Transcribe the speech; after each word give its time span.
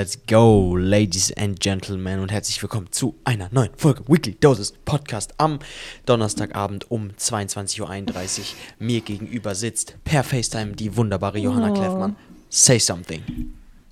Let's 0.00 0.16
go, 0.28 0.76
Ladies 0.76 1.32
and 1.36 1.58
Gentlemen, 1.58 2.20
und 2.20 2.30
herzlich 2.30 2.62
willkommen 2.62 2.86
zu 2.92 3.16
einer 3.24 3.48
neuen 3.50 3.72
Folge 3.76 4.04
Weekly 4.06 4.36
Doses 4.38 4.72
Podcast 4.84 5.34
am 5.38 5.58
Donnerstagabend 6.06 6.88
um 6.88 7.08
22.31 7.18 7.80
Uhr. 7.80 8.44
Mir 8.78 9.00
gegenüber 9.00 9.56
sitzt 9.56 9.96
per 10.04 10.22
FaceTime 10.22 10.74
die 10.76 10.96
wunderbare 10.96 11.38
Johanna 11.38 11.70
Oh. 11.70 11.74
Kleffmann. 11.74 12.16
Say 12.48 12.78
something. 12.78 13.22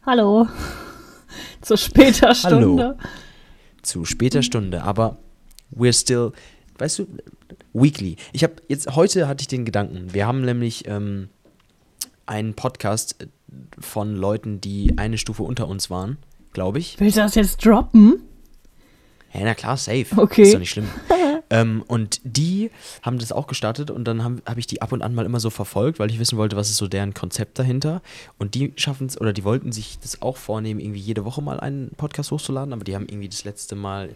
Hallo. 0.07 0.47
Zu 1.63 1.77
später 1.77 2.37
Stunde. 2.37 2.97
Zu 3.83 4.05
später 4.05 4.45
Stunde, 4.45 4.85
aber 4.85 5.19
we're 5.77 5.93
still, 5.93 6.31
weißt 6.79 7.01
du, 7.01 7.09
weekly. 7.73 8.15
Ich 8.33 8.45
habe 8.45 8.55
jetzt, 8.69 8.95
heute 8.95 9.27
hatte 9.27 9.43
ich 9.43 9.49
den 9.49 9.65
Gedanken, 9.65 10.15
wir 10.15 10.29
haben 10.29 10.43
nämlich 10.43 10.87
ähm, 10.87 11.31
einen 12.27 12.55
Podcast 12.55 13.27
von 13.79 14.17
Leuten, 14.17 14.61
die 14.61 14.95
eine 14.97 15.19
Stufe 15.19 15.43
unter 15.43 15.69
uns 15.69 15.91
waren, 15.91 16.19
glaube 16.53 16.79
ich. 16.79 16.97
Willst 16.99 17.17
du 17.17 17.21
das 17.21 17.35
jetzt 17.35 17.65
droppen? 17.65 18.23
Ja, 19.33 19.45
na 19.45 19.55
klar, 19.55 19.77
safe. 19.77 20.07
Okay. 20.17 20.43
Ist 20.43 20.55
doch 20.55 20.59
nicht 20.59 20.71
schlimm. 20.71 20.89
ähm, 21.51 21.85
und 21.87 22.21
die 22.25 22.71
haben 23.03 23.19
das 23.19 23.33
auch 23.33 23.47
gestartet 23.47 23.91
und 23.91 24.05
dann 24.05 24.25
habe 24.25 24.37
hab 24.47 24.57
ich 24.57 24.67
die 24.67 24.81
ab 24.81 24.93
und 24.93 25.03
an 25.03 25.15
mal 25.15 25.27
immer 25.27 25.41
so 25.41 25.51
verfolgt, 25.51 25.99
weil 25.99 26.11
ich 26.11 26.19
wissen 26.19 26.39
wollte, 26.39 26.57
was 26.57 26.71
ist 26.71 26.79
so 26.79 26.89
deren 26.89 27.13
Konzept 27.13 27.59
dahinter. 27.59 28.03
Und 28.39 28.55
die 28.55 28.73
schaffen 28.77 29.07
es, 29.07 29.21
oder 29.21 29.33
die 29.33 29.45
wollten 29.45 29.73
sich 29.73 29.99
das 30.01 30.23
auch 30.23 30.37
vornehmen, 30.37 30.81
irgendwie 30.81 31.01
jede 31.01 31.25
Woche 31.25 31.43
mal 31.43 31.61
einen 31.61 31.91
Podcast 31.97 32.31
hochzuladen, 32.31 32.73
aber 32.73 32.85
die 32.85 32.95
haben 32.95 33.07
irgendwie 33.09 33.29
das 33.29 33.45
letzte 33.45 33.77
Mal 33.77 34.11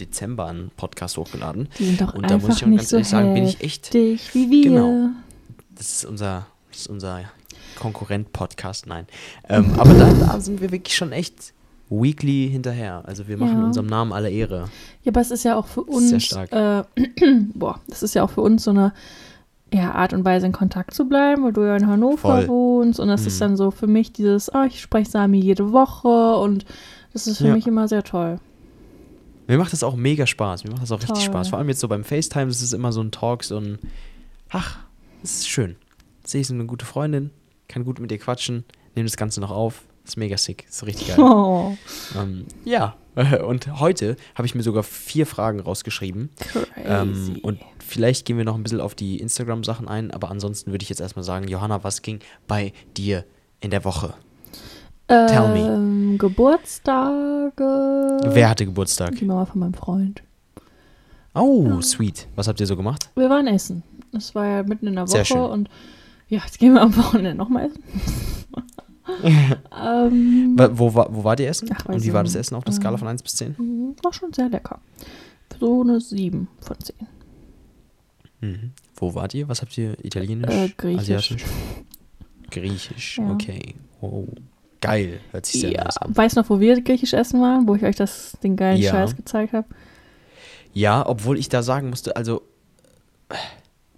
Dezember 0.00 0.46
einen 0.46 0.70
Podcast 0.76 1.16
hochgeladen. 1.16 1.68
Die 1.78 1.86
sind 1.86 2.00
doch 2.00 2.14
Und 2.14 2.30
da 2.30 2.36
muss 2.38 2.54
ich 2.54 2.58
schon 2.58 2.76
ganz 2.76 2.90
so 2.90 2.96
ehrlich 2.96 3.08
sagen, 3.08 3.34
bin 3.34 3.44
ich 3.44 3.62
echt, 3.62 3.94
wie 3.94 4.18
wir. 4.50 4.62
Genau. 4.62 5.10
das 5.74 5.92
ist 5.92 6.04
unser, 6.04 6.46
das 6.70 6.82
ist 6.82 6.88
unser 6.88 7.22
Konkurrent-Podcast, 7.76 8.86
nein. 8.86 9.06
Ähm, 9.48 9.72
aber 9.78 9.94
da, 9.94 10.12
da 10.12 10.40
sind 10.40 10.60
wir 10.60 10.70
wirklich 10.70 10.96
schon 10.96 11.12
echt 11.12 11.52
weekly 11.90 12.48
hinterher. 12.50 13.02
Also 13.06 13.28
wir 13.28 13.36
machen 13.36 13.58
Ja. 13.60 13.64
unserem 13.66 13.86
Namen 13.86 14.12
alle 14.12 14.30
Ehre. 14.30 14.68
Ja, 15.02 15.10
aber 15.12 15.20
es 15.20 15.30
ist 15.30 15.44
ja 15.44 15.56
auch 15.56 15.66
für 15.66 15.82
ist 15.82 16.08
sehr 16.08 16.14
uns, 16.14 16.24
stark. 16.24 16.52
Äh, 16.52 16.82
boah, 17.54 17.80
das 17.88 18.02
ist 18.02 18.14
ja 18.14 18.22
auch 18.22 18.30
für 18.30 18.40
uns 18.40 18.64
so 18.64 18.70
eine 18.70 18.92
ja, 19.72 19.92
Art 19.92 20.12
und 20.12 20.24
Weise 20.24 20.46
in 20.46 20.52
Kontakt 20.52 20.94
zu 20.94 21.08
bleiben, 21.08 21.42
weil 21.44 21.52
du 21.52 21.62
ja 21.62 21.76
in 21.76 21.86
Hannover 21.88 22.16
Voll. 22.18 22.48
wohnst 22.48 23.00
und 23.00 23.08
das 23.08 23.22
Mhm. 23.22 23.26
ist 23.26 23.40
dann 23.40 23.56
so 23.56 23.70
für 23.70 23.86
mich 23.88 24.12
dieses, 24.12 24.52
oh, 24.54 24.62
ich 24.62 24.80
spreche 24.80 25.10
Sami 25.10 25.38
jede 25.40 25.72
Woche 25.72 26.36
und 26.36 26.64
das 27.12 27.26
ist 27.26 27.38
für 27.38 27.48
Ja. 27.48 27.54
mich 27.54 27.66
immer 27.66 27.88
sehr 27.88 28.02
toll. 28.04 28.38
Mir 29.46 29.58
macht 29.58 29.72
das 29.72 29.82
auch 29.82 29.96
mega 29.96 30.26
Spaß. 30.26 30.64
Mir 30.64 30.70
macht 30.70 30.82
das 30.82 30.92
auch 30.92 31.00
richtig 31.00 31.16
Toll. 31.16 31.24
Spaß. 31.26 31.48
Vor 31.48 31.58
allem 31.58 31.68
jetzt 31.68 31.80
so 31.80 31.88
beim 31.88 32.02
FaceTime, 32.04 32.46
das 32.46 32.62
ist 32.62 32.72
immer 32.72 32.92
so 32.92 33.02
ein 33.02 33.10
Talk, 33.10 33.44
so 33.44 33.58
ein, 33.58 33.78
ach, 34.48 34.78
das 35.22 35.32
ist 35.40 35.48
schön. 35.48 35.76
Sehe 36.24 36.40
ich 36.40 36.46
so 36.46 36.54
eine 36.54 36.64
gute 36.66 36.86
Freundin, 36.86 37.30
kann 37.68 37.84
gut 37.84 38.00
mit 38.00 38.12
ihr 38.12 38.18
quatschen, 38.18 38.64
nehme 38.94 39.06
das 39.08 39.16
Ganze 39.16 39.40
noch 39.40 39.50
auf. 39.50 39.82
Ist 40.04 40.18
mega 40.18 40.36
sick. 40.36 40.66
Ist 40.68 40.84
richtig 40.84 41.08
geil. 41.08 41.18
Oh, 41.18 41.76
ähm, 42.16 42.44
ja, 42.64 42.96
und 43.46 43.80
heute 43.80 44.16
habe 44.34 44.46
ich 44.46 44.54
mir 44.54 44.62
sogar 44.62 44.82
vier 44.82 45.26
Fragen 45.26 45.60
rausgeschrieben. 45.60 46.30
crazy. 46.38 46.66
Ähm, 46.84 47.38
und 47.42 47.60
vielleicht 47.78 48.26
gehen 48.26 48.36
wir 48.36 48.44
noch 48.44 48.56
ein 48.56 48.62
bisschen 48.62 48.80
auf 48.80 48.94
die 48.94 49.18
Instagram-Sachen 49.20 49.88
ein, 49.88 50.10
aber 50.10 50.30
ansonsten 50.30 50.72
würde 50.72 50.82
ich 50.82 50.88
jetzt 50.88 51.00
erstmal 51.00 51.24
sagen, 51.24 51.48
Johanna, 51.48 51.84
was 51.84 52.02
ging 52.02 52.18
bei 52.46 52.72
dir 52.96 53.24
in 53.60 53.70
der 53.70 53.84
Woche? 53.84 54.14
tell 55.06 55.48
me. 55.48 55.74
ähm, 55.74 56.18
Geburtstage. 56.18 58.20
Wer 58.24 58.48
hatte 58.48 58.64
Geburtstag? 58.64 59.14
Die 59.16 59.24
Mama 59.24 59.44
von 59.46 59.60
meinem 59.60 59.74
Freund. 59.74 60.22
Oh, 61.34 61.80
sweet. 61.80 62.28
Was 62.36 62.48
habt 62.48 62.60
ihr 62.60 62.66
so 62.66 62.76
gemacht? 62.76 63.10
Wir 63.16 63.28
waren 63.28 63.46
essen. 63.46 63.82
Das 64.12 64.34
war 64.34 64.46
ja 64.46 64.62
mitten 64.62 64.86
in 64.86 64.94
der 64.94 65.06
Sehr 65.06 65.20
Woche 65.20 65.26
schön. 65.26 65.40
und 65.42 65.68
ja, 66.28 66.40
jetzt 66.44 66.58
gehen 66.58 66.72
wir 66.74 66.82
am 66.82 66.96
Wochenende 66.96 67.34
nochmal 67.34 67.66
essen. 67.66 67.82
ähm, 69.24 70.56
Wo, 70.72 70.94
war- 70.94 71.14
wo 71.14 71.24
wart 71.24 71.40
ihr 71.40 71.48
essen? 71.48 71.68
Ach, 71.74 71.86
Und 71.86 72.02
wie 72.02 72.12
war 72.12 72.24
das. 72.24 72.34
Essen 72.34 72.54
auf 72.54 72.64
der 72.64 72.72
Skala 72.72 72.92
Ähm, 72.94 72.98
von 72.98 73.08
1 73.08 73.22
bis 73.22 73.36
10? 73.36 73.54
mhm, 73.58 73.96
war 74.02 74.12
schon 74.12 74.32
sehr 74.32 74.48
lecker. 74.48 74.80
So 75.60 75.82
eine 75.82 76.00
7 76.00 76.48
von 76.60 76.76
10. 76.80 76.96
Mhm. 78.40 78.72
Wo 78.96 79.14
wart 79.14 79.34
ihr? 79.34 79.48
Was 79.48 79.60
habt 79.62 79.76
ihr? 79.78 80.02
Italienisch? 80.04 80.52
Äh, 80.52 80.68
Griechisch. 80.76 81.00
Asiatisch? 81.32 81.44
Griechisch, 82.50 83.18
Ja. 83.18 83.30
okay. 83.30 83.74
Oh, 84.00 84.26
geil. 84.80 85.20
Hört 85.32 85.46
sich 85.46 85.60
sehr 85.62 85.72
Ja, 85.72 85.84
nice 85.84 85.96
an. 85.98 86.16
weißt 86.16 86.36
du 86.36 86.40
noch, 86.40 86.50
wo 86.50 86.60
wir 86.60 86.80
griechisch 86.82 87.12
essen 87.14 87.40
waren, 87.40 87.66
wo 87.68 87.74
ich 87.74 87.82
euch 87.84 87.96
das, 87.96 88.36
den 88.42 88.56
geilen 88.56 88.80
Ja. 88.80 88.90
Scheiß 88.92 89.16
gezeigt 89.16 89.52
habe? 89.52 89.66
Ja, 90.72 91.06
obwohl 91.06 91.38
ich 91.38 91.48
da 91.48 91.62
sagen 91.62 91.90
musste, 91.90 92.16
also 92.16 92.42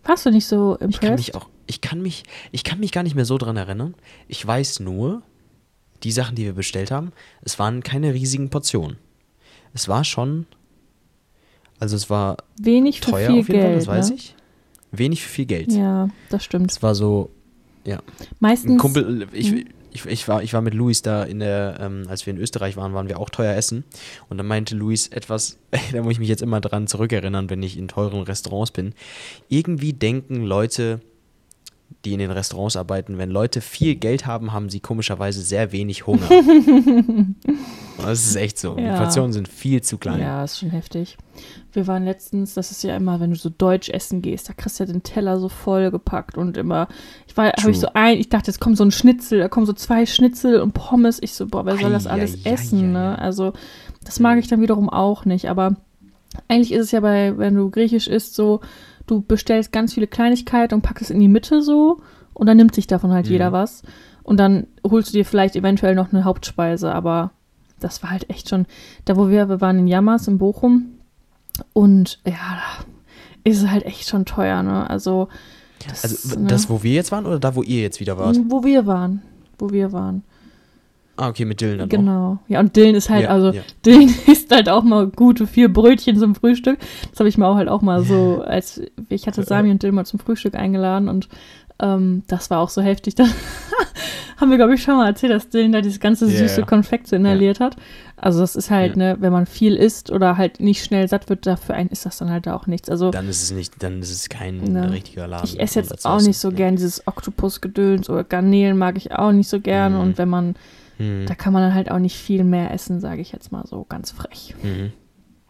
Warst 0.04 0.24
du 0.26 0.30
nicht 0.30 0.46
so 0.46 0.74
ich 0.88 1.00
kann 1.00 1.14
mich 1.16 1.28
impressed? 1.28 1.34
auch, 1.34 1.48
ich 1.66 1.80
kann 1.80 2.00
mich, 2.02 2.24
ich 2.52 2.64
kann 2.64 2.80
mich 2.80 2.92
gar 2.92 3.02
nicht 3.02 3.14
mehr 3.14 3.24
so 3.24 3.38
dran 3.38 3.56
erinnern. 3.56 3.94
Ich 4.28 4.46
weiß 4.46 4.80
nur, 4.80 5.22
die 6.02 6.12
Sachen, 6.12 6.36
die 6.36 6.44
wir 6.44 6.52
bestellt 6.52 6.90
haben, 6.90 7.12
es 7.42 7.58
waren 7.58 7.82
keine 7.82 8.14
riesigen 8.14 8.50
Portionen. 8.50 8.98
Es 9.74 9.88
war 9.88 10.04
schon, 10.04 10.46
also 11.78 11.96
es 11.96 12.08
war 12.08 12.36
Wenig 12.60 13.00
für 13.00 13.10
teuer 13.12 13.30
viel 13.30 13.40
auf 13.40 13.48
jeden 13.48 13.60
Fall, 13.60 13.68
Geld. 13.70 13.80
das 13.80 13.86
weiß 13.86 14.10
ne? 14.10 14.16
ich. 14.16 14.34
Wenig 14.92 15.22
für 15.22 15.28
viel 15.28 15.46
Geld. 15.46 15.72
Ja, 15.72 16.08
das 16.30 16.44
stimmt. 16.44 16.70
Es 16.70 16.82
war 16.82 16.94
so, 16.94 17.30
ja. 17.84 18.00
Meistens. 18.40 18.72
Ein 18.72 18.78
Kumpel, 18.78 19.26
ich, 19.32 19.52
Mhm. 19.52 19.64
ich, 19.92 20.06
ich, 20.06 20.28
war, 20.28 20.42
ich 20.42 20.52
war 20.54 20.62
mit 20.62 20.74
Luis 20.74 21.02
da 21.02 21.24
in 21.24 21.40
der, 21.40 21.78
ähm, 21.80 22.04
als 22.08 22.24
wir 22.24 22.32
in 22.32 22.40
Österreich 22.40 22.76
waren, 22.76 22.94
waren 22.94 23.08
wir 23.08 23.18
auch 23.18 23.30
teuer 23.30 23.54
essen. 23.54 23.84
Und 24.28 24.38
dann 24.38 24.46
meinte 24.46 24.74
Luis 24.74 25.08
etwas, 25.08 25.58
da 25.92 26.02
muss 26.02 26.12
ich 26.12 26.18
mich 26.20 26.28
jetzt 26.28 26.42
immer 26.42 26.60
dran 26.60 26.86
zurückerinnern, 26.86 27.50
wenn 27.50 27.62
ich 27.62 27.76
in 27.76 27.88
teuren 27.88 28.22
Restaurants 28.22 28.70
bin. 28.70 28.94
Irgendwie 29.48 29.92
denken 29.92 30.42
Leute, 30.42 31.00
die 32.04 32.12
in 32.12 32.18
den 32.20 32.30
Restaurants 32.30 32.76
arbeiten, 32.76 33.18
wenn 33.18 33.30
Leute 33.30 33.60
viel 33.60 33.96
Geld 33.96 34.26
haben, 34.26 34.52
haben 34.52 34.70
sie 34.70 34.80
komischerweise 34.80 35.42
sehr 35.42 35.72
wenig 35.72 36.06
Hunger. 36.06 36.28
das 37.98 38.26
ist 38.26 38.36
echt 38.36 38.58
so. 38.58 38.74
Die 38.74 38.82
Ja. 38.82 38.96
Portionen 38.96 39.32
sind 39.32 39.48
viel 39.48 39.82
zu 39.82 39.98
klein. 39.98 40.20
Ja, 40.20 40.44
ist 40.44 40.58
schon 40.58 40.70
heftig. 40.70 41.16
Wir 41.72 41.86
waren 41.86 42.04
letztens, 42.04 42.54
das 42.54 42.70
ist 42.70 42.82
ja 42.84 42.96
immer, 42.96 43.18
wenn 43.20 43.30
du 43.30 43.36
so 43.36 43.50
deutsch 43.50 43.88
essen 43.88 44.22
gehst, 44.22 44.48
da 44.48 44.52
kriegst 44.52 44.78
du 44.78 44.84
ja 44.84 44.92
den 44.92 45.02
Teller 45.02 45.38
so 45.40 45.48
voll 45.48 45.90
gepackt 45.90 46.38
und 46.38 46.56
immer, 46.56 46.88
ich 47.26 47.36
war, 47.36 47.52
habe 47.52 47.70
ich 47.70 47.80
so 47.80 47.88
ein, 47.94 48.18
ich 48.18 48.28
dachte, 48.28 48.50
jetzt 48.50 48.60
kommt 48.60 48.76
so 48.76 48.84
ein 48.84 48.92
Schnitzel, 48.92 49.40
da 49.40 49.48
kommen 49.48 49.66
so 49.66 49.72
zwei 49.72 50.06
Schnitzel 50.06 50.60
und 50.60 50.72
Pommes. 50.72 51.20
Ich 51.20 51.34
so, 51.34 51.46
boah, 51.46 51.66
wer 51.66 51.76
soll 51.76 51.90
das 51.90 52.06
alles 52.06 52.46
ei, 52.46 52.50
essen, 52.52 52.80
ei, 52.80 52.92
ne? 52.92 53.18
ei. 53.18 53.22
Also, 53.22 53.52
das 54.04 54.20
mag 54.20 54.38
ich 54.38 54.46
dann 54.46 54.60
wiederum 54.60 54.88
auch 54.88 55.24
nicht, 55.24 55.48
aber 55.50 55.76
eigentlich 56.48 56.72
ist 56.72 56.84
es 56.84 56.90
ja 56.92 57.00
bei, 57.00 57.36
wenn 57.36 57.54
du 57.54 57.70
griechisch 57.70 58.06
isst, 58.06 58.34
so, 58.34 58.60
du 59.06 59.22
bestellst 59.22 59.72
ganz 59.72 59.94
viele 59.94 60.06
Kleinigkeiten 60.06 60.74
und 60.74 60.82
packst 60.82 61.02
es 61.02 61.10
in 61.10 61.20
die 61.20 61.28
Mitte 61.28 61.62
so 61.62 62.00
und 62.34 62.46
dann 62.46 62.56
nimmt 62.56 62.74
sich 62.74 62.86
davon 62.86 63.12
halt 63.12 63.26
Mhm. 63.26 63.32
jeder 63.32 63.52
was. 63.52 63.82
Und 64.22 64.38
dann 64.38 64.66
holst 64.84 65.10
du 65.10 65.12
dir 65.18 65.24
vielleicht 65.24 65.54
eventuell 65.56 65.94
noch 65.94 66.12
eine 66.12 66.24
Hauptspeise, 66.24 66.92
aber 66.92 67.30
das 67.78 68.02
war 68.02 68.10
halt 68.10 68.28
echt 68.30 68.48
schon, 68.48 68.66
da 69.04 69.16
wo 69.16 69.28
wir, 69.28 69.48
wir 69.48 69.60
waren 69.60 69.78
in 69.78 69.86
Jammers 69.86 70.26
in 70.28 70.38
Bochum 70.38 70.86
und 71.72 72.18
ja, 72.26 72.32
da 72.32 72.84
ist 73.44 73.62
es 73.62 73.70
halt 73.70 73.84
echt 73.84 74.08
schon 74.08 74.24
teuer, 74.24 74.62
ne? 74.62 74.88
Also, 74.90 75.28
das, 75.86 76.02
Also 76.04 76.40
ne? 76.40 76.46
das, 76.48 76.68
wo 76.68 76.82
wir 76.82 76.92
jetzt 76.92 77.12
waren 77.12 77.26
oder 77.26 77.38
da, 77.38 77.54
wo 77.54 77.62
ihr 77.62 77.80
jetzt 77.82 78.00
wieder 78.00 78.18
wart? 78.18 78.36
wo 78.48 78.64
wir 78.64 78.86
waren, 78.86 79.22
wo 79.58 79.70
wir 79.70 79.92
waren. 79.92 80.24
Ah, 81.16 81.28
okay, 81.28 81.44
mit 81.46 81.60
Dylan 81.60 81.78
dann 81.78 81.86
auch. 81.86 81.90
Genau. 81.90 82.38
Ja, 82.48 82.60
und 82.60 82.76
Dillen 82.76 82.94
ist 82.94 83.08
halt, 83.08 83.24
Ja, 83.24 83.30
also 83.30 83.50
ja. 83.52 83.62
Dillen 83.84 84.14
isst 84.26 84.50
halt 84.54 84.68
auch 84.68 84.82
mal 84.82 85.06
gute 85.06 85.46
vier 85.46 85.72
Brötchen 85.72 86.16
zum 86.18 86.34
Frühstück. 86.34 86.78
Das 87.10 87.20
habe 87.20 87.28
ich 87.28 87.38
mir 87.38 87.46
auch 87.46 87.56
halt 87.56 87.68
auch 87.68 87.82
mal 87.82 88.02
so, 88.02 88.42
als 88.46 88.82
ich 89.08 89.26
hatte 89.26 89.42
Sami 89.42 89.70
und 89.70 89.82
Dillen 89.82 89.94
mal 89.94 90.04
zum 90.06 90.20
Frühstück 90.20 90.54
eingeladen 90.54 91.08
und 91.08 91.28
ähm, 91.80 92.22
das 92.28 92.50
war 92.50 92.58
auch 92.60 92.68
so 92.70 92.82
heftig. 92.82 93.14
Da 94.36 94.42
haben 94.42 94.50
wir, 94.50 94.58
glaube 94.58 94.74
ich, 94.74 94.82
schon 94.82 94.98
mal 94.98 95.06
erzählt, 95.08 95.32
dass 95.32 95.48
Dillen 95.48 95.72
da 95.72 95.80
dieses 95.80 95.98
ganze 95.98 96.26
süße 96.28 96.60
ja. 96.60 96.66
Konfekt 96.66 97.06
so 97.06 97.16
inhaliert 97.16 97.58
hat. 97.58 97.76
Also 98.18 98.40
das 98.40 98.54
ist 98.54 98.70
halt, 98.70 98.90
Ja. 98.94 99.14
ne, 99.14 99.16
wenn 99.20 99.32
man 99.32 99.46
viel 99.46 99.76
isst 99.76 100.10
oder 100.10 100.36
halt 100.36 100.60
nicht 100.60 100.84
schnell 100.84 101.08
satt 101.08 101.30
wird, 101.30 101.46
dafür 101.46 101.74
einen 101.74 101.88
ist 101.88 102.04
das 102.04 102.18
dann 102.18 102.28
halt 102.30 102.46
auch 102.46 102.66
nichts. 102.66 102.90
Also 102.90 103.10
Dann 103.10 103.30
ist 103.30 103.42
es 103.42 103.50
nicht, 103.52 103.82
dann 103.82 104.00
ist 104.02 104.10
es 104.10 104.28
kein 104.28 104.58
Ne. 104.58 104.90
richtiger 104.92 105.26
Laden. 105.26 105.44
ich 105.46 105.58
esse 105.58 105.80
jetzt 105.80 106.04
auch 106.04 106.20
nicht 106.20 106.36
so 106.36 106.50
gern 106.50 106.76
dieses 106.76 107.06
Oktopusgedöns 107.06 108.10
oder 108.10 108.24
Garnelen 108.24 108.76
mag 108.76 108.98
ich 108.98 109.12
auch 109.12 109.32
nicht 109.32 109.48
so 109.48 109.58
gern 109.58 109.94
Mhm. 109.94 110.00
und 110.00 110.18
wenn 110.18 110.28
man, 110.28 110.54
Hm. 110.98 111.26
da 111.26 111.34
kann 111.34 111.52
man 111.52 111.62
dann 111.62 111.74
halt 111.74 111.90
auch 111.90 111.98
nicht 111.98 112.16
viel 112.16 112.44
mehr 112.44 112.72
essen, 112.72 113.00
sage 113.00 113.20
ich 113.20 113.32
jetzt 113.32 113.52
mal 113.52 113.66
so 113.66 113.84
ganz 113.84 114.10
frech. 114.10 114.54
Mhm. 114.62 114.92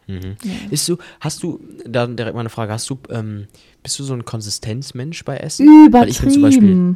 Mhm. 0.07 0.37
Ja. 0.43 0.53
Ist 0.69 0.87
du, 0.87 0.97
hast 1.19 1.43
du, 1.43 1.59
da 1.85 2.07
direkt 2.07 2.33
mal 2.33 2.41
eine 2.41 2.49
Frage, 2.49 2.71
hast 2.71 2.89
du, 2.89 2.97
ähm, 3.09 3.47
bist 3.83 3.99
du 3.99 4.03
so 4.03 4.13
ein 4.13 4.25
Konsistenzmensch 4.25 5.23
bei 5.25 5.37
Essen? 5.37 5.65
Übertrieben. 5.87 5.93
Weil 5.93 6.09
ich 6.09 6.19
bin 6.21 6.31
zum 6.31 6.41
Beispiel, 6.41 6.95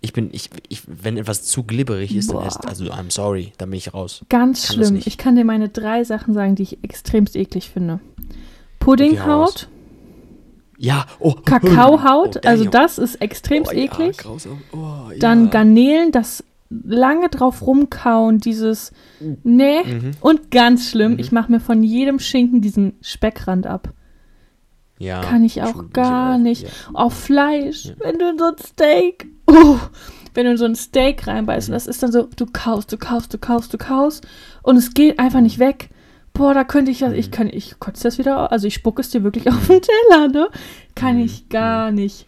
ich 0.00 0.12
bin, 0.12 0.28
ich, 0.32 0.50
ich, 0.68 0.82
wenn 0.86 1.16
etwas 1.16 1.44
zu 1.44 1.64
glibberig 1.64 2.14
ist, 2.14 2.30
dann 2.30 2.38
Boah. 2.38 2.46
ist, 2.46 2.64
also 2.66 2.84
I'm 2.84 3.10
sorry, 3.10 3.52
dann 3.58 3.70
bin 3.70 3.78
ich 3.78 3.92
raus. 3.92 4.24
Ganz 4.28 4.68
kann 4.68 4.76
schlimm. 4.76 5.02
Ich 5.04 5.18
kann 5.18 5.34
dir 5.34 5.44
meine 5.44 5.68
drei 5.68 6.04
Sachen 6.04 6.34
sagen, 6.34 6.54
die 6.54 6.62
ich 6.62 6.84
extremst 6.84 7.36
eklig 7.36 7.70
finde. 7.70 7.94
Okay. 7.94 8.34
Puddinghaut, 8.80 9.68
Ja, 10.76 11.06
oh. 11.18 11.32
Kakaohaut, 11.32 12.36
oh, 12.36 12.48
also 12.48 12.66
das 12.66 12.98
ist 12.98 13.16
extremst 13.16 13.72
oh, 13.72 13.74
Ja, 13.74 13.84
eklig. 13.84 14.18
Oh, 14.26 15.10
Dann 15.18 15.44
ja. 15.44 15.50
Garnelen, 15.50 16.12
das 16.12 16.44
lange 16.84 17.28
drauf 17.28 17.66
rumkauen, 17.66 18.38
dieses, 18.38 18.92
nee. 19.42 19.82
Mhm. 19.84 20.10
Und 20.20 20.50
ganz 20.50 20.90
schlimm, 20.90 21.12
Mhm. 21.12 21.18
ich 21.18 21.32
mache 21.32 21.50
mir 21.52 21.60
von 21.60 21.82
jedem 21.82 22.18
Schinken 22.18 22.60
diesen 22.60 22.94
Speckrand 23.00 23.66
ab. 23.66 23.90
Ja, 24.98 25.20
Kann 25.22 25.44
ich 25.44 25.62
auch 25.62 25.90
gar 25.92 26.36
ich 26.36 26.42
nicht. 26.42 26.62
Ja. 26.62 26.68
Auf 26.94 27.14
Fleisch, 27.14 27.86
Ja. 27.86 27.94
wenn 27.98 28.18
du 28.18 28.36
so 28.38 28.44
ein 28.46 28.58
Steak, 28.64 29.26
oh, 29.46 29.78
wenn 30.34 30.44
du 30.46 30.52
in 30.52 30.56
so 30.56 30.64
ein 30.64 30.76
Steak 30.76 31.26
reinbeißt 31.26 31.68
und 31.68 31.72
das 31.74 31.86
ist 31.86 32.02
dann 32.02 32.12
so, 32.12 32.28
du 32.36 32.46
kaust, 32.46 32.92
du 32.92 32.96
kaust, 32.96 33.34
du 33.34 33.38
kaust, 33.38 33.72
du 33.74 33.78
kaust 33.78 34.26
und 34.62 34.76
es 34.76 34.94
geht 34.94 35.18
einfach 35.18 35.40
nicht 35.40 35.58
weg. 35.58 35.90
Boah, 36.32 36.54
da 36.54 36.64
könnte 36.64 36.90
ich 36.90 37.00
ja, 37.00 37.12
ich 37.12 37.30
kann, 37.30 37.48
ich 37.48 37.78
kotze 37.78 38.04
das 38.04 38.18
wieder, 38.18 38.50
also 38.50 38.66
ich 38.66 38.74
spucke 38.74 39.00
es 39.00 39.10
dir 39.10 39.22
wirklich 39.22 39.48
auf 39.48 39.66
den 39.68 39.80
Teller, 39.82 40.28
ne? 40.28 40.48
Kann 40.94 41.18
ich 41.18 41.48
gar 41.48 41.90
nicht. 41.92 42.26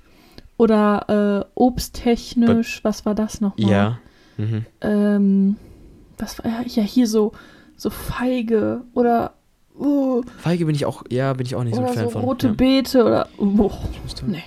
Oder 0.59 1.45
äh, 1.45 1.51
obsttechnisch, 1.55 2.81
was 2.83 3.05
war 3.05 3.15
das 3.15 3.41
nochmal? 3.41 3.71
Ja. 3.71 3.99
Mhm. 4.37 4.67
Ähm, 4.81 5.57
was 6.19 6.39
war, 6.39 6.67
ja, 6.67 6.83
hier 6.83 7.07
so, 7.07 7.33
so 7.77 7.91
Feige 7.91 8.83
oder, 8.95 9.35
uh, 9.79 10.23
Feige 10.39 10.67
bin 10.67 10.75
ich 10.75 10.87
auch, 10.87 11.03
ja, 11.11 11.33
bin 11.33 11.47
ich 11.47 11.55
auch 11.55 11.65
nicht 11.65 11.75
so 11.75 11.83
ein 11.83 11.89
Fan 11.93 12.05
so 12.05 12.11
von. 12.11 12.23
rote 12.25 12.49
ja. 12.49 12.53
Beete 12.55 13.05
oder, 13.05 13.29
oh, 13.39 13.71
nee. 14.27 14.43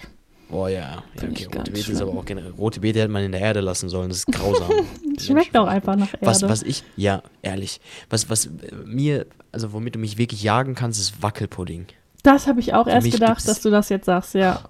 Oh 0.51 0.68
ja, 0.68 1.03
ja 1.21 1.30
okay, 1.30 1.45
rote 1.45 1.71
Beete 1.71 1.91
ist 1.91 2.01
aber 2.01 2.13
auch 2.13 2.25
generell. 2.25 2.51
Rote 2.51 2.80
Beete 2.80 3.00
hätte 3.00 3.12
man 3.12 3.24
in 3.24 3.31
der 3.31 3.41
Erde 3.41 3.62
lassen 3.62 3.88
sollen, 3.88 4.09
das 4.09 4.19
ist 4.19 4.27
grausam. 4.27 4.69
Schmeckt 5.19 5.56
auch 5.57 5.68
einfach 5.68 5.95
nach 5.95 6.13
Erde. 6.13 6.25
Was, 6.25 6.41
was 6.41 6.63
ich, 6.63 6.83
ja, 6.95 7.21
ehrlich, 7.44 7.80
was, 8.09 8.30
was 8.30 8.47
äh, 8.47 8.50
mir, 8.86 9.27
also 9.51 9.74
womit 9.74 9.95
du 9.95 10.00
mich 10.00 10.18
wirklich 10.18 10.41
jagen 10.41 10.74
kannst, 10.74 11.00
ist 11.00 11.21
Wackelpudding. 11.21 11.88
Das 12.24 12.47
habe 12.47 12.59
ich 12.59 12.74
auch 12.74 12.86
Für 12.86 12.91
erst 12.91 13.12
gedacht, 13.12 13.47
dass 13.47 13.62
du 13.62 13.69
das 13.69 13.89
jetzt 13.89 14.06
sagst, 14.06 14.33
ja. 14.33 14.62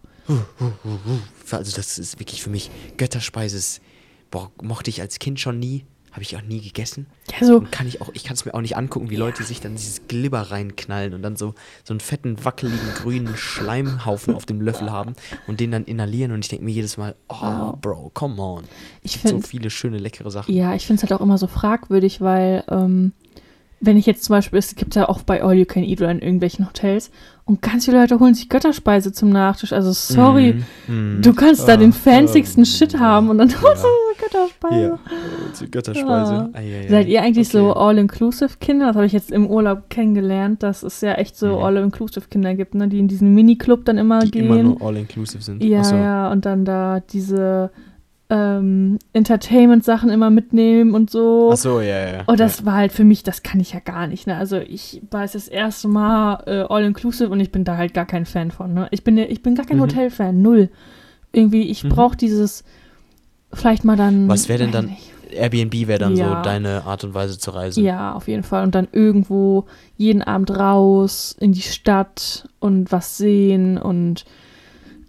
Also 1.51 1.75
das 1.75 1.97
ist 1.97 2.19
wirklich 2.19 2.43
für 2.43 2.49
mich 2.49 2.69
Götterspeise. 2.97 3.57
ist- 3.57 3.81
Boah, 4.31 4.51
mochte 4.61 4.89
ich 4.89 5.01
als 5.01 5.19
Kind 5.19 5.39
schon 5.39 5.59
nie, 5.59 5.85
habe 6.11 6.21
ich 6.21 6.35
auch 6.35 6.41
nie 6.41 6.61
gegessen. 6.61 7.07
Ja, 7.39 7.45
so, 7.45 7.57
Und 7.57 7.71
kann 7.71 7.87
ich 7.87 8.01
auch, 8.01 8.09
ich 8.13 8.23
kann 8.23 8.33
es 8.33 8.45
mir 8.45 8.53
auch 8.53 8.61
nicht 8.61 8.77
angucken, 8.77 9.09
wie 9.09 9.15
Leute 9.15 9.43
sich 9.43 9.61
dann 9.61 9.75
dieses 9.75 10.07
Glibber 10.07 10.41
reinknallen 10.51 11.13
und 11.13 11.21
dann 11.21 11.35
so, 11.35 11.53
so 11.83 11.93
einen 11.93 11.99
fetten, 11.99 12.43
wackeligen, 12.43 12.93
grünen 12.95 13.35
Schleimhaufen 13.37 14.35
auf 14.35 14.45
dem 14.45 14.61
Löffel 14.61 14.91
haben 14.91 15.13
und 15.47 15.59
den 15.59 15.71
dann 15.71 15.85
inhalieren 15.85 16.31
und 16.31 16.43
ich 16.43 16.49
denke 16.49 16.65
mir 16.65 16.71
jedes 16.71 16.97
Mal, 16.97 17.15
oh. 17.29 17.73
Bro, 17.81 18.11
come 18.13 18.41
on. 18.41 18.63
ich 19.01 19.13
So 19.13 19.29
finde 19.29 19.47
viele 19.47 19.69
schöne, 19.69 19.97
leckere 19.97 20.31
Sachen. 20.31 20.53
Ja, 20.53 20.73
ich 20.73 20.85
finde 20.85 21.03
es 21.03 21.09
halt 21.09 21.19
auch 21.19 21.23
immer 21.23 21.37
so 21.37 21.47
fragwürdig, 21.47 22.21
weil 22.21 22.63
ähm, 22.69 23.13
wenn 23.81 23.97
ich 23.97 24.05
jetzt 24.05 24.23
zum 24.25 24.33
Beispiel, 24.35 24.59
es 24.59 24.75
gibt 24.75 24.95
ja 24.95 25.07
auch 25.07 25.21
bei 25.21 25.43
All 25.43 25.53
You 25.55 25.65
Can 25.65 25.83
Eat 25.83 26.01
oder 26.01 26.11
in 26.11 26.19
irgendwelchen 26.19 26.67
Hotels 26.67 27.11
und 27.45 27.61
ganz 27.61 27.85
viele 27.85 27.99
Leute 28.01 28.19
holen 28.19 28.33
sich 28.35 28.49
Götterspeise 28.49 29.11
zum 29.13 29.29
Nachtisch. 29.29 29.73
Also 29.73 29.91
sorry, 29.93 30.63
Mm, 30.87 31.17
mm. 31.17 31.21
du 31.21 31.33
kannst 31.33 31.67
da 31.67 31.73
Ah, 31.73 31.77
den 31.77 31.93
fancysten 31.93 32.61
ähm, 32.61 32.65
Shit 32.65 32.99
haben 32.99 33.29
und 33.29 33.37
dann 33.37 33.49
holst 33.61 33.83
du 33.83 33.87
ja. 33.87 34.27
Götterspeise. 34.27 34.81
Ja, 34.83 34.99
die 35.61 35.71
Götterspeise. 35.71 36.33
Ja. 36.33 36.49
Ei, 36.53 36.81
ei. 36.83 36.87
Seid 36.89 37.07
ihr 37.07 37.21
eigentlich 37.21 37.49
so 37.49 37.69
Okay. 37.71 37.79
All-Inclusive-Kinder? 37.79 38.87
Das 38.87 38.95
habe 38.97 39.05
ich 39.05 39.13
jetzt 39.13 39.31
im 39.31 39.47
Urlaub 39.47 39.89
kennengelernt, 39.89 40.61
dass 40.61 40.83
es 40.83 40.99
ja 41.01 41.13
echt 41.13 41.37
so 41.37 41.47
Mhm. 41.57 41.63
All-Inclusive-Kinder 41.63 42.55
gibt, 42.55 42.75
ne? 42.75 42.87
die 42.89 42.99
in 42.99 43.07
diesen 43.07 43.33
Mini-Club 43.33 43.85
dann 43.85 43.97
immer 43.97 44.19
die 44.19 44.31
gehen. 44.31 44.45
immer 44.45 44.61
nur 44.61 44.81
all-inclusive 44.81 45.41
sind. 45.41 45.63
Ja, 45.63 45.79
Achso. 45.79 45.95
ja, 45.95 46.31
und 46.31 46.45
dann 46.45 46.65
da 46.65 46.99
diese 46.99 47.71
ähm, 48.31 48.99
Entertainment-Sachen 49.13 50.09
immer 50.09 50.29
mitnehmen 50.29 50.93
und 50.93 51.09
so. 51.09 51.51
Achso, 51.51 51.81
ja, 51.81 52.13
ja. 52.13 52.23
Und 52.27 52.39
das 52.39 52.65
war 52.65 52.75
halt 52.75 52.91
für 52.91 53.03
mich, 53.03 53.23
das 53.23 53.41
kann 53.43 53.59
ich 53.59 53.73
ja 53.73 53.79
gar 53.79 54.05
nicht. 54.07 54.27
Ne? 54.27 54.35
Also 54.37 54.57
ich 54.57 55.01
war 55.09 55.23
jetzt 55.23 55.35
das 55.35 55.47
erste 55.47 55.87
Mal 55.87 56.43
äh, 56.45 56.61
all-inclusive 56.71 57.29
und 57.29 57.39
ich 57.39 57.51
bin 57.51 57.63
da 57.63 57.77
halt 57.77 57.93
gar 57.93 58.05
kein 58.05 58.25
Fan 58.25 58.51
von. 58.51 58.73
Ne? 58.73 58.87
Ich, 58.91 59.03
bin, 59.03 59.17
ich 59.17 59.41
bin 59.41 59.55
gar 59.55 59.65
kein 59.65 59.77
Mhm. 59.77 59.81
Hotel-Fan, 59.81 60.41
null. 60.41 60.69
Irgendwie, 61.31 61.63
ich 61.63 61.83
Mhm. 61.83 61.89
brauche 61.89 62.15
dieses, 62.17 62.63
vielleicht 63.53 63.83
mal 63.83 63.95
dann. 63.95 64.27
Was 64.27 64.47
wäre 64.47 64.59
denn 64.59 64.71
dann 64.71 64.85
nicht. 64.85 65.11
Airbnb 65.31 65.87
wäre 65.87 65.99
dann 65.99 66.15
Ja. 66.15 66.37
so 66.37 66.41
deine 66.43 66.85
Art 66.85 67.03
und 67.03 67.13
Weise 67.13 67.37
zu 67.37 67.51
reisen. 67.51 67.83
Ja, 67.83 68.13
auf 68.13 68.27
jeden 68.27 68.41
Fall. 68.43 68.63
Und 68.63 68.73
dann 68.73 68.87
irgendwo 68.91 69.65
jeden 69.95 70.23
Abend 70.23 70.49
raus 70.57 71.35
in 71.39 71.51
die 71.51 71.61
Stadt 71.61 72.47
und 72.59 72.91
was 72.91 73.17
sehen 73.17 73.77
und 73.77 74.25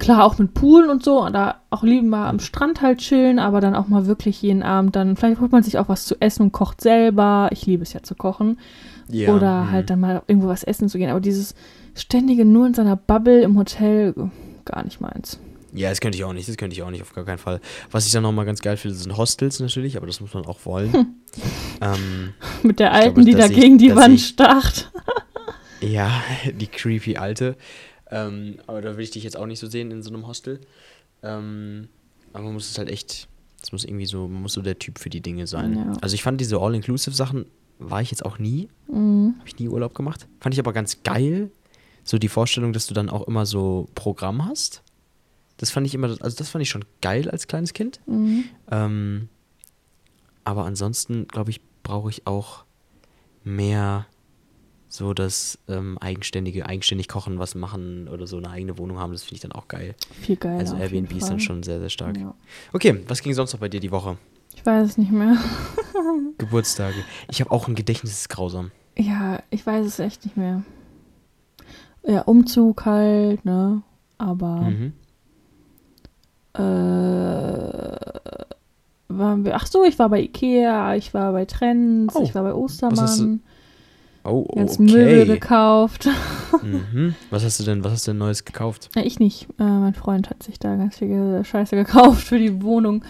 klar 0.00 0.24
auch 0.24 0.38
mit 0.38 0.54
Pool 0.54 0.86
und 0.90 1.04
so. 1.04 1.22
Und 1.24 1.34
da 1.34 1.60
auch 1.70 1.84
lieber 1.84 2.04
mal 2.06 2.28
am 2.28 2.40
Strand 2.40 2.80
halt 2.82 2.98
chillen, 2.98 3.38
aber 3.38 3.60
dann 3.60 3.76
auch 3.76 3.86
mal 3.86 4.06
wirklich 4.06 4.42
jeden 4.42 4.64
Abend 4.64 4.96
dann, 4.96 5.14
vielleicht 5.16 5.40
holt 5.40 5.52
man 5.52 5.62
sich 5.62 5.78
auch 5.78 5.88
was 5.88 6.06
zu 6.06 6.20
essen 6.20 6.42
und 6.44 6.52
kocht 6.52 6.80
selber. 6.80 7.48
Ich 7.52 7.66
liebe 7.66 7.84
es 7.84 7.92
ja 7.92 8.02
zu 8.02 8.16
kochen. 8.16 8.58
Ja, 9.08 9.32
Oder 9.34 9.62
mhm. 9.64 9.70
halt 9.70 9.90
dann 9.90 10.00
mal 10.00 10.22
irgendwo 10.26 10.48
was 10.48 10.64
essen 10.64 10.88
zu 10.88 10.98
gehen. 10.98 11.10
Aber 11.10 11.20
dieses 11.20 11.54
ständige 11.94 12.44
nur 12.44 12.66
in 12.66 12.74
seiner 12.74 12.96
Bubble 12.96 13.42
im 13.42 13.56
Hotel, 13.56 14.14
gar 14.64 14.84
nicht 14.84 15.00
meins. 15.00 15.38
Ja, 15.72 15.88
das 15.90 16.00
könnte 16.00 16.18
ich 16.18 16.24
auch 16.24 16.32
nicht, 16.32 16.48
das 16.48 16.56
könnte 16.56 16.74
ich 16.74 16.82
auch 16.82 16.90
nicht, 16.90 17.02
auf 17.02 17.12
gar 17.14 17.24
keinen 17.24 17.38
Fall. 17.38 17.60
Was 17.92 18.04
ich 18.06 18.12
dann 18.12 18.24
nochmal 18.24 18.44
ganz 18.44 18.60
geil 18.60 18.76
finde, 18.76 18.96
sind 18.96 19.16
Hostels 19.16 19.60
natürlich, 19.60 19.96
aber 19.96 20.06
das 20.06 20.20
muss 20.20 20.34
man 20.34 20.44
auch 20.46 20.58
wollen. 20.64 20.92
ähm, 21.80 22.34
Mit 22.64 22.80
der 22.80 22.92
Alten, 22.92 23.14
glaube, 23.22 23.30
die 23.30 23.36
da 23.36 23.46
ich- 23.46 23.54
gegen 23.54 23.78
die 23.78 23.94
Wand 23.94 24.14
ich- 24.14 24.26
starrt. 24.26 24.90
ja, 25.80 26.10
die 26.60 26.66
creepy 26.66 27.16
Alte. 27.18 27.56
Ähm, 28.10 28.56
aber 28.66 28.82
da 28.82 28.96
will 28.96 29.04
ich 29.04 29.10
dich 29.10 29.22
jetzt 29.24 29.36
auch 29.36 29.46
nicht 29.46 29.58
so 29.60 29.66
sehen 29.68 29.90
in 29.90 30.02
so 30.02 30.10
einem 30.12 30.26
Hostel. 30.26 30.60
Ähm, 31.22 31.88
aber 32.32 32.44
man 32.44 32.54
muss 32.54 32.70
es 32.70 32.78
halt 32.78 32.88
echt, 32.88 33.28
es 33.62 33.72
muss 33.72 33.84
irgendwie 33.84 34.06
so, 34.06 34.26
man 34.28 34.42
muss 34.42 34.52
so 34.54 34.62
der 34.62 34.78
Typ 34.78 34.98
für 34.98 35.10
die 35.10 35.20
Dinge 35.20 35.46
sein. 35.46 35.76
Ja. 35.76 35.92
Also 36.00 36.14
ich 36.14 36.22
fand 36.22 36.40
diese 36.40 36.58
All-Inclusive-Sachen, 36.58 37.46
war 37.78 38.02
ich 38.02 38.10
jetzt 38.10 38.24
auch 38.24 38.38
nie, 38.38 38.68
Mhm. 38.88 39.34
habe 39.38 39.48
ich 39.48 39.58
nie 39.58 39.68
Urlaub 39.68 39.94
gemacht. 39.94 40.26
Fand 40.40 40.54
ich 40.54 40.58
aber 40.58 40.72
ganz 40.72 41.02
geil, 41.02 41.50
so 42.04 42.18
die 42.18 42.28
Vorstellung, 42.28 42.72
dass 42.72 42.86
du 42.86 42.94
dann 42.94 43.08
auch 43.08 43.26
immer 43.26 43.46
so 43.46 43.88
Programm 43.94 44.44
hast. 44.46 44.82
Das 45.58 45.70
fand 45.70 45.86
ich 45.86 45.94
immer, 45.94 46.08
also 46.20 46.36
das 46.36 46.48
fand 46.48 46.62
ich 46.62 46.68
schon 46.70 46.84
geil 47.02 47.28
als 47.30 47.46
kleines 47.46 47.72
Kind. 47.74 48.00
Mhm. 48.06 48.44
Ähm, 48.70 49.28
aber 50.44 50.64
ansonsten, 50.64 51.28
glaube 51.28 51.50
ich, 51.50 51.60
brauche 51.82 52.10
ich 52.10 52.26
auch 52.26 52.64
mehr 53.44 54.06
so 54.92 55.14
das 55.14 55.56
ähm, 55.68 55.96
eigenständige, 55.98 56.66
eigenständig 56.66 57.06
kochen, 57.06 57.38
was 57.38 57.54
machen 57.54 58.08
oder 58.08 58.26
so 58.26 58.36
eine 58.38 58.50
eigene 58.50 58.76
Wohnung 58.76 58.98
haben. 58.98 59.12
Das 59.12 59.22
finde 59.22 59.34
ich 59.36 59.40
dann 59.40 59.52
auch 59.52 59.68
geil. 59.68 59.94
Viel 60.20 60.34
geiler. 60.36 60.58
also 60.58 60.74
Airbnb 60.76 61.12
ist 61.16 61.28
dann 61.30 61.38
schon 61.38 61.62
sehr, 61.62 61.78
sehr 61.78 61.90
stark. 61.90 62.16
Ja. 62.18 62.34
Okay, 62.72 63.02
was 63.06 63.22
ging 63.22 63.32
sonst 63.32 63.52
noch 63.52 63.60
bei 63.60 63.68
dir 63.68 63.78
die 63.80 63.92
Woche? 63.92 64.18
Ich 64.56 64.66
weiß 64.66 64.90
es 64.90 64.98
nicht 64.98 65.12
mehr. 65.12 65.36
Geburtstage. 66.38 66.96
Ich 67.30 67.40
habe 67.40 67.52
auch 67.52 67.68
ein 67.68 67.76
Gedächtnis, 67.76 68.10
das 68.12 68.20
ist 68.22 68.28
grausam. 68.28 68.72
Ja, 68.98 69.38
ich 69.50 69.64
weiß 69.64 69.86
es 69.86 70.00
echt 70.00 70.24
nicht 70.24 70.36
mehr. 70.36 70.64
Ja, 72.04 72.22
Umzug 72.22 72.84
halt, 72.84 73.44
ne? 73.44 73.82
Aber 74.18 74.62
Mhm. 74.62 74.92
äh, 76.54 77.96
waren 79.08 79.44
wir. 79.44 79.54
Ach 79.56 79.66
so, 79.66 79.84
ich 79.84 79.98
war 79.98 80.08
bei 80.08 80.20
Ikea, 80.22 80.94
ich 80.96 81.14
war 81.14 81.32
bei 81.32 81.44
Trends, 81.44 82.14
Oh, 82.16 82.22
ich 82.22 82.34
war 82.34 82.42
bei 82.42 82.54
Ostermann. 82.54 83.40
Oh, 84.24 84.46
oh 84.48 84.54
Ganz 84.54 84.78
Möbel 84.78 85.22
okay. 85.22 85.32
gekauft. 85.34 86.08
mhm. 86.62 87.14
Was 87.30 87.44
hast 87.44 87.58
du 87.60 87.64
denn, 87.64 87.82
was 87.84 87.92
hast 87.92 88.06
du 88.06 88.10
denn 88.10 88.18
Neues 88.18 88.44
gekauft? 88.44 88.90
Ja, 88.94 89.02
ich 89.02 89.18
nicht. 89.18 89.48
Äh, 89.58 89.64
mein 89.64 89.94
Freund 89.94 90.28
hat 90.28 90.42
sich 90.42 90.58
da 90.58 90.76
ganz 90.76 90.98
viel 90.98 91.42
Scheiße 91.44 91.76
gekauft 91.84 92.26
für 92.26 92.38
die 92.38 92.62
Wohnung. 92.62 93.04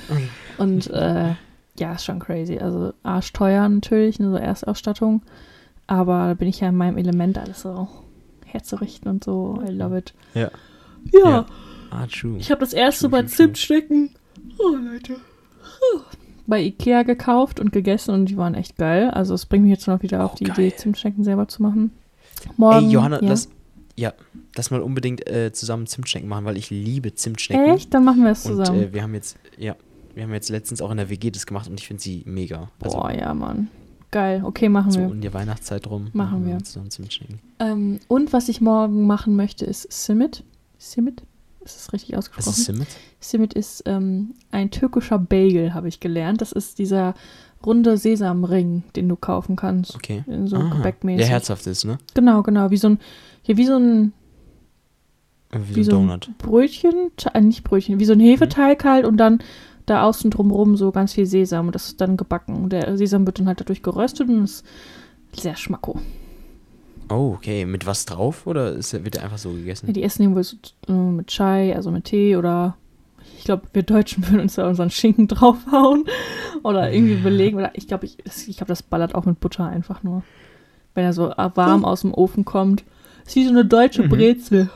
Und 0.59 0.89
äh, 0.91 1.35
ja, 1.79 1.93
ist 1.95 2.05
schon 2.05 2.21
crazy. 2.21 2.59
Also 2.59 2.93
arschteuer 3.03 3.69
natürlich, 3.69 4.19
ne, 4.19 4.31
so 4.31 4.37
Erstausstattung. 4.37 5.23
Aber 5.87 6.29
da 6.29 6.35
bin 6.35 6.49
ich 6.49 6.61
ja 6.61 6.69
in 6.69 6.77
meinem 6.77 6.99
Element, 6.99 7.39
alles 7.39 7.63
so 7.63 7.89
herzurichten 8.47 9.11
und 9.11 9.25
so. 9.25 9.61
I 9.67 9.73
love 9.73 9.99
it. 9.99 10.15
Ja. 10.35 10.51
Ja, 11.13 11.31
Ja. 11.31 11.47
Ah, 11.91 12.07
true. 12.07 12.37
ich 12.39 12.53
habe 12.53 12.61
das 12.61 12.73
erste 12.73 13.09
True, 13.09 13.19
true. 13.19 13.29
Zimtschnecken 13.29 14.11
oh, 14.59 14.77
Leute. 14.77 15.17
Bei 16.51 16.63
Ikea 16.63 17.05
gekauft 17.05 17.59
und 17.61 17.73
gegessen 17.73 18.13
und 18.13 18.27
die 18.27 18.37
waren 18.37 18.55
echt 18.55 18.77
geil. 18.77 19.09
Also 19.11 19.33
es 19.35 19.47
bringt 19.47 19.65
mich 19.65 19.73
jetzt 19.73 19.87
noch 19.87 20.03
wieder 20.03 20.25
auf 20.25 20.33
Oh, 20.35 20.37
die 20.39 20.45
geil. 20.45 20.59
Idee, 20.67 20.77
Zimtschnecken 20.77 21.25
selber 21.25 21.49
zu 21.49 21.63
machen. 21.63 21.93
Morgen, 22.59 22.87
Ey, 22.87 22.93
Johanna, 22.93 23.23
ja. 23.23 23.29
lass, 23.29 23.49
ja, 23.97 24.13
lass 24.57 24.71
mal 24.71 24.81
unbedingt 24.83 25.27
äh, 25.29 25.53
zusammen 25.53 25.87
Zimtschnecken 25.87 26.29
machen, 26.29 26.45
weil 26.45 26.57
ich 26.59 26.69
liebe 26.71 27.15
Zimtschnecken. 27.15 27.75
Echt? 27.75 27.95
Dann 27.95 28.05
machen 28.05 28.23
wir 28.25 28.33
es 28.33 28.45
Und 28.45 28.57
zusammen. 28.57 28.83
äh, 28.83 28.93
wir 28.93 29.03
haben 29.03 29.15
jetzt, 29.15 29.39
ja, 29.59 29.77
wir 30.15 30.25
haben 30.25 30.33
jetzt 30.35 30.51
letztens 30.51 30.83
auch 30.83 30.91
in 30.91 30.97
der 30.99 31.09
WG 31.09 31.31
das 31.31 31.47
gemacht 31.47 31.69
und 31.71 31.79
ich 31.81 31.87
finde 31.87 32.03
sie 32.03 32.23
mega. 32.27 32.71
Also 32.81 32.99
Boah, 32.99 33.13
ja, 33.13 33.33
Mann. 33.33 33.69
Geil. 34.11 34.43
Okay, 34.45 34.69
machen 34.69 34.91
so 34.91 34.99
wir. 35.01 35.11
in 35.13 35.21
der 35.21 35.33
Weihnachtszeit 35.35 35.87
rum. 35.89 36.09
Machen 36.13 36.45
wir. 36.45 36.55
uns 36.55 36.73
Zusammen 36.73 36.91
Zimtschnecken. 36.91 37.39
Ähm, 37.61 38.01
und 38.09 38.33
was 38.33 38.49
ich 38.49 38.61
morgen 38.61 39.07
machen 39.07 39.37
möchte, 39.37 39.65
ist 39.65 39.91
Simit. 39.93 40.43
Simit? 40.79 41.23
Ist 41.65 41.77
das 41.77 41.93
richtig 41.93 42.13
Was 42.13 42.29
ausgesprochen? 42.31 42.59
ist 42.59 42.65
Simmet? 42.65 42.89
Simit 43.21 43.55
ist 43.55 43.83
ähm, 43.87 44.35
ein 44.51 44.71
türkischer 44.71 45.19
Bagel, 45.19 45.75
habe 45.75 45.89
ich 45.89 46.01
gelernt. 46.01 46.41
Das 46.41 46.53
ist 46.53 46.79
dieser 46.79 47.15
runde 47.65 47.99
Sesamring, 47.99 48.83
den 48.97 49.09
du 49.09 49.17
kaufen 49.17 49.57
kannst. 49.57 49.95
Okay. 49.95 50.25
In 50.27 50.47
so 50.47 50.57
Aha. 50.57 50.77
gebäckmäßig. 50.77 51.19
Der 51.19 51.29
herzhaft 51.29 51.67
ist, 51.67 51.85
ne? 51.85 51.99
Genau, 52.15 52.43
genau. 52.43 52.71
Wie 52.71 52.79
so 52.79 52.89
ein, 52.89 52.99
ja, 53.45 53.57
wie 53.59 53.67
so 53.67 53.77
ein, 53.77 54.13
Wie, 55.53 55.77
wie 55.77 55.85
so 55.85 55.93
ein 55.93 56.07
Donut. 56.07 56.31
Brötchen, 56.39 57.11
äh, 57.35 57.41
nicht 57.43 57.63
Brötchen, 57.65 58.01
wie 58.01 58.07
so 58.07 58.15
ein 58.15 58.21
Hefeteig 58.21 58.83
halt 58.85 59.05
und 59.05 59.19
dann 59.19 59.41
da 59.85 60.05
außen 60.05 60.31
drumrum 60.31 60.77
so 60.77 60.93
ganz 60.93 61.13
viel 61.13 61.27
Sesam 61.27 61.67
und 61.67 61.75
das 61.75 61.89
ist 61.89 62.01
dann 62.01 62.17
gebacken. 62.17 62.55
Und 62.65 62.73
der 62.73 62.97
Sesam 62.97 63.27
wird 63.27 63.39
dann 63.39 63.49
halt 63.49 63.61
dadurch 63.61 63.83
geröstet 63.83 64.29
und 64.29 64.45
ist 64.45 64.65
sehr 65.37 65.57
schmacko. 65.57 66.01
Oh, 67.11 67.35
okay. 67.37 67.65
Mit 67.67 67.87
was 67.87 68.07
drauf 68.07 68.47
oder 68.47 68.73
ist, 68.73 68.93
wird 69.05 69.15
der 69.15 69.25
einfach 69.25 69.39
so 69.39 69.51
Ja, 69.51 69.57
gegessen? 69.59 69.93
die 69.93 70.03
essen 70.03 70.23
den 70.23 70.35
wohl 70.35 70.45
so, 70.45 70.57
äh, 70.89 70.93
mit 70.93 71.27
Chai, 71.29 71.75
also 71.75 71.91
mit 71.91 72.05
Tee 72.05 72.37
oder 72.37 72.77
ich 73.37 73.45
glaube, 73.45 73.65
wir 73.73 73.83
Deutschen 73.83 74.25
würden 74.29 74.41
uns 74.41 74.55
da 74.55 74.69
unseren 74.69 74.91
Schinken 74.91 75.27
draufhauen 75.29 76.05
oder 76.63 76.93
irgendwie 76.93 77.17
belegen. 77.17 77.57
Oder 77.59 77.73
ich 77.75 77.89
glaube, 77.89 78.07
ich, 78.07 78.19
ich 78.25 78.57
glaube, 78.57 78.69
das 78.69 78.83
ballert 78.83 79.15
auch 79.15 79.25
mit 79.25 79.41
Butter 79.41 79.67
einfach 79.67 80.03
nur. 80.03 80.23
Wenn 80.95 81.05
er 81.05 81.13
so 81.13 81.33
warm 81.55 81.85
aus 81.85 82.03
dem 82.03 82.13
Ofen 82.15 82.45
kommt. 82.45 82.85
Ist 83.27 83.37
wie 83.37 83.45
so 83.45 83.51
eine 83.51 83.65
deutsche 83.65 84.03
Mhm. 84.03 84.09
Brezel. 84.09 84.71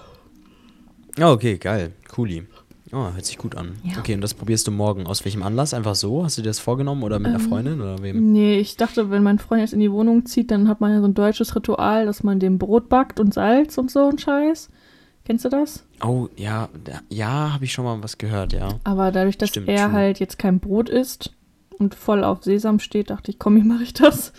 Oh, 1.20 1.32
okay, 1.32 1.58
geil. 1.58 1.92
Cooli. 2.08 2.46
Oh, 2.94 3.12
hört 3.12 3.24
sich 3.24 3.38
gut 3.38 3.56
an. 3.56 3.72
Ja. 3.82 3.98
Okay, 3.98 4.14
und 4.14 4.20
das 4.20 4.34
probierst 4.34 4.66
du 4.66 4.70
morgen. 4.70 5.06
Aus 5.06 5.24
welchem 5.24 5.42
Anlass? 5.42 5.74
Einfach 5.74 5.94
so? 5.96 6.22
Hast 6.24 6.38
du 6.38 6.42
dir 6.42 6.50
das 6.50 6.60
vorgenommen 6.60 7.02
oder 7.02 7.18
mit 7.18 7.28
einer 7.28 7.40
Ähm, 7.40 7.48
Freundin 7.48 7.80
oder 7.80 8.00
wem? 8.02 8.32
Nee, 8.32 8.58
ich 8.60 8.76
dachte, 8.76 9.10
wenn 9.10 9.22
mein 9.22 9.38
Freund 9.38 9.60
jetzt 9.62 9.72
in 9.72 9.80
die 9.80 9.90
Wohnung 9.90 10.26
zieht, 10.26 10.50
dann 10.50 10.68
hat 10.68 10.80
man 10.80 10.92
ja 10.92 11.00
so 11.00 11.06
ein 11.08 11.14
deutsches 11.14 11.56
Ritual, 11.56 12.06
dass 12.06 12.22
man 12.22 12.38
dem 12.38 12.58
Brot 12.58 12.88
backt 12.88 13.18
und 13.18 13.34
Salz 13.34 13.76
und 13.78 13.90
so 13.90 14.08
ein 14.08 14.18
Scheiß. 14.18 14.68
Kennst 15.24 15.44
du 15.44 15.48
das? 15.48 15.84
Oh, 16.04 16.28
ja, 16.36 16.68
ja, 17.08 17.54
habe 17.54 17.64
ich 17.64 17.72
schon 17.72 17.84
mal 17.84 18.02
was 18.02 18.18
gehört, 18.18 18.52
ja. 18.52 18.68
Aber 18.84 19.10
dadurch, 19.10 19.38
dass 19.38 19.48
Stimmt, 19.48 19.68
er 19.68 19.86
true. 19.86 19.92
halt 19.92 20.20
jetzt 20.20 20.38
kein 20.38 20.60
Brot 20.60 20.88
isst 20.88 21.32
und 21.78 21.94
voll 21.94 22.22
auf 22.22 22.44
Sesam 22.44 22.78
steht, 22.78 23.10
dachte 23.10 23.30
ich, 23.30 23.38
komm, 23.38 23.56
wie 23.56 23.62
mache 23.66 23.82
ich 23.82 23.94
das? 23.94 24.32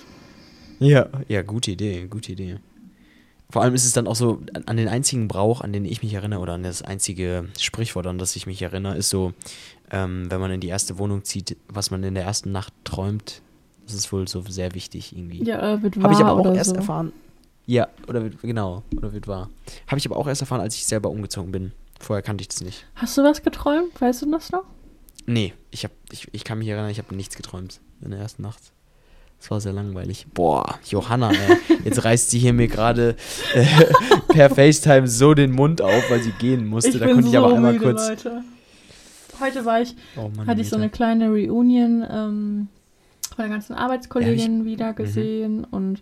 Ja. 0.79 1.07
Ja, 1.27 1.41
gute 1.41 1.71
Idee, 1.71 2.05
gute 2.07 2.33
Idee. 2.33 2.57
Vor 3.49 3.61
allem 3.61 3.75
ist 3.75 3.85
es 3.85 3.93
dann 3.93 4.07
auch 4.07 4.15
so, 4.15 4.41
an, 4.65 4.77
den 4.77 4.87
einzigen 4.87 5.27
Brauch, 5.27 5.61
an 5.61 5.71
den 5.71 5.85
ich 5.85 6.01
mich 6.01 6.13
erinnere, 6.13 6.39
oder 6.39 6.53
an 6.53 6.63
das 6.63 6.81
einzige 6.81 7.47
Sprichwort, 7.59 8.07
an 8.07 8.17
das 8.17 8.35
ich 8.35 8.47
mich 8.47 8.61
erinnere, 8.61 8.95
ist 8.97 9.09
so, 9.09 9.33
ähm, 9.91 10.29
wenn 10.29 10.39
man 10.39 10.51
in 10.51 10.61
die 10.61 10.67
erste 10.67 10.97
Wohnung 10.97 11.23
zieht, 11.23 11.57
was 11.67 11.91
man 11.91 12.03
in 12.03 12.15
der 12.15 12.23
ersten 12.23 12.51
Nacht 12.51 12.73
träumt, 12.83 13.41
das 13.85 13.93
ist 13.93 14.11
wohl 14.11 14.27
so 14.27 14.41
sehr 14.41 14.73
wichtig 14.73 15.15
irgendwie. 15.15 15.43
Ja, 15.43 15.73
äh, 15.73 15.83
wird 15.83 15.97
wahr 15.97 16.03
Habe 16.03 16.13
ich 16.13 16.19
aber 16.19 16.33
auch 16.33 16.55
erst 16.55 16.71
so. 16.71 16.75
erfahren. 16.75 17.13
Ja, 17.67 17.87
oder 18.07 18.23
wird, 18.23 18.41
genau, 18.41 18.83
oder 18.95 19.13
wird 19.13 19.27
wahr. 19.27 19.49
Habe 19.87 19.97
ich 19.97 20.05
aber 20.05 20.17
auch 20.17 20.27
erst 20.27 20.41
erfahren, 20.41 20.61
als 20.61 20.75
ich 20.75 20.85
selber 20.85 21.09
umgezogen 21.09 21.51
bin. 21.51 21.71
Vorher 21.99 22.21
kannte 22.21 22.41
ich 22.41 22.47
das 22.47 22.61
nicht. 22.61 22.85
Hast 22.95 23.17
du 23.17 23.23
was 23.23 23.41
geträumt? 23.41 23.99
Weißt 23.99 24.21
du 24.21 24.31
das 24.31 24.51
noch? 24.51 24.65
Nee, 25.25 25.53
ich, 25.71 25.83
hab, 25.83 25.91
ich, 26.11 26.27
ich 26.31 26.43
kann 26.43 26.59
mich 26.59 26.67
erinnern, 26.67 26.89
ich 26.89 26.99
habe 26.99 27.15
nichts 27.15 27.35
geträumt 27.35 27.79
in 28.01 28.11
der 28.11 28.19
ersten 28.19 28.41
Nacht. 28.43 28.73
Das 29.39 29.51
war 29.51 29.61
sehr 29.61 29.73
langweilig. 29.73 30.25
Boah, 30.33 30.79
Johanna, 30.89 31.31
ey, 31.31 31.57
jetzt 31.83 32.03
reißt 32.03 32.31
sie 32.31 32.39
hier 32.39 32.53
mir 32.53 32.67
gerade 32.67 33.15
äh, 33.53 33.65
per 34.29 34.49
FaceTime 34.49 35.07
so 35.07 35.35
den 35.35 35.51
Mund 35.51 35.81
auf, 35.81 36.09
weil 36.09 36.23
sie 36.23 36.31
gehen 36.31 36.65
musste. 36.65 36.97
da 36.97 37.13
konnte 37.13 37.29
ich 37.29 37.37
aber 37.37 37.53
einmal 37.53 37.77
kurz. 37.77 38.09
Leute. 38.09 38.41
Heute 39.39 39.65
war 39.65 39.81
ich, 39.81 39.95
Oh 40.15 40.31
Mann, 40.35 40.47
hatte 40.47 40.61
ich 40.61 40.69
so 40.69 40.77
eine 40.77 40.89
kleine 40.89 41.29
Reunion 41.29 42.03
ähm, 42.09 42.67
von 43.35 43.43
der 43.43 43.49
ganzen 43.49 43.73
Arbeitskollegin 43.73 44.63
wieder 44.65 44.91
Mhm. 44.91 44.95
gesehen 44.95 45.63
und 45.65 46.01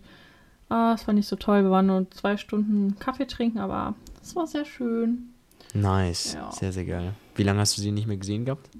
ah, 0.70 0.92
das 0.92 1.02
fand 1.02 1.18
ich 1.18 1.26
so 1.26 1.34
toll. 1.36 1.64
Wir 1.64 1.70
waren 1.70 1.86
nur 1.86 2.08
zwei 2.12 2.36
Stunden 2.36 2.96
Kaffee 3.00 3.26
trinken, 3.26 3.58
aber 3.58 3.94
es 4.22 4.36
war 4.36 4.46
sehr 4.46 4.64
schön. 4.64 5.30
Nice, 5.74 6.34
Ja. 6.34 6.52
sehr, 6.52 6.70
sehr 6.72 6.84
geil. 6.84 7.12
Wie 7.34 7.42
lange 7.42 7.58
hast 7.58 7.76
du 7.76 7.82
sie 7.82 7.90
nicht 7.90 8.06
mehr 8.06 8.16
gesehen 8.16 8.44
gehabt? 8.44 8.70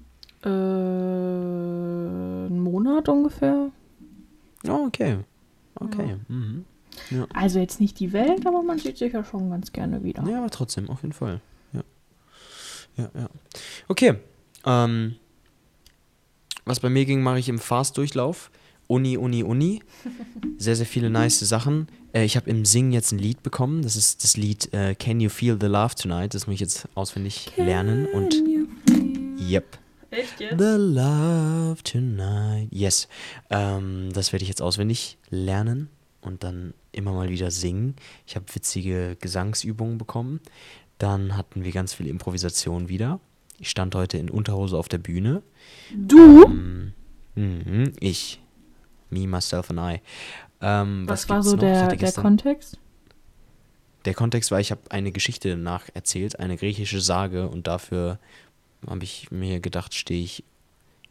Äh, 0.44 0.48
einen 0.48 2.60
Monat 2.62 3.08
ungefähr. 3.08 3.70
Oh, 4.68 4.86
okay. 4.86 5.18
Okay. 5.76 6.16
Mhm. 6.28 6.64
Also 7.32 7.58
jetzt 7.58 7.80
nicht 7.80 7.98
die 7.98 8.12
Welt, 8.12 8.46
aber 8.46 8.62
man 8.62 8.78
sieht 8.78 8.98
sich 8.98 9.12
ja 9.12 9.24
schon 9.24 9.50
ganz 9.50 9.72
gerne 9.72 10.02
wieder. 10.04 10.24
Ja, 10.28 10.38
aber 10.38 10.50
trotzdem, 10.50 10.88
auf 10.88 11.02
jeden 11.02 11.12
Fall. 11.12 11.40
Ja. 11.72 11.82
Ja, 12.96 13.10
ja. 13.14 13.28
Okay. 13.88 14.14
Ähm, 14.64 15.16
was 16.64 16.80
bei 16.80 16.88
mir 16.88 17.04
ging, 17.04 17.22
mache 17.22 17.38
ich 17.40 17.48
im 17.48 17.58
Fast-Durchlauf. 17.58 18.50
Uni, 18.86 19.16
Uni, 19.16 19.42
Uni. 19.42 19.80
Sehr, 20.58 20.76
sehr 20.76 20.86
viele 20.86 21.10
nice 21.10 21.40
Sachen. 21.40 21.88
Äh, 22.12 22.24
ich 22.24 22.36
habe 22.36 22.48
im 22.50 22.64
Singen 22.64 22.92
jetzt 22.92 23.12
ein 23.12 23.18
Lied 23.18 23.42
bekommen. 23.42 23.82
Das 23.82 23.96
ist 23.96 24.22
das 24.22 24.36
Lied 24.36 24.72
äh, 24.72 24.94
Can 24.94 25.20
You 25.20 25.30
Feel 25.30 25.56
the 25.60 25.66
Love 25.66 25.94
Tonight. 25.96 26.34
Das 26.34 26.46
muss 26.46 26.54
ich 26.54 26.60
jetzt 26.60 26.88
auswendig 26.94 27.50
lernen. 27.56 28.06
Und 28.06 28.30
Can 28.34 28.46
you 28.48 28.66
feel- 28.86 29.50
yep. 29.50 29.78
Echt 30.14 30.40
jetzt? 30.40 30.58
The 30.58 30.76
Love 30.78 31.82
Tonight. 31.82 32.68
Yes. 32.70 33.08
Ähm, 33.50 34.10
das 34.12 34.32
werde 34.32 34.42
ich 34.44 34.48
jetzt 34.48 34.62
auswendig 34.62 35.18
lernen 35.30 35.88
und 36.20 36.44
dann 36.44 36.74
immer 36.92 37.12
mal 37.12 37.28
wieder 37.30 37.50
singen. 37.50 37.96
Ich 38.26 38.36
habe 38.36 38.46
witzige 38.54 39.16
Gesangsübungen 39.20 39.98
bekommen. 39.98 40.40
Dann 40.98 41.36
hatten 41.36 41.64
wir 41.64 41.72
ganz 41.72 41.94
viel 41.94 42.06
Improvisation 42.06 42.88
wieder. 42.88 43.20
Ich 43.58 43.70
stand 43.70 43.94
heute 43.94 44.18
in 44.18 44.30
Unterhose 44.30 44.76
auf 44.76 44.88
der 44.88 44.98
Bühne. 44.98 45.42
Du? 45.94 46.44
Ähm, 46.44 46.92
mhm, 47.34 47.92
ich. 48.00 48.40
Me, 49.10 49.26
myself 49.26 49.70
and 49.70 49.80
I. 49.80 50.00
Ähm, 50.60 51.04
Was, 51.08 51.28
was 51.28 51.28
war 51.28 51.42
so 51.42 51.52
noch? 51.52 51.60
Der, 51.60 51.88
der 51.88 52.12
Kontext? 52.12 52.78
der 54.04 54.14
Kontext 54.14 54.50
war, 54.50 54.60
ich 54.60 54.70
habe 54.70 54.82
eine 54.90 55.12
Geschichte 55.12 55.56
nacherzählt, 55.56 56.38
eine 56.38 56.56
griechische 56.56 57.00
Sage 57.00 57.48
und 57.48 57.66
dafür 57.66 58.18
habe 58.88 59.04
ich 59.04 59.30
mir 59.30 59.60
gedacht, 59.60 59.94
stehe 59.94 60.22
ich. 60.22 60.44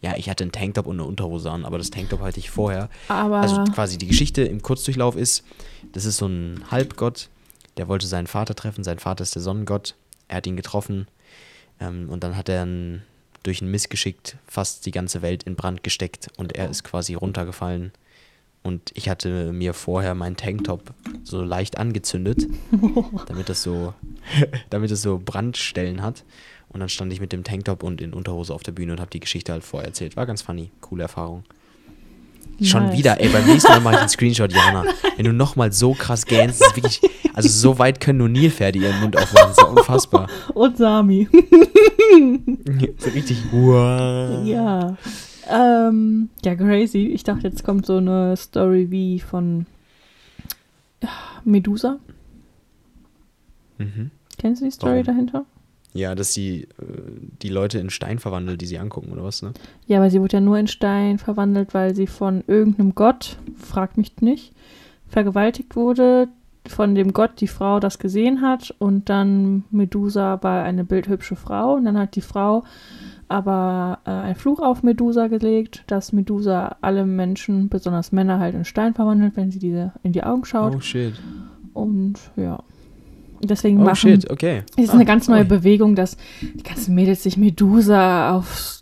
Ja, 0.02 0.18
ich 0.18 0.30
hatte 0.30 0.44
einen 0.44 0.52
Tanktop 0.52 0.86
und 0.86 1.00
eine 1.00 1.08
Unterhose 1.08 1.50
an, 1.50 1.64
aber 1.64 1.78
das 1.78 1.90
Tanktop 1.90 2.20
hatte 2.20 2.38
ich 2.40 2.50
vorher. 2.50 2.90
Aber 3.08 3.38
Also 3.38 3.64
quasi 3.64 3.98
die 3.98 4.08
Geschichte 4.08 4.42
im 4.44 4.62
Kurzdurchlauf 4.62 5.16
ist, 5.16 5.46
das 5.94 6.04
ist 6.04 6.18
so 6.18 6.26
ein 6.28 6.62
Halbgott, 6.72 7.30
der 7.78 7.88
wollte 7.88 8.06
seinen 8.06 8.28
Vater 8.28 8.54
treffen. 8.54 8.84
Sein 8.84 9.00
Vater 9.00 9.24
ist 9.24 9.36
der 9.36 9.42
Sonnengott. 9.42 9.96
Er 10.28 10.38
hat 10.38 10.48
ihn 10.48 10.58
getroffen 10.58 11.08
ähm, 11.80 12.10
und 12.10 12.24
dann 12.24 12.36
hat 12.36 12.50
er 12.50 12.66
ein, 12.66 13.04
durch 13.44 13.62
ein 13.62 13.72
Missgeschick 13.72 14.38
fast 14.46 14.86
die 14.86 14.92
ganze 14.92 15.22
Welt 15.22 15.44
in 15.44 15.56
Brand 15.56 15.84
gesteckt 15.84 16.28
und 16.38 16.54
er 16.54 16.70
ist 16.70 16.84
quasi 16.84 17.14
runtergefallen. 17.14 17.92
Und 18.62 18.92
ich 18.94 19.10
hatte 19.10 19.52
mir 19.52 19.74
vorher 19.74 20.16
meinen 20.16 20.38
Tanktop 20.38 20.94
so 21.24 21.42
leicht 21.42 21.78
angezündet, 21.78 22.48
damit 23.28 23.50
das 23.50 23.62
so, 23.62 23.94
damit 24.70 24.90
es 24.92 25.02
so 25.02 25.22
Brandstellen 25.24 26.02
hat. 26.02 26.24
Und 26.70 26.80
dann 26.80 26.90
stand 26.90 27.14
ich 27.14 27.22
mit 27.22 27.32
dem 27.32 27.44
Tanktop 27.44 27.84
und 27.84 28.02
in 28.02 28.14
Unterhose 28.14 28.54
auf 28.54 28.64
der 28.64 28.72
Bühne 28.72 28.94
und 28.94 29.00
habe 29.00 29.12
die 29.12 29.20
Geschichte 29.20 29.52
halt 29.52 29.64
vorher 29.64 29.88
erzählt. 29.88 30.16
War 30.16 30.26
ganz 30.26 30.42
funny, 30.42 30.72
coole 30.82 31.04
Erfahrung. 31.04 31.44
Schon 32.62 32.84
Nice. 32.86 32.98
wieder, 32.98 33.20
ey, 33.20 33.30
beim 33.30 33.46
nächsten 33.46 33.72
Mal 33.72 33.82
mache 33.82 33.96
ich 33.96 34.00
einen 34.02 34.10
Screenshot, 34.10 34.52
Jana. 34.52 34.86
Wenn 35.16 35.26
du 35.26 35.34
nochmal 35.34 35.72
so 35.72 35.94
krass 35.94 36.26
gähnst, 36.26 36.62
ist 36.62 36.76
wirklich, 36.76 37.02
also 37.34 37.50
so 37.50 37.80
weit 37.80 38.00
können 38.00 38.20
nur 38.20 38.30
Nilpferde 38.30 38.80
ihren 38.80 39.00
Mund 39.02 39.18
aufmachen, 39.18 39.50
das 39.50 39.58
ist 39.58 39.62
ja 39.62 39.68
unfassbar. 39.68 40.30
Und 40.54 40.78
Sami. 40.78 41.28
so 42.98 43.10
richtig, 43.10 43.38
wow. 43.52 44.46
ja. 44.46 44.98
Ähm, 45.50 46.30
ja, 46.46 46.56
crazy. 46.56 47.08
Ich 47.08 47.24
dachte, 47.24 47.48
jetzt 47.48 47.64
kommt 47.64 47.86
so 47.86 47.98
eine 47.98 48.38
Story 48.38 48.90
wie 48.92 49.20
von 49.20 49.66
ja, 51.02 51.10
Medusa. 51.44 51.98
Mhm. 53.78 54.12
Kennst 54.38 54.62
du 54.62 54.66
die 54.66 54.72
Story 54.72 54.92
Warum? 54.92 55.06
dahinter? 55.06 55.46
Ja, 55.94 56.16
dass 56.16 56.34
sie 56.34 56.64
äh, 56.64 56.68
die 57.42 57.50
Leute 57.50 57.80
in 57.80 57.90
Stein 57.90 58.20
verwandelt, 58.20 58.62
die 58.62 58.66
sie 58.66 58.80
angucken, 58.80 59.12
oder 59.12 59.24
was, 59.24 59.42
ne? 59.42 59.54
Ja, 59.86 60.00
aber 60.00 60.10
sie 60.10 60.20
wurde 60.20 60.38
ja 60.38 60.42
nur 60.42 60.58
in 60.58 60.68
Stein 60.68 61.20
verwandelt, 61.20 61.74
weil 61.74 61.96
sie 61.96 62.08
von 62.08 62.44
irgendeinem 62.48 62.96
Gott, 62.96 63.38
frag 63.56 63.98
mich 63.98 64.14
nicht, 64.22 64.54
vergewaltigt 65.08 65.76
wurde, 65.76 66.30
von 66.68 66.96
dem 66.96 67.14
Gott 67.14 67.42
die 67.42 67.48
Frau 67.48 67.80
das 67.80 68.00
gesehen 68.00 68.42
hat 68.42 68.74
und 68.80 69.10
dann 69.10 69.66
Medusa 69.70 70.40
war 70.42 70.64
eine 70.64 70.84
bildhübsche 70.84 71.36
Frau 71.36 71.76
und 71.76 71.86
dann 71.86 71.98
hat 71.98 72.16
die 72.16 72.22
Frau 72.22 72.64
aber 73.28 74.00
äh, 74.06 74.12
einen 74.12 74.36
Fluch 74.36 74.60
auf 74.60 74.84
Medusa 74.84 75.28
gelegt, 75.28 75.84
dass 75.88 76.14
Medusa 76.14 76.78
alle 76.82 77.06
Menschen, 77.06 77.70
besonders 77.70 78.12
Männer, 78.12 78.40
halt 78.40 78.56
in 78.56 78.66
Stein 78.66 78.94
verwandelt, 78.94 79.36
wenn 79.36 79.52
sie 79.52 79.60
diese 79.60 79.92
in 80.04 80.12
die 80.12 80.24
Augen 80.24 80.46
schaut. 80.46 80.76
Oh 80.76 80.80
shit. 80.80 81.14
Und 81.74 82.20
ja. 82.36 82.60
Deswegen 83.44 83.80
Oh 83.82 83.86
machen 83.86 83.96
shit, 83.98 84.30
okay. 84.32 84.64
es 84.78 84.86
ist 84.86 84.90
Ah, 84.92 84.94
eine 84.94 85.06
ganz 85.06 85.28
neue 85.28 85.42
ui. 85.42 85.48
Bewegung, 85.48 85.96
dass 85.96 86.18
die 86.42 86.64
ganzen 86.64 86.96
Mädels 86.96 87.24
sich 87.24 87.38
Medusa 87.38 88.36
auf 88.38 88.82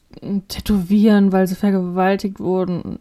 tätowieren, 0.49 1.31
weil 1.31 1.47
sie 1.47 1.55
vergewaltigt 1.55 2.39
wurden. 2.39 2.99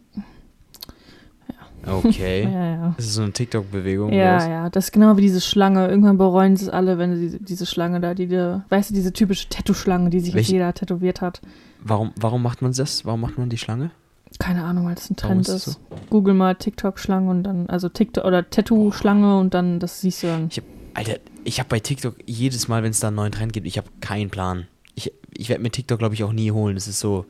Okay. 1.85 2.43
Ja, 2.51 2.65
ja. 2.65 2.93
Das 2.97 3.05
ist 3.07 3.13
so 3.15 3.23
eine 3.23 3.31
TikTok-Bewegung. 3.31 4.13
Ja, 4.13 4.35
was? 4.35 4.47
ja, 4.47 4.69
das 4.69 4.85
ist 4.85 4.91
genau 4.91 5.17
wie 5.17 5.21
diese 5.21 5.41
Schlange. 5.41 5.87
Irgendwann 5.87 6.17
bereuen 6.17 6.55
sie 6.55 6.65
es 6.65 6.69
alle, 6.71 6.97
wenn 6.99 7.15
sie 7.15 7.39
diese, 7.39 7.65
Schlange 7.65 7.99
da, 7.99 8.13
die, 8.13 8.27
die, 8.27 8.61
weißt 8.69 8.91
du, 8.91 8.93
diese 8.93 9.13
typische 9.13 9.49
Tattoo-Schlange, 9.49 10.09
die 10.11 10.19
sich 10.19 10.33
Welche- 10.35 10.53
jeder 10.53 10.73
tätowiert 10.73 11.21
hat. 11.21 11.41
Warum, 11.83 12.11
warum 12.15 12.43
macht 12.43 12.61
man 12.61 12.71
das? 12.73 13.03
Warum 13.05 13.21
macht 13.21 13.37
man 13.39 13.49
die 13.49 13.57
Schlange? 13.57 13.89
Keine 14.37 14.63
Ahnung, 14.63 14.85
weil 14.85 14.95
das 14.95 15.09
ein 15.09 15.15
Trend 15.15 15.41
ist 15.41 15.49
ist. 15.49 15.67
das 15.67 15.79
Google 16.11 16.35
mal 16.35 16.53
TikTok-Schlange 16.55 17.29
und 17.29 17.43
dann, 17.43 17.67
also 17.67 17.89
TikTok 17.89 18.23
oder 18.25 18.47
Tattoo-Schlange 18.47 19.39
und 19.39 19.53
dann, 19.55 19.79
das 19.79 20.01
siehst 20.01 20.21
du 20.23 20.27
dann. 20.27 20.49
Alter, 20.93 21.19
ich 21.43 21.59
habe 21.59 21.69
bei 21.69 21.79
TikTok 21.79 22.15
jedes 22.25 22.67
Mal, 22.67 22.83
wenn 22.83 22.91
es 22.91 22.99
da 22.99 23.07
einen 23.07 23.15
neuen 23.15 23.31
Trend 23.31 23.53
gibt, 23.53 23.67
ich 23.67 23.77
habe 23.77 23.87
keinen 23.99 24.29
Plan. 24.29 24.67
Ich, 24.95 25.11
ich 25.35 25.49
werde 25.49 25.61
mir 25.61 25.71
TikTok, 25.71 25.99
glaube 25.99 26.15
ich, 26.15 26.23
auch 26.23 26.33
nie 26.33 26.51
holen. 26.51 26.75
Das 26.75 26.87
ist 26.87 26.99
so 26.99 27.25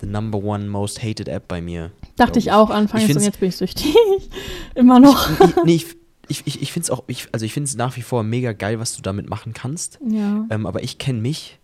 the 0.00 0.06
number 0.06 0.38
one 0.38 0.66
most 0.66 1.02
hated 1.02 1.28
App 1.28 1.48
bei 1.48 1.60
mir. 1.60 1.90
Dachte 2.16 2.38
ich 2.38 2.46
ich. 2.46 2.52
auch 2.52 2.70
anfangs 2.70 3.04
Ich 3.04 3.16
und 3.16 3.22
jetzt 3.22 3.40
bin 3.40 3.48
ich 3.48 3.56
süchtig. 3.56 3.94
Immer 4.74 5.00
noch. 5.00 5.28
Ich, 5.40 5.64
nee, 5.64 5.74
ich, 5.74 5.86
ich, 6.28 6.42
ich, 6.46 6.62
ich 6.62 6.72
finde 6.72 6.84
es 6.84 6.90
auch, 6.90 7.04
ich, 7.06 7.28
also 7.32 7.46
ich 7.46 7.52
finde 7.52 7.68
es 7.68 7.76
nach 7.76 7.96
wie 7.96 8.02
vor 8.02 8.22
mega 8.22 8.52
geil, 8.52 8.78
was 8.78 8.96
du 8.96 9.02
damit 9.02 9.28
machen 9.28 9.52
kannst. 9.52 9.98
Ja. 10.06 10.46
Ähm, 10.50 10.66
aber 10.66 10.82
ich 10.82 10.98
kenne 10.98 11.20
mich. 11.20 11.58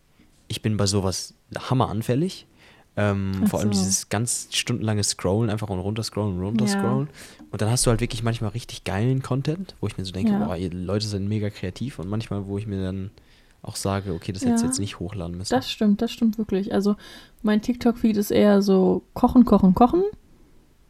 Ich 0.48 0.62
bin 0.62 0.76
bei 0.76 0.86
sowas 0.86 1.34
hammeranfällig. 1.56 2.46
Ähm, 2.94 3.46
vor 3.46 3.60
allem 3.60 3.72
so. 3.72 3.80
dieses 3.80 4.10
ganz 4.10 4.48
stundenlange 4.50 5.02
Scrollen, 5.02 5.48
einfach 5.48 5.70
und 5.70 5.78
runter 5.78 6.02
scrollen 6.02 6.36
und 6.36 6.42
runter 6.44 6.66
Ja. 6.66 7.06
Und 7.52 7.60
dann 7.60 7.70
hast 7.70 7.84
du 7.86 7.90
halt 7.90 8.00
wirklich 8.00 8.22
manchmal 8.22 8.50
richtig 8.50 8.84
geilen 8.84 9.22
Content, 9.22 9.74
wo 9.80 9.86
ich 9.86 9.98
mir 9.98 10.04
so 10.04 10.12
denke, 10.12 10.32
Ja. 10.32 10.44
boah, 10.44 10.56
ihr 10.56 10.70
Leute 10.72 11.06
sind 11.06 11.28
mega 11.28 11.50
kreativ 11.50 11.98
und 11.98 12.08
manchmal, 12.08 12.46
wo 12.46 12.56
ich 12.58 12.66
mir 12.66 12.82
dann 12.82 13.10
auch 13.60 13.76
sage, 13.76 14.12
okay, 14.14 14.32
das 14.32 14.42
hättest 14.44 14.62
du 14.62 14.66
Ja. 14.66 14.70
jetzt 14.72 14.80
nicht 14.80 14.98
hochladen 14.98 15.36
müssen. 15.36 15.54
Das 15.54 15.70
stimmt, 15.70 16.02
das 16.02 16.10
stimmt 16.10 16.38
wirklich. 16.38 16.72
Also 16.72 16.96
mein 17.42 17.60
TikTok-Feed 17.62 18.16
ist 18.16 18.30
eher 18.32 18.62
so 18.62 19.02
Kochen, 19.14 19.44
Kochen, 19.44 19.74
Kochen. 19.74 20.02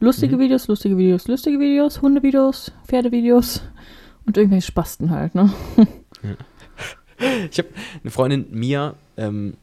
Lustige 0.01 0.37
Mhm. 0.37 0.41
Videos, 0.41 0.69
lustige 0.69 0.97
Videos, 0.97 1.29
lustige 1.29 1.61
Videos, 1.61 2.01
Hundevideos, 2.01 2.73
Pferdevideos 2.87 3.63
und 4.27 4.37
irgendwelche 4.37 4.67
Spasten 4.69 5.11
halt, 5.11 5.35
ne? 5.35 5.53
Ich 7.51 7.59
habe 7.59 7.69
eine 8.03 8.11
Freundin, 8.11 8.47
Mia, 8.51 8.95
ähm, 9.17 9.55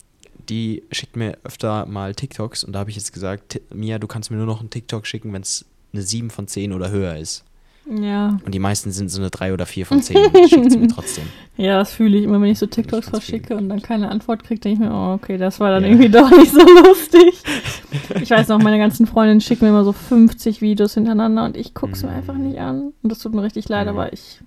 die 0.47 0.83
schickt 0.91 1.15
mir 1.15 1.37
öfter 1.43 1.85
mal 1.85 2.15
TikToks 2.15 2.63
und 2.63 2.73
da 2.73 2.79
habe 2.79 2.89
ich 2.89 2.95
jetzt 2.95 3.11
gesagt, 3.13 3.49
"Ti- 3.49 3.61
Mia, 3.73 3.99
du 3.99 4.07
kannst 4.07 4.31
mir 4.31 4.37
nur 4.37 4.45
noch 4.45 4.59
einen 4.61 4.69
TikTok 4.69 5.05
schicken, 5.05 5.33
wenn 5.33 5.41
es 5.41 5.65
eine 5.93 6.01
7 6.01 6.29
von 6.29 6.47
10 6.47 6.73
oder 6.73 6.91
höher 6.91 7.15
ist. 7.17 7.43
Ja. 7.91 8.37
Und 8.45 8.53
die 8.53 8.59
meisten 8.59 8.91
sind 8.91 9.09
so 9.09 9.19
eine 9.19 9.31
3 9.31 9.51
oder 9.53 9.65
4 9.65 9.85
von 9.87 9.99
10. 10.01 10.15
schickt 10.47 10.71
sie 10.71 10.77
mir 10.77 10.87
trotzdem. 10.93 11.23
Ja, 11.57 11.79
das 11.79 11.91
fühle 11.91 12.17
ich 12.19 12.23
immer, 12.23 12.39
wenn 12.39 12.51
ich 12.51 12.59
so 12.59 12.67
TikToks 12.67 13.07
viel. 13.09 13.19
verschicke 13.19 13.55
und 13.57 13.67
dann 13.67 13.81
keine 13.81 14.09
Antwort 14.09 14.43
kriege, 14.43 14.61
denke 14.61 14.83
ich 14.83 14.89
mir, 14.89 14.93
oh, 14.95 15.13
okay, 15.13 15.37
das 15.37 15.59
war 15.59 15.71
dann 15.71 15.83
Ja. 15.83 15.89
irgendwie 15.89 16.09
doch 16.11 16.29
nicht 16.29 16.51
so 16.51 16.59
lustig. 16.61 17.33
Ich 18.21 18.29
weiß 18.29 18.47
noch, 18.49 18.59
meine 18.59 18.77
ganzen 18.77 19.07
Freundinnen 19.07 19.41
schicken 19.41 19.65
mir 19.65 19.69
immer 19.69 19.83
so 19.83 19.91
50 19.93 20.61
Videos 20.61 20.93
hintereinander 20.93 21.45
und 21.45 21.57
ich 21.57 21.73
gucke 21.73 21.93
es 21.93 22.03
mir 22.03 22.09
Mhm. 22.11 22.15
einfach 22.17 22.35
nicht 22.35 22.59
an. 22.59 22.93
Und 23.01 23.11
das 23.11 23.19
tut 23.19 23.33
mir 23.33 23.41
richtig 23.43 23.67
leid, 23.69 23.85
Mhm. 23.87 23.89
aber 23.93 24.13
ich. 24.13 24.41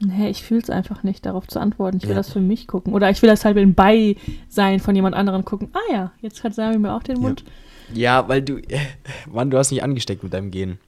Nee, 0.00 0.28
ich 0.30 0.44
fühle 0.44 0.60
es 0.60 0.70
einfach 0.70 1.02
nicht, 1.02 1.26
darauf 1.26 1.48
zu 1.48 1.58
antworten. 1.60 1.96
Ich 1.96 2.04
will 2.04 2.10
Ja. 2.10 2.16
das 2.16 2.30
für 2.32 2.40
mich 2.40 2.68
gucken. 2.68 2.94
Oder 2.94 3.10
ich 3.10 3.20
will 3.22 3.28
das 3.28 3.44
halt 3.44 3.56
im 3.56 3.74
Beisein 3.74 4.78
von 4.78 4.94
jemand 4.94 5.16
anderem 5.16 5.44
gucken. 5.44 5.70
Ah 5.72 5.92
ja, 5.92 6.12
jetzt 6.20 6.44
hat 6.44 6.54
Sami 6.54 6.78
mir 6.78 6.94
auch 6.94 7.02
den. 7.02 7.18
Mund. 7.20 7.42
Ja, 7.44 7.52
weil 8.28 8.42
du, 8.42 8.60
Mann, 9.30 9.50
du 9.50 9.58
hast 9.58 9.70
mich 9.70 9.82
angesteckt 9.82 10.22
mit 10.22 10.32
deinem 10.32 10.50
Gehen. 10.50 10.78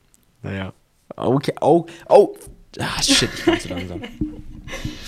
Naja. 0.42 0.72
Okay, 1.16 1.52
oh, 1.60 1.86
oh. 2.08 2.34
Ah, 2.78 3.02
shit, 3.02 3.28
ich 3.36 3.44
bin 3.44 3.58
zu 3.60 3.68
langsam. 3.68 4.00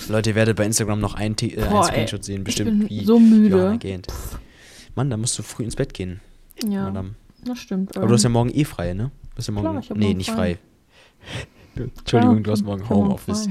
Leute, 0.08 0.30
ihr 0.30 0.34
werdet 0.36 0.56
bei 0.56 0.64
Instagram 0.66 0.98
noch 1.00 1.14
einen, 1.14 1.36
T- 1.36 1.54
äh, 1.54 1.62
einen 1.62 1.70
Boah, 1.70 1.84
ey, 1.86 1.92
Screenshot 1.92 2.24
sehen, 2.24 2.38
ich 2.38 2.44
bestimmt 2.44 2.80
bin 2.80 2.90
wie 2.90 3.04
so 3.04 3.18
müde. 3.20 3.56
Johanna 3.56 3.76
gähnt. 3.76 4.08
Mann, 4.96 5.08
da 5.08 5.16
musst 5.16 5.38
du 5.38 5.42
früh 5.44 5.62
ins 5.62 5.76
Bett 5.76 5.94
gehen, 5.94 6.20
Ja, 6.68 6.84
Madame. 6.84 7.14
das 7.44 7.58
stimmt. 7.60 7.96
Aber 7.96 8.08
du 8.08 8.14
hast 8.14 8.24
ja 8.24 8.26
ähm, 8.28 8.32
morgen 8.32 8.50
eh 8.52 8.64
frei, 8.64 8.92
ne? 8.94 9.12
Du 9.30 9.38
hast 9.38 9.46
ja 9.46 9.54
morgen, 9.54 9.68
Klar, 9.70 9.80
ich 9.82 9.90
hab 9.90 9.96
nee, 9.96 10.06
morgen 10.06 10.16
nicht 10.18 10.30
frei. 10.30 10.58
frei. 11.74 11.84
Entschuldigung, 12.00 12.42
du 12.42 12.50
hast 12.50 12.62
morgen 12.64 12.82
ich 12.82 12.90
Homeoffice. 12.90 13.48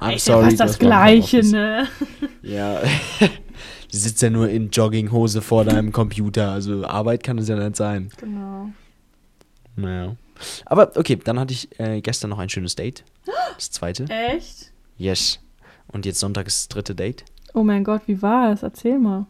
I'm 0.00 0.14
Ist 0.14 0.26
sorry, 0.26 0.44
ja 0.44 0.50
das 0.50 0.60
hast 0.60 0.82
morgen 0.82 0.90
Gleiche, 0.90 1.40
ne? 1.46 1.88
Ja. 2.42 2.82
Sitzt 3.96 4.22
ja 4.22 4.30
nur 4.30 4.48
in 4.48 4.70
Jogginghose 4.70 5.40
vor 5.40 5.64
deinem 5.64 5.92
Computer, 5.92 6.50
also 6.50 6.84
Arbeit 6.84 7.22
kann 7.22 7.38
es 7.38 7.48
ja 7.48 7.56
nicht 7.56 7.76
sein. 7.76 8.10
Genau. 8.18 8.70
Naja. 9.76 10.16
Aber 10.66 10.92
okay, 10.96 11.16
dann 11.22 11.38
hatte 11.38 11.52
ich 11.52 11.68
äh, 11.78 12.00
gestern 12.00 12.30
noch 12.30 12.38
ein 12.38 12.48
schönes 12.48 12.74
Date. 12.74 13.04
Das 13.54 13.70
zweite. 13.70 14.04
Echt? 14.08 14.72
Yes. 14.98 15.38
Und 15.86 16.06
jetzt 16.06 16.18
Sonntag 16.18 16.46
ist 16.48 16.62
das 16.62 16.68
dritte 16.68 16.94
Date. 16.94 17.24
Oh 17.54 17.62
mein 17.62 17.84
Gott, 17.84 18.02
wie 18.06 18.20
war 18.20 18.52
es? 18.52 18.62
Erzähl 18.64 18.98
mal. 18.98 19.26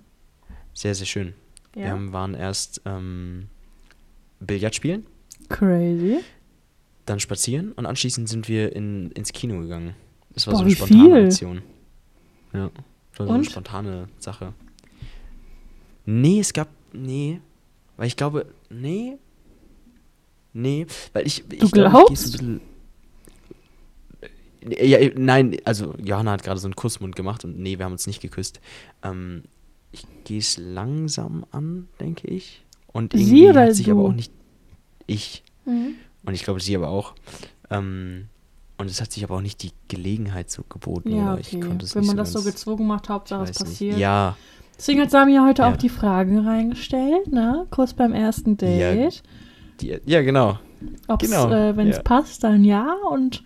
Sehr, 0.73 0.95
sehr 0.95 1.07
schön. 1.07 1.35
Wir 1.75 1.91
haben, 1.91 2.13
waren 2.13 2.35
erst 2.35 2.81
ähm, 2.87 3.49
Billard 4.41 4.75
spielen, 4.75 5.07
Crazy. 5.49 6.21
dann 7.05 7.19
spazieren 7.19 7.73
und 7.73 7.85
anschließend 7.85 8.29
sind 8.29 8.49
wir 8.49 8.75
in, 8.75 9.11
ins 9.11 9.33
Kino 9.33 9.61
gegangen. 9.61 9.95
Das 10.33 10.47
war 10.47 10.53
Boah, 10.53 10.59
so 10.59 10.65
eine 10.65 10.75
spontane 10.75 11.03
viel? 11.03 11.25
Aktion. 11.27 11.63
Ja. 12.53 12.71
Das 13.15 13.21
war 13.21 13.27
so 13.29 13.33
eine 13.33 13.45
spontane 13.45 14.09
Sache. 14.19 14.53
Nee, 16.07 16.41
es 16.41 16.53
gab. 16.53 16.69
Nee. 16.93 17.41
Weil 17.97 18.09
ich 18.09 18.17
glaube. 18.17 18.47
Nee. 18.71 19.19
Nee. 20.53 20.87
Weil 21.13 21.27
ich. 21.27 21.41
ich 21.41 21.47
Du 21.49 21.55
ich 21.67 21.71
so 21.71 21.77
glaubst? 21.77 22.11
ein 22.11 22.33
bisschen- 22.33 22.61
Ja, 24.67 24.99
nein, 25.17 25.57
also 25.65 25.95
Johanna 26.03 26.33
hat 26.33 26.43
gerade 26.43 26.59
so 26.59 26.67
einen 26.67 26.75
Kussmund 26.77 27.15
gemacht 27.17 27.45
und 27.45 27.59
nee, 27.59 27.79
wir 27.79 27.85
haben 27.85 27.93
uns 27.93 28.07
nicht 28.07 28.23
geküsst. 28.23 28.61
Ähm, 29.03 29.43
ich 29.93 30.07
gehe 30.25 30.39
es 30.39 30.57
langsam 30.57 31.45
an, 31.51 31.89
denke 32.01 32.27
ich. 32.29 32.65
Und 32.89 33.13
Sie 33.13 33.21
irgendwie 33.21 33.51
oder 33.51 33.63
hat 33.67 33.75
sich 33.75 33.91
aber 33.91 34.01
du? 34.03 34.09
auch 34.09 34.13
nicht. 34.15 34.33
Ich. 35.07 35.43
Und 35.67 36.33
ich 36.35 36.43
glaube, 36.45 36.61
sie 36.61 36.75
aber 36.77 36.89
auch. 36.89 37.15
Ähm, 37.71 38.29
und 38.79 38.91
es 38.91 39.01
hat 39.01 39.13
sich 39.13 39.23
aber 39.25 39.37
auch 39.37 39.41
nicht 39.41 39.63
die 39.63 39.71
Gelegenheit 39.89 40.51
so 40.51 40.63
geboten. 40.69 41.15
Ja, 41.17 41.35
okay. 41.35 41.61
konnte 41.61 41.85
es 41.85 41.95
Wenn 41.95 42.07
man 42.07 42.17
so 42.17 42.23
das 42.23 42.33
so 42.33 42.39
ganz- 42.43 42.53
gezwungen 42.57 42.87
macht, 42.87 43.09
Hauptsache 43.09 43.45
es 43.45 43.51
weiß 43.51 43.61
nicht. 43.61 43.69
passiert. 43.71 43.99
Ja, 43.99 44.37
Deswegen 44.77 45.01
hat 45.03 45.11
Sami 45.13 45.35
ja 45.35 45.47
heute 45.47 45.63
Ja. 45.63 45.71
auch 45.73 45.77
die 45.77 45.89
Fragen 45.89 46.39
reingestellt, 46.41 47.31
ne? 47.33 47.65
Kurz 47.71 47.95
beim 47.95 48.13
ersten 48.13 48.57
Date. 48.57 49.23
die, 49.81 49.99
ja, 50.05 50.21
genau. 50.23 50.59
Ob 51.07 51.23
es, 51.23 51.31
genau, 51.31 51.49
äh, 51.51 51.77
wenn 51.77 51.89
es 51.89 51.97
ja. 51.97 52.03
passt, 52.03 52.43
dann 52.43 52.65
ja 52.65 52.93
und 53.11 53.45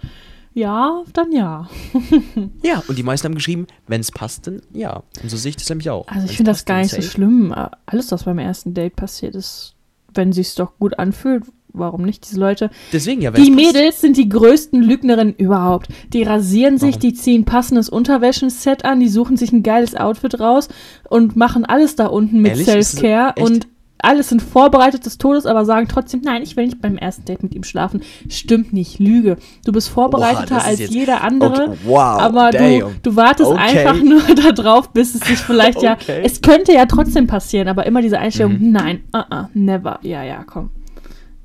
ja, 0.55 1.05
dann 1.13 1.31
ja. 1.31 1.69
Ja, 2.63 2.83
und 2.89 2.97
die 2.99 3.03
meisten 3.03 3.27
haben 3.27 3.35
geschrieben, 3.35 3.67
wenn 3.87 4.01
es 4.01 4.11
passt, 4.11 4.47
dann 4.47 4.63
ja. 4.73 5.03
Und 5.23 5.29
so 5.31 5.37
sehe 5.37 5.51
ich 5.51 5.57
das 5.57 5.69
nämlich 5.69 5.91
auch. 5.91 6.09
Also 6.09 6.25
ich 6.27 6.37
finde 6.39 6.51
das 6.51 6.65
gar 6.65 6.79
nicht 6.79 6.91
so 6.95 7.03
schlimm. 7.03 7.55
Alles, 7.87 8.11
was 8.11 8.25
beim 8.25 8.39
ersten 8.39 8.73
Date 8.75 8.97
passiert 8.97 9.35
ist, 9.37 9.75
wenn 10.15 10.33
sich's 10.33 10.55
doch 10.55 10.79
gut 10.79 10.99
anfühlt, 10.99 11.45
warum 11.79 12.03
nicht? 12.03 12.29
Diese 12.29 12.39
Leute, 12.41 12.71
Deswegen 12.93 13.21
ja, 13.23 13.31
die. 13.31 13.51
Mädels 13.51 14.01
sind 14.01 14.17
die 14.17 14.29
größten 14.29 14.83
Lügnerinnen 14.83 15.35
überhaupt. 15.35 15.89
Die 16.13 16.23
rasieren 16.23 16.79
sich, 16.79 16.97
Warum? 16.97 17.01
die 17.01 17.15
ziehen 17.15 17.45
passendes 17.45 17.89
Unterwäschenset 17.89 18.85
an, 18.85 19.01
die 19.01 19.09
suchen 19.09 19.37
sich 19.37 19.53
ein 19.53 19.63
geiles 19.63 19.95
Outfit 19.95 20.41
raus 20.41 20.69
und 21.09 21.37
machen 21.37 21.65
alles 21.65 21.97
da 21.97 22.07
unten 22.07 22.41
mit 22.41 22.57
Self-Care 22.57 23.35
und 23.41 23.67
alles 24.01 24.29
sind 24.29 24.41
vorbereitet 24.41 25.05
des 25.07 25.19
Todes, 25.19 25.45
aber 25.45 25.65
sagen 25.65 25.89
trotzdem, 25.89 26.21
nein, 26.23 26.43
ich 26.45 26.57
will 26.57 26.67
nicht 26.67 26.81
beim 26.81 26.97
ersten 26.97 27.25
Date 27.25 27.43
mit 27.43 27.53
ihm 27.57 27.65
schlafen. 27.65 28.01
Stimmt 28.29 28.73
nicht, 28.73 29.01
Lüge. 29.01 29.39
Du 29.65 29.73
bist 29.73 29.89
vorbereiteter 29.89 30.59
ist 30.59 30.67
als 30.67 30.91
jeder 30.91 31.25
andere. 31.25 31.71
Okay, 31.71 31.79
wow, 31.85 31.99
Aber 32.21 32.51
du, 32.53 32.59
damn. 32.59 32.91
du 33.03 33.17
wartest 33.17 33.51
Okay. 33.51 33.61
einfach 33.61 34.01
nur 34.01 34.21
darauf, 34.55 34.93
bis 34.93 35.17
es 35.17 35.23
sich 35.23 35.39
vielleicht 35.39 35.83
ja. 35.83 35.95
Okay. 36.01 36.21
Es 36.23 36.41
könnte 36.41 36.73
ja 36.73 36.87
trotzdem 36.87 37.27
passieren, 37.27 37.67
aber 37.67 37.87
immer 37.87 38.01
diese 38.01 38.21
Einstellung, 38.21 38.61
Mhm. 38.61 38.71
nein, 38.71 39.01
uh 39.13 39.19
-uh, 39.19 39.47
never. 39.55 39.99
Ja, 40.03 40.23
ja, 40.23 40.45
komm. 40.47 40.71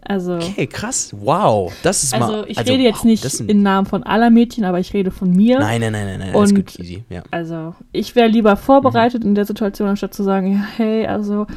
Also. 0.05 0.35
Okay, 0.35 0.67
krass. 0.67 1.13
Wow. 1.17 1.71
Das 1.83 2.03
ist 2.03 2.17
mal. 2.17 2.21
Also 2.23 2.45
ich 2.47 2.59
rede 2.59 2.83
jetzt 2.83 2.99
wow, 2.99 3.05
nicht 3.05 3.39
im 3.41 3.61
Namen 3.61 3.85
von 3.87 4.03
aller 4.03 4.29
Mädchen, 4.29 4.65
aber 4.65 4.79
ich 4.79 4.93
rede 4.93 5.11
von 5.11 5.31
mir. 5.31 5.59
Nein, 5.59 5.81
nein, 5.81 5.91
nein, 5.93 6.05
nein, 6.05 6.19
nein. 6.19 6.35
Alles 6.35 6.51
Und- 6.51 6.55
gut, 6.57 6.79
easy. 6.79 7.03
Ja. 7.09 7.23
Also 7.31 7.73
ich 7.91 8.15
wäre 8.15 8.27
lieber 8.27 8.55
vorbereitet 8.55 9.23
Mhm. 9.23 9.29
in 9.29 9.35
der 9.35 9.45
Situation, 9.45 9.87
anstatt 9.89 10.13
zu 10.13 10.23
sagen, 10.23 10.53
ja, 10.53 10.63
hey, 10.77 11.05
also 11.07 11.47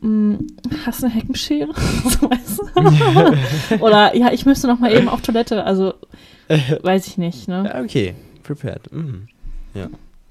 mh, 0.00 0.38
hast 0.86 1.02
du 1.02 1.06
eine 1.06 1.14
Heckenschere? 1.14 1.68
Oder 3.80 4.14
ja, 4.16 4.32
ich 4.32 4.46
müsste 4.46 4.66
noch 4.66 4.78
mal 4.78 4.92
eben 4.92 5.08
auf 5.08 5.20
Toilette. 5.22 5.64
Also 5.64 5.94
weiß 6.82 7.06
ich 7.06 7.18
nicht, 7.18 7.48
ne? 7.48 7.70
ja, 7.74 7.82
okay. 7.82 8.14
Prepared. 8.42 8.92
Mhm. 8.92 9.28
Ja. 9.74 9.88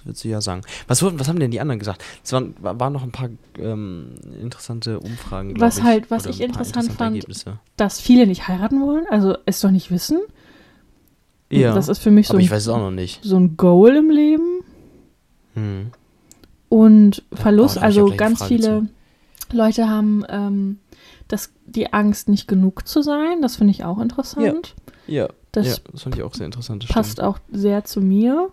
Würdest 0.08 0.24
du 0.24 0.30
ja 0.30 0.42
sagen. 0.42 0.62
Was, 0.88 1.04
was 1.04 1.28
haben 1.28 1.40
denn 1.40 1.52
die 1.52 1.60
anderen 1.60 1.80
gesagt? 1.80 2.04
Es 2.24 2.34
waren, 2.34 2.56
wa- 2.60 2.80
waren 2.80 2.94
noch 2.94 3.04
ein 3.04 3.12
paar 3.12 3.30
ähm, 3.60 4.16
interessante 4.42 5.00
Umfragen. 5.00 5.60
Was 5.60 5.78
ich, 5.78 5.84
halt- 5.84 6.10
was 6.10 6.26
ich 6.26 6.42
interessant 6.42 6.92
fand, 6.94 7.16
Ergebnisse. 7.18 7.60
Dass 7.76 8.00
viele 8.02 8.26
nicht 8.26 8.48
heiraten 8.48 8.82
wollen, 8.82 9.06
also 9.10 9.38
es 9.46 9.60
doch 9.60 9.72
nicht 9.72 9.92
wissen. 9.92 10.20
Ja. 11.50 11.74
Das 11.76 11.88
ist 11.88 12.00
für 12.00 12.12
mich 12.12 12.28
so, 12.28 12.34
aber 12.34 12.42
ich 12.42 12.50
ein, 12.50 12.56
weiß 12.56 12.64
es 12.64 12.68
auch 12.70 12.78
noch 12.80 12.92
nicht. 12.92 13.20
so 13.24 13.38
ein 13.38 13.56
Goal 13.58 13.96
im 13.96 14.10
Leben. 14.10 14.64
Hm. 15.54 15.92
Und 16.70 17.24
Verlust, 17.34 17.78
auch 17.78 17.84
also 17.84 18.14
ganz 18.16 18.44
viele 18.44 18.88
Leute 19.54 19.88
haben 19.90 20.26
ähm, 20.28 20.80
das, 21.30 21.52
die 21.66 21.94
Angst, 21.94 22.28
nicht 22.28 22.48
genug 22.48 22.88
zu 22.88 23.02
sein. 23.02 23.42
Das 23.42 23.56
finde 23.56 23.72
ich 23.72 23.84
auch 23.86 24.00
interessant. 24.00 24.74
Ja. 25.08 25.28
Das 25.54 25.68
ja, 25.68 25.76
das 25.92 26.04
fand 26.04 26.16
ich 26.16 26.24
auch 26.24 26.34
sehr 26.34 26.46
interessant. 26.46 26.88
passt 26.90 27.14
stimmt. 27.14 27.28
auch 27.28 27.40
sehr 27.52 27.86
zu 27.86 28.02
mir. 28.02 28.50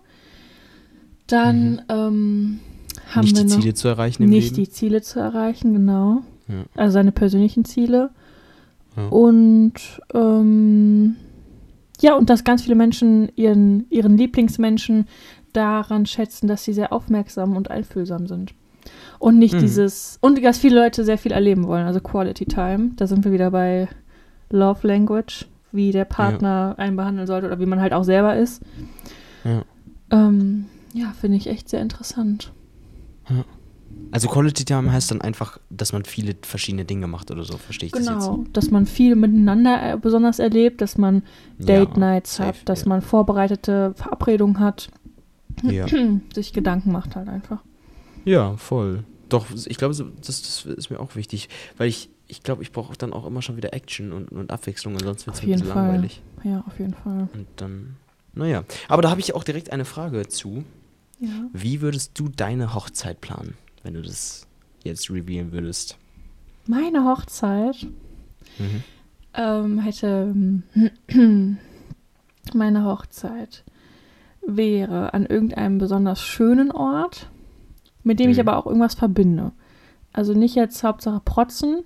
Dann 1.27 1.81
ähm, 1.89 2.59
haben 3.13 3.21
nicht 3.21 3.35
wir 3.37 3.43
die 3.43 3.49
noch 3.49 3.59
Ziele 3.59 3.73
zu 3.73 3.87
erreichen 3.87 4.23
im 4.23 4.29
nicht 4.29 4.51
Leben. 4.51 4.55
die 4.55 4.69
Ziele 4.69 5.01
zu 5.01 5.19
erreichen, 5.19 5.73
genau. 5.73 6.21
Ja. 6.47 6.63
Also 6.75 6.93
seine 6.93 7.11
persönlichen 7.11 7.65
Ziele. 7.65 8.11
Ja. 8.95 9.07
Und 9.07 9.73
ähm, 10.13 11.15
ja, 12.01 12.15
und 12.15 12.29
dass 12.29 12.43
ganz 12.43 12.61
viele 12.63 12.75
Menschen 12.75 13.29
ihren, 13.35 13.89
ihren 13.89 14.17
Lieblingsmenschen 14.17 15.07
daran 15.53 16.05
schätzen, 16.05 16.47
dass 16.47 16.63
sie 16.63 16.73
sehr 16.73 16.91
aufmerksam 16.93 17.55
und 17.55 17.71
einfühlsam 17.71 18.27
sind. 18.27 18.53
Und 19.17 19.39
nicht 19.39 19.55
Mhm. 19.55 19.59
dieses, 19.59 20.17
und 20.21 20.43
dass 20.43 20.57
viele 20.57 20.75
Leute 20.79 21.03
sehr 21.05 21.17
viel 21.17 21.31
erleben 21.31 21.65
wollen, 21.67 21.87
also 21.87 21.99
Quality 22.01 22.45
Time. 22.45 22.91
Da 22.97 23.07
sind 23.07 23.23
wir 23.25 23.31
wieder 23.31 23.49
bei 23.51 23.87
Love 24.51 24.85
Language, 24.87 25.47
wie 25.71 25.91
der 25.91 26.05
Partner 26.05 26.75
einen 26.77 26.95
behandeln 26.95 27.25
sollte 27.25 27.47
oder 27.47 27.59
wie 27.59 27.65
man 27.65 27.79
halt 27.81 27.93
auch 27.93 28.03
selber 28.03 28.35
ist. 28.35 28.61
Ja. 29.43 29.63
Ähm, 30.11 30.65
ja, 30.95 31.11
finde 31.19 31.37
ich 31.37 31.47
echt 31.47 31.69
sehr 31.69 31.81
interessant. 31.81 32.51
Also 34.11 34.27
Quality 34.27 34.65
Time 34.65 34.91
heißt 34.91 35.11
dann 35.11 35.21
einfach, 35.21 35.59
dass 35.69 35.91
man 35.93 36.05
viele 36.05 36.35
verschiedene 36.41 36.85
Dinge 36.85 37.07
macht 37.07 37.31
oder 37.31 37.43
so, 37.43 37.57
verstehe 37.57 37.87
ich 37.87 37.91
das 37.93 38.05
jetzt? 38.05 38.25
Genau, 38.25 38.43
dass 38.53 38.71
man 38.71 38.85
viel 38.85 39.15
miteinander 39.15 39.93
äh, 39.93 39.97
besonders 39.97 40.39
erlebt, 40.39 40.81
dass 40.81 40.97
man 40.97 41.23
Date 41.57 41.91
Ja, 41.93 41.97
Nights 41.99 42.35
safe, 42.35 42.49
hat, 42.59 42.69
dass 42.69 42.81
ja. 42.83 42.89
man 42.89 43.01
vorbereitete 43.01 43.93
Verabredungen 43.95 44.59
hat, 44.59 44.89
Ja. 45.63 45.85
sich 46.33 46.53
Gedanken 46.53 46.91
macht 46.91 47.15
halt 47.15 47.27
einfach. 47.29 47.61
ja, 48.25 48.55
voll. 48.57 49.03
Doch, 49.27 49.47
ich 49.65 49.77
glaube, 49.77 49.95
das, 49.95 50.05
das 50.21 50.65
ist 50.65 50.89
mir 50.91 50.99
auch 50.99 51.15
wichtig, 51.15 51.49
weil 51.77 51.87
ich, 51.89 52.09
ich 52.27 52.43
glaube, 52.43 52.61
ich 52.61 52.71
brauche 52.71 52.95
dann 52.95 53.11
auch 53.11 53.25
immer 53.25 53.41
schon 53.41 53.57
wieder 53.57 53.73
Action 53.73 54.13
und, 54.13 54.31
und 54.31 54.51
Abwechslung, 54.51 54.93
und 54.93 55.01
sonst 55.03 55.25
wird 55.25 55.35
es 55.35 55.41
ein 55.41 55.47
jeden 55.47 55.59
bisschen 55.61 55.73
Fall. 55.73 55.87
langweilig. 55.87 56.21
Ja, 56.43 56.63
auf 56.67 56.77
jeden 56.79 56.93
Fall. 56.93 57.27
Und 57.33 57.47
dann, 57.55 57.95
naja. 58.33 58.63
Aber 58.87 59.01
da 59.01 59.09
habe 59.09 59.19
ich 59.19 59.33
auch 59.33 59.43
direkt 59.43 59.71
eine 59.71 59.83
Frage 59.83 60.27
zu. 60.27 60.63
Ja. 61.19 61.29
Wie 61.53 61.81
würdest 61.81 62.19
du 62.19 62.27
deine 62.29 62.73
Hochzeit 62.73 63.21
planen, 63.21 63.55
wenn 63.83 63.93
du 63.93 64.01
das 64.01 64.47
jetzt 64.83 65.09
revealen 65.09 65.51
würdest? 65.51 65.97
Meine 66.67 67.05
Hochzeit 67.05 67.87
Mhm. 68.59 68.83
ähm, 69.33 69.79
hätte 69.79 70.33
meine 72.53 72.85
Hochzeit 72.85 73.63
wäre 74.45 75.13
an 75.13 75.25
irgendeinem 75.25 75.77
besonders 75.77 76.21
schönen 76.21 76.71
Ort 76.71 77.29
mit 78.03 78.19
dem 78.19 78.29
ich 78.29 78.37
Mhm. 78.37 78.47
aber 78.47 78.57
auch 78.57 78.67
irgendwas 78.67 78.93
verbinde. 78.93 79.51
Also 80.13 80.33
nicht 80.33 80.53
jetzt 80.53 80.83
Hauptsache 80.83 81.19
protzen. 81.25 81.79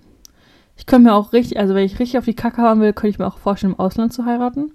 Ich 0.75 0.85
könnte 0.85 1.07
mir 1.09 1.13
auch 1.15 1.31
richtig, 1.31 1.57
also 1.57 1.73
wenn 1.75 1.85
ich 1.85 1.97
richtig 1.97 2.17
auf 2.17 2.25
die 2.25 2.33
Kacke 2.33 2.61
haben 2.61 2.81
will, 2.81 2.91
könnte 2.91 3.11
ich 3.11 3.19
mir 3.19 3.25
auch 3.27 3.37
vorstellen, 3.37 3.73
im 3.73 3.79
Ausland 3.79 4.11
zu 4.11 4.25
heiraten. 4.25 4.73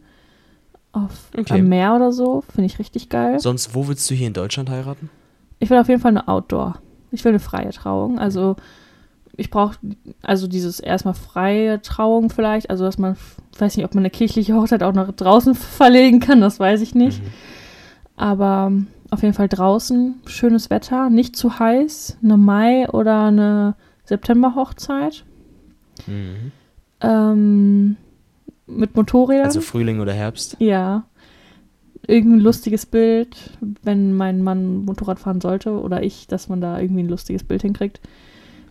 Auf 0.95 1.31
Okay. 1.37 1.61
am 1.61 1.69
Meer 1.69 1.95
oder 1.97 2.13
so, 2.13 2.43
finde 2.43 2.67
ich 2.67 2.79
richtig 2.79 3.09
geil. 3.09 3.41
Sonst, 3.41 3.75
wo 3.75 3.89
willst 3.89 4.09
du 4.11 4.15
hier 4.15 4.29
in 4.29 4.33
Deutschland 4.33 4.71
heiraten? 4.71 5.11
Ich 5.59 5.69
will 5.69 5.79
auf 5.79 5.89
jeden 5.89 6.01
Fall 6.01 6.13
eine 6.13 6.29
Outdoor. 6.29 6.79
Ich 7.11 7.25
will 7.25 7.33
eine 7.33 7.41
freie 7.41 7.71
Trauung. 7.71 8.19
Also 8.19 8.55
ich 9.37 9.51
brauche 9.51 9.77
also 10.23 10.47
dieses 10.47 10.79
erstmal 10.79 11.15
freie 11.15 11.83
Trauung 11.83 12.31
vielleicht. 12.31 12.71
Also 12.71 12.85
dass 12.85 12.97
man, 12.99 13.17
ich 13.53 13.61
weiß 13.61 13.77
nicht, 13.77 13.85
ob 13.85 13.95
man 13.95 14.03
eine 14.03 14.11
kirchliche 14.11 14.55
Hochzeit 14.55 14.83
auch 14.85 14.93
nach 14.93 15.11
draußen 15.11 15.55
verlegen 15.55 16.21
kann, 16.21 16.41
das 16.41 16.61
weiß 16.61 16.81
ich 16.81 16.95
nicht. 16.95 17.23
Mhm. 17.23 17.29
Aber 18.17 18.73
auf 19.11 19.23
jeden 19.23 19.35
Fall 19.35 19.49
draußen, 19.49 20.21
schönes 20.27 20.71
Wetter, 20.71 21.11
nicht 21.11 21.35
zu 21.35 21.59
heiß, 21.59 22.19
eine 22.23 22.37
Mai- 22.37 22.89
oder 22.89 23.25
eine 23.25 23.75
September-Hochzeit. 24.05 25.25
Mhm. 26.07 26.53
Ähm, 27.01 27.97
mit 28.67 28.97
Motorrädern. 28.97 29.45
Also 29.47 29.61
Frühling 29.61 30.01
oder 30.01 30.13
Herbst? 30.13 30.57
Ja. 30.59 31.05
Irgendein 32.07 32.41
lustiges 32.41 32.85
Bild, 32.87 33.51
wenn 33.83 34.15
mein 34.15 34.43
Mann 34.43 34.85
Motorrad 34.85 35.19
fahren 35.19 35.41
sollte 35.41 35.81
oder 35.81 36.03
ich, 36.03 36.27
dass 36.27 36.49
man 36.49 36.61
da 36.61 36.79
irgendwie 36.79 37.03
ein 37.03 37.09
lustiges 37.09 37.45
Bild 37.45 37.63
hinkriegt. 37.63 38.01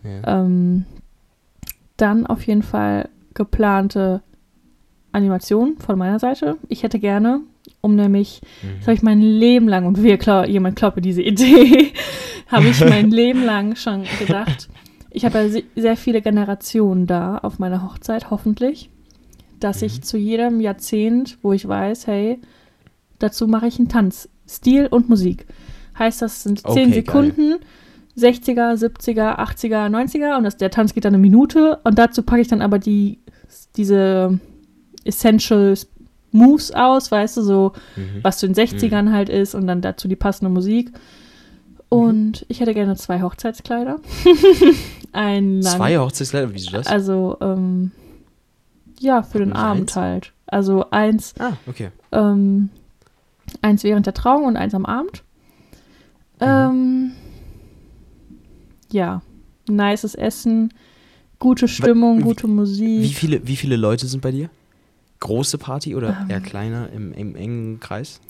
Ja. 0.04 0.42
Ähm, 0.42 0.84
dann 1.96 2.26
auf 2.26 2.46
jeden 2.46 2.62
Fall 2.62 3.08
geplante 3.34 4.22
Animation 5.12 5.76
von 5.78 5.98
meiner 5.98 6.18
Seite. 6.18 6.56
Ich 6.68 6.82
hätte 6.82 6.98
gerne, 6.98 7.40
um 7.80 7.94
nämlich, 7.96 8.40
das 8.40 8.62
Mhm. 8.62 8.82
habe 8.82 8.94
ich 8.94 9.02
mein 9.02 9.20
Leben 9.20 9.68
lang, 9.68 9.86
und 9.86 10.02
wir 10.02 10.16
klau 10.18 10.44
jemand 10.44 10.76
glaubt 10.76 10.96
mir 10.96 11.02
diese 11.02 11.22
Idee, 11.22 11.92
habe 12.48 12.66
ich 12.68 12.80
mein 12.84 13.10
Leben 13.12 13.44
lang 13.44 13.74
schon 13.76 14.04
gedacht. 14.18 14.68
Ich 15.10 15.24
habe 15.24 15.38
ja 15.38 15.48
se- 15.48 15.62
sehr 15.76 15.96
viele 15.96 16.20
Generationen 16.22 17.06
da 17.06 17.38
auf 17.38 17.58
meiner 17.60 17.82
Hochzeit, 17.84 18.30
hoffentlich, 18.30 18.90
dass 19.64 19.82
ich 19.82 19.98
Mhm. 19.98 20.02
zu 20.02 20.16
jedem 20.18 20.60
Jahrzehnt, 20.60 21.38
wo 21.42 21.52
ich 21.52 21.66
weiß, 21.66 22.06
hey, 22.06 22.38
dazu 23.18 23.46
mache 23.48 23.66
ich 23.66 23.78
einen 23.78 23.88
Tanz, 23.88 24.28
Stil 24.48 24.86
und 24.86 25.08
Musik. 25.08 25.46
Heißt, 25.98 26.20
das 26.22 26.42
sind 26.42 26.58
10 26.60 26.66
Okay, 26.70 26.84
geil. 26.84 26.92
Sekunden, 26.94 27.54
60er, 28.16 28.76
70er, 28.76 29.38
80er, 29.38 29.88
90er 29.88 30.36
und 30.36 30.44
das, 30.44 30.56
der 30.56 30.70
Tanz 30.70 30.92
geht 30.94 31.04
dann 31.04 31.14
eine 31.14 31.20
Minute 31.22 31.80
und 31.84 31.98
dazu 31.98 32.22
packe 32.22 32.42
ich 32.42 32.48
dann 32.48 32.62
aber 32.62 32.78
die, 32.78 33.18
diese 33.76 34.38
Essential 35.04 35.74
Moves 36.32 36.72
aus, 36.72 37.10
weißt 37.10 37.36
du, 37.38 37.42
so 37.42 37.72
Mhm. 37.96 38.20
was 38.22 38.38
zu 38.38 38.46
den 38.48 38.54
60ern 38.54 39.12
halt 39.12 39.28
ist 39.28 39.54
und 39.54 39.66
dann 39.66 39.80
dazu 39.80 40.08
die 40.08 40.16
passende 40.16 40.50
Musik. 40.50 40.90
Und 41.88 42.44
ich 42.48 42.58
hätte 42.60 42.74
gerne 42.74 42.96
zwei 42.96 43.22
Hochzeitskleider. 43.22 43.98
Ein 45.12 45.62
lang, 45.62 45.76
Zwei 45.76 45.98
Hochzeitskleider, 45.98 46.52
wieso 46.52 46.72
das? 46.72 46.88
also 46.88 47.36
ähm, 47.40 47.92
ja, 49.04 49.22
für 49.22 49.38
den 49.38 49.50
Nicht 49.50 49.58
Abend 49.58 49.80
eins? 49.82 49.96
halt. 49.96 50.32
Also 50.46 50.90
eins, 50.90 51.34
ah, 51.38 51.52
okay. 51.66 51.90
ähm, 52.12 52.70
eins 53.62 53.84
während 53.84 54.06
der 54.06 54.14
Trauung 54.14 54.44
und 54.46 54.56
eins 54.56 54.74
am 54.74 54.86
Abend. 54.86 55.22
Ähm, 56.40 57.12
ja, 58.90 59.22
nices 59.68 60.14
Essen, 60.14 60.72
gute 61.38 61.68
Stimmung, 61.68 62.18
wie- 62.18 62.22
gute 62.22 62.46
Wie 62.46 62.52
Musik. 62.52 63.14
viele, 63.16 63.46
wie 63.46 63.56
viele 63.56 63.76
Leute 63.76 64.06
sind 64.06 64.20
bei 64.20 64.30
dir? 64.32 64.50
Große 65.20 65.58
Party 65.58 65.94
oder 65.94 66.18
Ähm. 66.22 66.30
eher 66.30 66.40
kleiner 66.40 66.90
im, 66.90 67.12
im 67.12 67.34
engen 67.36 67.80
Kreis? 67.80 68.20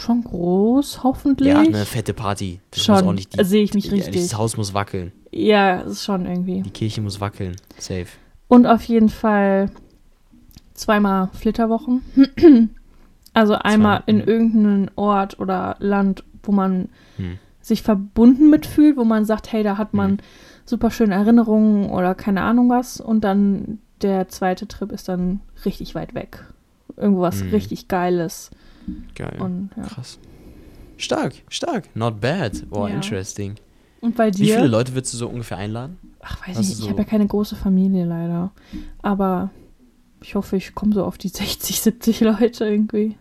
Schon 0.00 0.24
groß, 0.24 1.02
hoffentlich. 1.04 1.48
Ja, 1.52 1.60
eine 1.60 1.84
fette 1.84 2.14
Party. 2.14 2.60
Das 2.70 2.82
Schon, 2.82 2.94
muss 2.94 3.04
ordentlich 3.04 3.28
die, 3.28 3.44
sehe 3.44 3.62
ich 3.62 3.74
mich 3.74 3.84
ja, 3.86 3.92
richtig. 3.92 4.22
Das 4.22 4.36
Haus 4.38 4.56
muss 4.56 4.72
wackeln. 4.72 5.12
Ja, 5.32 5.80
ist 5.80 6.02
schon 6.02 6.24
irgendwie. 6.24 6.62
Die 6.62 6.70
Kirche 6.70 7.02
muss 7.02 7.20
wackeln. 7.20 7.56
Safe. 7.78 8.06
Und 8.48 8.66
auf 8.66 8.82
jeden 8.84 9.08
Fall 9.08 9.70
zweimal 10.74 11.28
Flitterwochen. 11.32 12.02
also 13.34 13.54
einmal 13.54 14.02
in 14.06 14.20
irgendeinen 14.20 14.90
Ort 14.96 15.38
oder 15.40 15.76
Land, 15.78 16.24
wo 16.42 16.52
man 16.52 16.88
Hm. 17.16 17.38
sich 17.60 17.82
verbunden 17.82 18.50
mitfühlt, 18.50 18.96
wo 18.96 19.04
man 19.04 19.24
sagt, 19.24 19.52
hey, 19.52 19.62
da 19.62 19.78
hat 19.78 19.94
man 19.94 20.12
Mhm. 20.12 20.18
super 20.64 20.90
schöne 20.90 21.14
Erinnerungen 21.14 21.90
oder 21.90 22.14
keine 22.14 22.42
Ahnung 22.42 22.68
was. 22.70 23.00
Und 23.00 23.22
dann 23.24 23.78
der 24.02 24.28
zweite 24.28 24.68
Trip 24.68 24.92
ist 24.92 25.08
dann 25.08 25.40
richtig 25.64 25.94
weit 25.94 26.14
weg. 26.14 26.44
Irgendwas 26.96 27.42
Mhm. 27.42 27.50
richtig 27.50 27.88
Geiles. 27.88 28.50
Geil. 29.16 29.36
Und, 29.40 29.70
ja. 29.76 29.82
Krass. 29.82 30.18
Stark, 30.98 31.34
stark. 31.48 31.88
Not 31.96 32.20
bad. 32.20 32.64
Boah, 32.70 32.88
Ja. 32.88 32.94
interesting. 32.96 33.56
und 34.00 34.14
bei 34.16 34.30
Wie 34.30 34.46
viele 34.46 34.60
dir? 34.62 34.68
Leute 34.68 34.94
würdest 34.94 35.12
du 35.14 35.16
so 35.18 35.28
ungefähr 35.28 35.56
einladen? 35.58 35.98
Ach, 36.28 36.40
weiß 36.46 36.56
ich 36.58 36.68
nicht. 36.68 36.70
Ich 36.70 36.76
so- 36.84 36.88
habe 36.90 36.98
ja 37.02 37.04
keine 37.08 37.26
große 37.26 37.54
Familie 37.56 38.04
leider. 38.04 38.50
Aber 39.02 39.50
ich 40.22 40.34
hoffe, 40.34 40.56
ich 40.56 40.74
komme 40.74 40.92
so 40.94 41.04
auf 41.04 41.18
die 41.18 41.28
60, 41.28 41.80
70 41.80 42.20
Leute 42.20 42.64
irgendwie. 42.66 43.16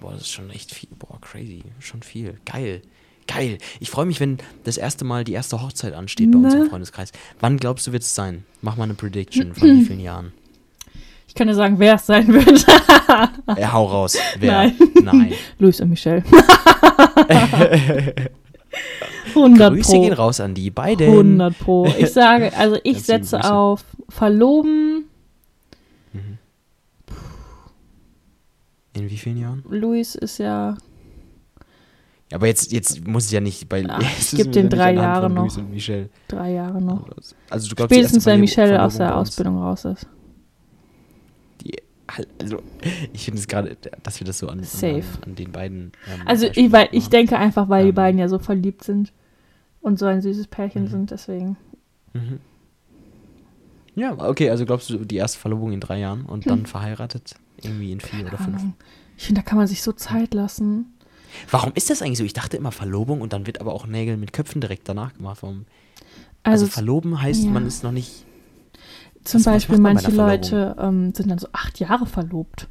Boah, 0.00 0.12
das 0.12 0.22
ist 0.22 0.32
schon 0.32 0.50
echt 0.50 0.74
viel. 0.74 0.88
Boah, 0.98 1.20
crazy. 1.20 1.62
Schon 1.78 2.02
viel. 2.02 2.38
Geil. 2.44 2.82
Geil. 3.26 3.58
Ich 3.78 3.90
freue 3.90 4.06
mich, 4.06 4.20
wenn 4.20 4.38
das 4.64 4.76
erste 4.78 5.04
Mal 5.04 5.22
die 5.24 5.32
erste 5.34 5.60
Hochzeit 5.60 5.92
ansteht 5.92 6.30
bei 6.30 6.38
uns 6.38 6.54
Ne? 6.54 6.62
im 6.62 6.70
Freundeskreis. 6.70 7.12
Wann 7.40 7.58
glaubst 7.58 7.86
du, 7.86 7.92
wird 7.92 8.02
es 8.02 8.14
sein? 8.14 8.44
Mach 8.62 8.76
mal 8.76 8.84
eine 8.84 8.94
Prediction 8.94 9.54
von 9.54 9.68
wie 9.68 9.84
vielen 9.84 10.00
Jahren. 10.00 10.32
Ich 11.26 11.34
kann 11.34 11.46
dir 11.46 11.54
sagen, 11.54 11.78
wer 11.78 11.96
es 11.96 12.06
sein 12.06 12.26
wird. 12.32 12.64
Äh, 13.58 13.66
hau 13.66 13.84
raus. 13.84 14.16
Wer? 14.38 14.50
Nein. 14.72 14.76
Nein. 15.02 15.32
Luis 15.58 15.78
und 15.80 15.90
Michelle. 15.90 16.24
100 19.28 19.74
Grüße 19.74 19.92
Pro. 19.92 20.00
gehen 20.00 20.12
raus 20.12 20.40
an 20.40 20.54
die 20.54 20.70
beiden. 20.70 21.06
100 21.08 21.58
Pro. 21.58 21.86
Ich 21.98 22.12
sage, 22.12 22.52
also 22.56 22.78
ich 22.82 23.02
setze 23.02 23.36
Grüße. 23.36 23.52
auf 23.52 23.84
Verloben. 24.08 25.04
Mhm. 26.12 26.38
In 28.94 29.10
wie 29.10 29.16
vielen 29.16 29.38
Jahren? 29.38 29.62
Luis 29.68 30.14
ist 30.14 30.38
ja, 30.38 30.76
aber 32.32 32.46
jetzt, 32.46 32.72
jetzt 32.72 33.06
muss 33.06 33.26
ich 33.26 33.32
ja 33.32 33.40
nicht 33.40 33.68
bei. 33.68 33.84
Ach, 33.88 34.00
ich 34.18 34.32
müssen 34.32 34.38
wir 34.38 34.62
den 34.62 34.68
drei 34.68 34.94
Jahre 34.94 35.30
noch. 35.30 35.48
Drei 36.28 36.52
Jahre 36.52 36.82
noch. 36.82 37.08
Also 37.48 37.68
du 37.68 37.74
glaubst, 37.74 37.94
Spätestens, 37.94 38.26
wenn 38.26 38.40
Michelle 38.40 38.82
aus 38.82 38.96
der 38.96 39.16
Ausbildung 39.16 39.62
raus 39.62 39.84
ist. 39.84 40.06
Die, 42.16 42.26
also, 42.40 42.62
ich 43.12 43.24
finde 43.24 43.40
es 43.40 43.46
gerade, 43.48 43.76
dass 44.02 44.18
wir 44.20 44.26
das 44.26 44.38
so 44.38 44.48
an, 44.48 44.58
an, 44.60 44.64
Safe. 44.64 45.04
an 45.26 45.34
den 45.34 45.52
beiden. 45.52 45.92
ähm, 46.12 46.22
Also 46.26 46.46
ich, 46.54 46.72
weil, 46.72 46.88
ich 46.92 47.08
denke 47.08 47.36
einfach, 47.38 47.68
weil 47.68 47.84
die 47.84 47.88
Ähm. 47.90 47.94
beiden 47.94 48.18
ja 48.18 48.28
so 48.28 48.38
verliebt 48.38 48.84
sind 48.84 49.12
und 49.80 49.98
so 49.98 50.06
ein 50.06 50.22
süßes 50.22 50.46
Pärchen 50.48 50.84
Mhm. 50.84 50.88
sind, 50.88 51.10
deswegen. 51.10 51.56
Mhm. 52.14 52.40
Ja, 53.94 54.12
okay, 54.18 54.48
also 54.50 54.64
glaubst 54.64 54.88
du 54.90 55.04
die 55.04 55.16
erste 55.16 55.38
Verlobung 55.38 55.72
in 55.72 55.80
drei 55.80 55.98
Jahren 55.98 56.24
und 56.24 56.48
dann 56.48 56.66
verheiratet 56.66 57.34
irgendwie 57.60 57.90
in 57.92 58.00
vier 58.00 58.20
oder 58.20 58.36
Keine 58.36 58.44
fünf? 58.44 58.58
Ahnung. 58.60 58.74
Ich 59.16 59.24
finde, 59.26 59.40
da 59.42 59.44
kann 59.44 59.58
man 59.58 59.66
sich 59.66 59.82
so 59.82 59.92
Zeit 59.92 60.34
lassen. 60.34 60.86
Warum 61.50 61.72
ist 61.74 61.90
das 61.90 62.00
eigentlich 62.00 62.18
so? 62.18 62.24
Ich 62.24 62.32
dachte 62.32 62.56
immer 62.56 62.70
Verlobung 62.72 63.20
und 63.20 63.32
dann 63.32 63.46
wird 63.46 63.60
aber 63.60 63.72
auch 63.74 63.86
Nägel 63.86 64.16
mit 64.16 64.32
Köpfen 64.32 64.60
direkt 64.60 64.88
danach 64.88 65.14
gemacht. 65.14 65.38
Warum? 65.42 65.66
Also, 66.44 66.64
Also, 66.64 66.72
verloben 66.72 67.20
heißt, 67.20 67.44
ja. 67.44 67.50
man 67.50 67.66
ist 67.66 67.82
noch 67.82 67.90
nicht. 67.92 68.24
Zum 69.24 69.40
was 69.40 69.44
Beispiel 69.44 69.78
man 69.78 69.94
manche 69.94 70.10
Leute 70.10 70.76
ähm, 70.78 71.12
sind 71.14 71.30
dann 71.30 71.38
so 71.38 71.48
acht 71.52 71.78
Jahre 71.80 72.06
verlobt. 72.06 72.68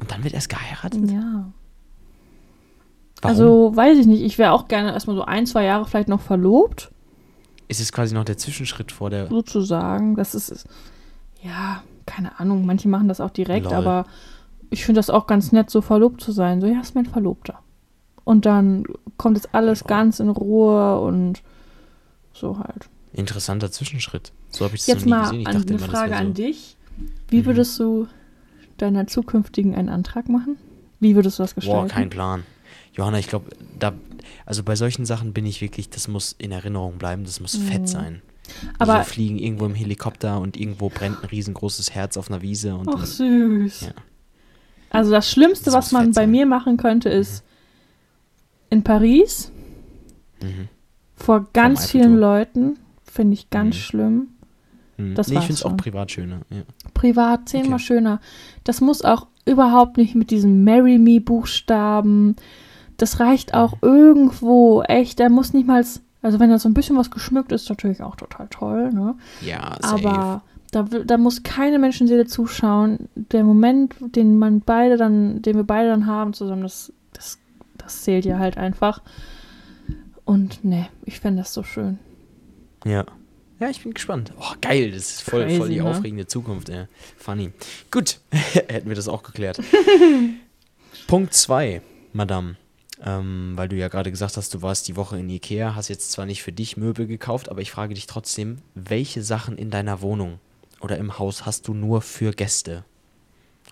Und 0.00 0.10
dann 0.10 0.24
wird 0.24 0.34
erst 0.34 0.48
geheiratet? 0.48 1.10
Ja. 1.10 1.52
Warum? 3.20 3.36
Also, 3.36 3.72
weiß 3.74 3.98
ich 3.98 4.06
nicht. 4.06 4.22
Ich 4.22 4.38
wäre 4.38 4.52
auch 4.52 4.68
gerne 4.68 4.92
erstmal 4.92 5.16
so 5.16 5.22
ein, 5.22 5.46
zwei 5.46 5.64
Jahre 5.64 5.86
vielleicht 5.86 6.08
noch 6.08 6.20
verlobt, 6.20 6.90
ist 7.72 7.80
es 7.80 7.92
quasi 7.92 8.14
noch 8.14 8.24
der 8.24 8.36
Zwischenschritt 8.36 8.92
vor 8.92 9.08
der. 9.08 9.28
sozusagen. 9.28 10.14
Das 10.14 10.34
ist, 10.34 10.50
ist 10.50 10.66
ja, 11.42 11.82
keine 12.04 12.38
Ahnung. 12.38 12.66
Manche 12.66 12.88
machen 12.88 13.08
das 13.08 13.20
auch 13.20 13.30
direkt, 13.30 13.66
Lol. 13.66 13.74
aber 13.74 14.06
ich 14.70 14.84
finde 14.84 14.98
das 14.98 15.08
auch 15.08 15.26
ganz 15.26 15.52
nett, 15.52 15.70
so 15.70 15.80
verlobt 15.80 16.20
zu 16.20 16.32
sein. 16.32 16.60
So, 16.60 16.66
ja, 16.66 16.80
ist 16.80 16.94
mein 16.94 17.06
Verlobter. 17.06 17.60
Und 18.24 18.44
dann 18.44 18.84
kommt 19.16 19.38
es 19.38 19.52
alles 19.54 19.80
Lol. 19.80 19.88
ganz 19.88 20.20
in 20.20 20.28
Ruhe 20.28 21.00
und 21.00 21.42
so 22.34 22.58
halt. 22.58 22.88
Interessanter 23.12 23.70
Zwischenschritt. 23.70 24.32
So 24.52 24.64
habe 24.64 24.74
ich 24.76 24.82
das 24.82 24.86
Jetzt 24.88 25.06
mal 25.06 25.22
gesehen. 25.22 25.40
Ich 25.40 25.46
an, 25.48 25.54
dachte 25.54 25.68
eine 25.74 25.78
Frage 25.78 26.12
so. 26.12 26.18
an 26.18 26.34
dich. 26.34 26.76
Wie 27.28 27.40
Mhm. 27.40 27.46
würdest 27.46 27.78
du 27.80 28.06
deiner 28.78 29.06
zukünftigen 29.06 29.74
einen 29.74 29.88
Antrag 29.88 30.28
machen? 30.28 30.56
Wie 31.00 31.14
würdest 31.16 31.38
du 31.38 31.42
das 31.42 31.54
gestalten? 31.54 31.88
Boah, 31.88 31.88
kein 31.88 32.10
Plan. 32.10 32.44
Johanna, 32.94 33.18
ich 33.18 33.28
glaube, 33.28 33.50
da, 33.78 33.92
also 34.46 34.62
bei 34.62 34.76
solchen 34.76 35.06
Sachen 35.06 35.32
bin 35.32 35.46
ich 35.46 35.60
wirklich, 35.62 35.88
das 35.90 36.06
muss 36.08 36.34
in 36.38 36.52
Erinnerung 36.52 36.98
bleiben, 36.98 37.24
das 37.24 37.40
muss 37.40 37.58
Mhm. 37.58 37.62
fett 37.62 37.88
sein. 37.88 38.22
Aber- 38.78 38.98
also 38.98 39.10
fliegen 39.10 39.38
irgendwo 39.38 39.64
im 39.66 39.74
Helikopter 39.74 40.38
und 40.40 40.56
irgendwo 40.58 40.90
brennt 40.90 41.22
ein 41.22 41.28
riesengroßes 41.28 41.92
Herz 41.94 42.16
auf 42.16 42.30
einer 42.30 42.42
Wiese 42.42 42.76
und 42.76 42.88
Ach, 42.94 43.04
süß. 43.06 43.80
Ja. 43.82 43.92
Also 44.90 45.10
das 45.10 45.30
Schlimmste, 45.30 45.66
Das 45.66 45.74
was 45.74 45.92
man 45.92 46.08
bei 46.08 46.12
sein. 46.22 46.30
mir 46.30 46.44
machen 46.44 46.76
könnte, 46.76 47.08
ist 47.08 47.42
in 48.68 48.82
Paris 48.82 49.50
mhm. 50.42 50.68
vor 51.16 51.48
ganz 51.54 51.90
vielen 51.90 52.18
Leuten. 52.18 52.78
Finde 53.04 53.34
ich 53.34 53.48
ganz 53.48 53.76
Mhm. 53.76 53.80
schlimm. 53.80 54.28
Mhm. 54.96 55.14
Das 55.14 55.28
nee, 55.28 55.34
ich 55.34 55.40
finde 55.40 55.54
es 55.54 55.64
auch 55.64 55.76
privat 55.76 56.10
schöner. 56.10 56.40
Ja. 56.50 56.62
Privat 56.94 57.48
zehnmal 57.48 57.74
Okay. 57.74 57.84
schöner. 57.84 58.20
Das 58.64 58.80
muss 58.80 59.02
auch 59.02 59.26
überhaupt 59.44 59.96
nicht 59.96 60.14
mit 60.14 60.30
diesem 60.30 60.64
Marry 60.64 60.98
Me 60.98 61.20
Buchstaben. 61.20 62.36
das 62.98 63.18
reicht 63.18 63.54
auch 63.54 63.78
irgendwo. 63.82 64.82
Echt, 64.82 65.18
da 65.18 65.28
muss 65.28 65.52
nicht 65.52 65.66
mal, 65.66 65.84
also 66.22 66.38
wenn 66.38 66.50
da 66.50 66.58
so 66.58 66.68
ein 66.68 66.74
bisschen 66.74 66.96
was 66.96 67.10
geschmückt 67.10 67.50
ist, 67.50 67.68
natürlich 67.68 68.02
auch 68.02 68.14
total 68.16 68.46
toll, 68.48 68.92
ne? 68.92 69.16
Ja, 69.40 69.76
safe. 69.80 70.06
Aber 70.08 70.42
da, 70.70 70.82
da 70.84 71.18
muss 71.18 71.42
keine 71.42 71.78
Menschenseele 71.80 72.26
zuschauen. 72.26 73.08
Der 73.14 73.42
Moment, 73.44 73.94
den 74.00 74.38
man 74.38 74.60
beide 74.60 74.96
dann, 74.96 75.42
den 75.42 75.56
wir 75.56 75.64
beide 75.64 75.88
dann 75.88 76.06
haben 76.06 76.32
zusammen, 76.32 76.62
das, 76.62 76.92
das, 77.12 77.38
das 77.76 78.02
zählt 78.02 78.24
ja 78.24 78.38
halt 78.38 78.56
einfach. 78.56 79.02
Und 80.24 80.64
ne, 80.64 80.86
ich 81.04 81.18
fände 81.18 81.42
das 81.42 81.52
so 81.52 81.62
schön. 81.64 81.98
Ja. 82.84 83.04
Ja, 83.62 83.70
ich 83.70 83.84
bin 83.84 83.94
gespannt. 83.94 84.32
Oh, 84.40 84.54
geil, 84.60 84.90
das 84.90 85.12
ist 85.12 85.22
voll, 85.22 85.48
voll 85.48 85.58
Crazy, 85.58 85.74
die 85.74 85.80
ne? 85.80 85.84
aufregende 85.88 86.26
Zukunft. 86.26 86.68
Ja. 86.68 86.88
Funny. 87.16 87.52
Gut, 87.92 88.18
hätten 88.32 88.88
wir 88.88 88.96
das 88.96 89.06
auch 89.06 89.22
geklärt. 89.22 89.60
Punkt 91.06 91.32
2, 91.32 91.80
Madame. 92.12 92.56
Ähm, 93.04 93.52
weil 93.54 93.68
du 93.68 93.76
ja 93.76 93.86
gerade 93.86 94.10
gesagt 94.10 94.36
hast, 94.36 94.52
du 94.52 94.62
warst 94.62 94.88
die 94.88 94.96
Woche 94.96 95.16
in 95.16 95.30
Ikea, 95.30 95.76
hast 95.76 95.86
jetzt 95.86 96.10
zwar 96.10 96.26
nicht 96.26 96.42
für 96.42 96.50
dich 96.50 96.76
Möbel 96.76 97.06
gekauft, 97.06 97.50
aber 97.50 97.60
ich 97.60 97.70
frage 97.70 97.94
dich 97.94 98.08
trotzdem, 98.08 98.58
welche 98.74 99.22
Sachen 99.22 99.56
in 99.56 99.70
deiner 99.70 100.00
Wohnung 100.00 100.40
oder 100.80 100.98
im 100.98 101.20
Haus 101.20 101.46
hast 101.46 101.68
du 101.68 101.72
nur 101.72 102.02
für 102.02 102.32
Gäste 102.32 102.84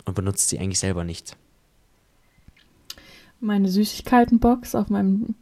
und 0.05 0.15
benutzt 0.15 0.47
sie 0.47 0.57
eigentlich 0.57 0.79
selber 0.79 1.03
nicht? 1.03 1.35
Meine 3.41 3.67
Süßigkeitenbox 3.67 4.73
auf 4.73 4.89
meinem. 4.89 5.35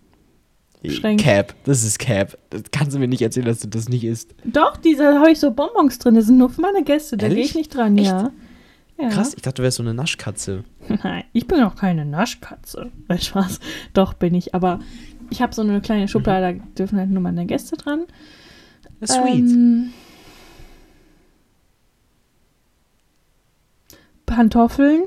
Schränk. 0.87 1.19
Cap, 1.19 1.55
das 1.65 1.83
ist 1.83 1.99
Cap. 1.99 2.37
Das 2.49 2.63
kannst 2.71 2.95
du 2.95 2.99
mir 2.99 3.07
nicht 3.07 3.21
erzählen, 3.21 3.45
dass 3.45 3.59
du 3.59 3.67
das 3.67 3.89
nicht 3.89 4.05
isst. 4.05 4.33
Doch, 4.45 4.77
diese 4.77 5.19
habe 5.19 5.31
ich 5.31 5.39
so 5.39 5.51
Bonbons 5.51 5.99
drin, 5.99 6.15
die 6.15 6.21
sind 6.21 6.37
nur 6.37 6.49
für 6.49 6.61
meine 6.61 6.83
Gäste, 6.83 7.17
da 7.17 7.27
gehe 7.27 7.43
ich 7.43 7.55
nicht 7.55 7.75
dran, 7.75 7.97
Echt? 7.97 8.07
ja. 8.07 8.31
ja. 8.97 9.09
Krass, 9.09 9.33
ich 9.33 9.41
dachte, 9.41 9.55
du 9.55 9.63
wärst 9.63 9.77
so 9.77 9.83
eine 9.83 9.93
Naschkatze. 9.93 10.63
Nein, 11.03 11.25
ich 11.33 11.47
bin 11.47 11.61
auch 11.63 11.75
keine 11.75 12.05
Naschkatze. 12.05 12.91
Nein, 13.09 13.19
Spaß. 13.19 13.59
Doch, 13.93 14.13
bin 14.13 14.33
ich. 14.33 14.55
Aber 14.55 14.79
ich 15.29 15.41
habe 15.41 15.53
so 15.53 15.61
eine 15.61 15.81
kleine 15.81 16.07
Schublade, 16.07 16.59
da 16.59 16.65
dürfen 16.77 16.97
halt 16.97 17.09
nur 17.09 17.21
meine 17.21 17.45
Gäste 17.45 17.75
dran. 17.75 18.05
Sweet. 19.03 19.51
Ähm, 19.51 19.93
Pantoffeln. 24.25 25.03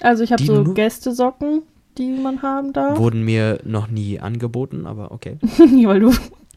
Also 0.00 0.22
ich 0.22 0.32
habe 0.32 0.42
so 0.42 0.64
Gästesocken, 0.64 1.62
die 2.00 2.10
man 2.20 2.42
haben 2.42 2.72
darf. 2.72 2.98
Wurden 2.98 3.24
mir 3.24 3.60
noch 3.64 3.88
nie 3.88 4.18
angeboten, 4.18 4.86
aber 4.86 5.12
okay. 5.12 5.38
weil 5.42 6.00
du, 6.00 6.12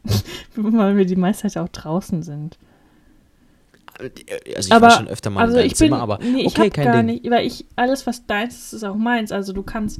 weil 0.56 0.98
wir 0.98 1.06
die 1.06 1.16
meiste 1.16 1.48
Zeit 1.48 1.64
auch 1.64 1.70
draußen 1.70 2.24
sind. 2.24 2.58
Also 4.56 4.68
ich 4.68 4.72
Aber- 4.74 4.88
war 4.88 4.92
schon 4.98 5.08
öfter 5.08 5.30
mal 5.30 5.42
also 5.42 5.54
in 5.54 5.58
deinem 5.60 5.66
ich 5.68 5.72
bin, 5.72 5.78
Zimmer, 5.78 6.00
aber 6.02 6.20
nee, 6.22 6.42
ich 6.42 6.48
okay, 6.48 6.66
hab 6.68 6.74
kein 6.74 6.86
gar 6.86 6.96
Ding. 6.98 7.06
nicht, 7.06 7.30
weil 7.30 7.46
ich 7.46 7.66
alles, 7.76 8.06
was 8.08 8.26
deins 8.26 8.56
ist, 8.58 8.74
ist 8.74 8.84
auch 8.84 8.96
meins. 8.96 9.32
Also 9.32 9.54
du 9.54 9.63
kannst, 9.63 10.00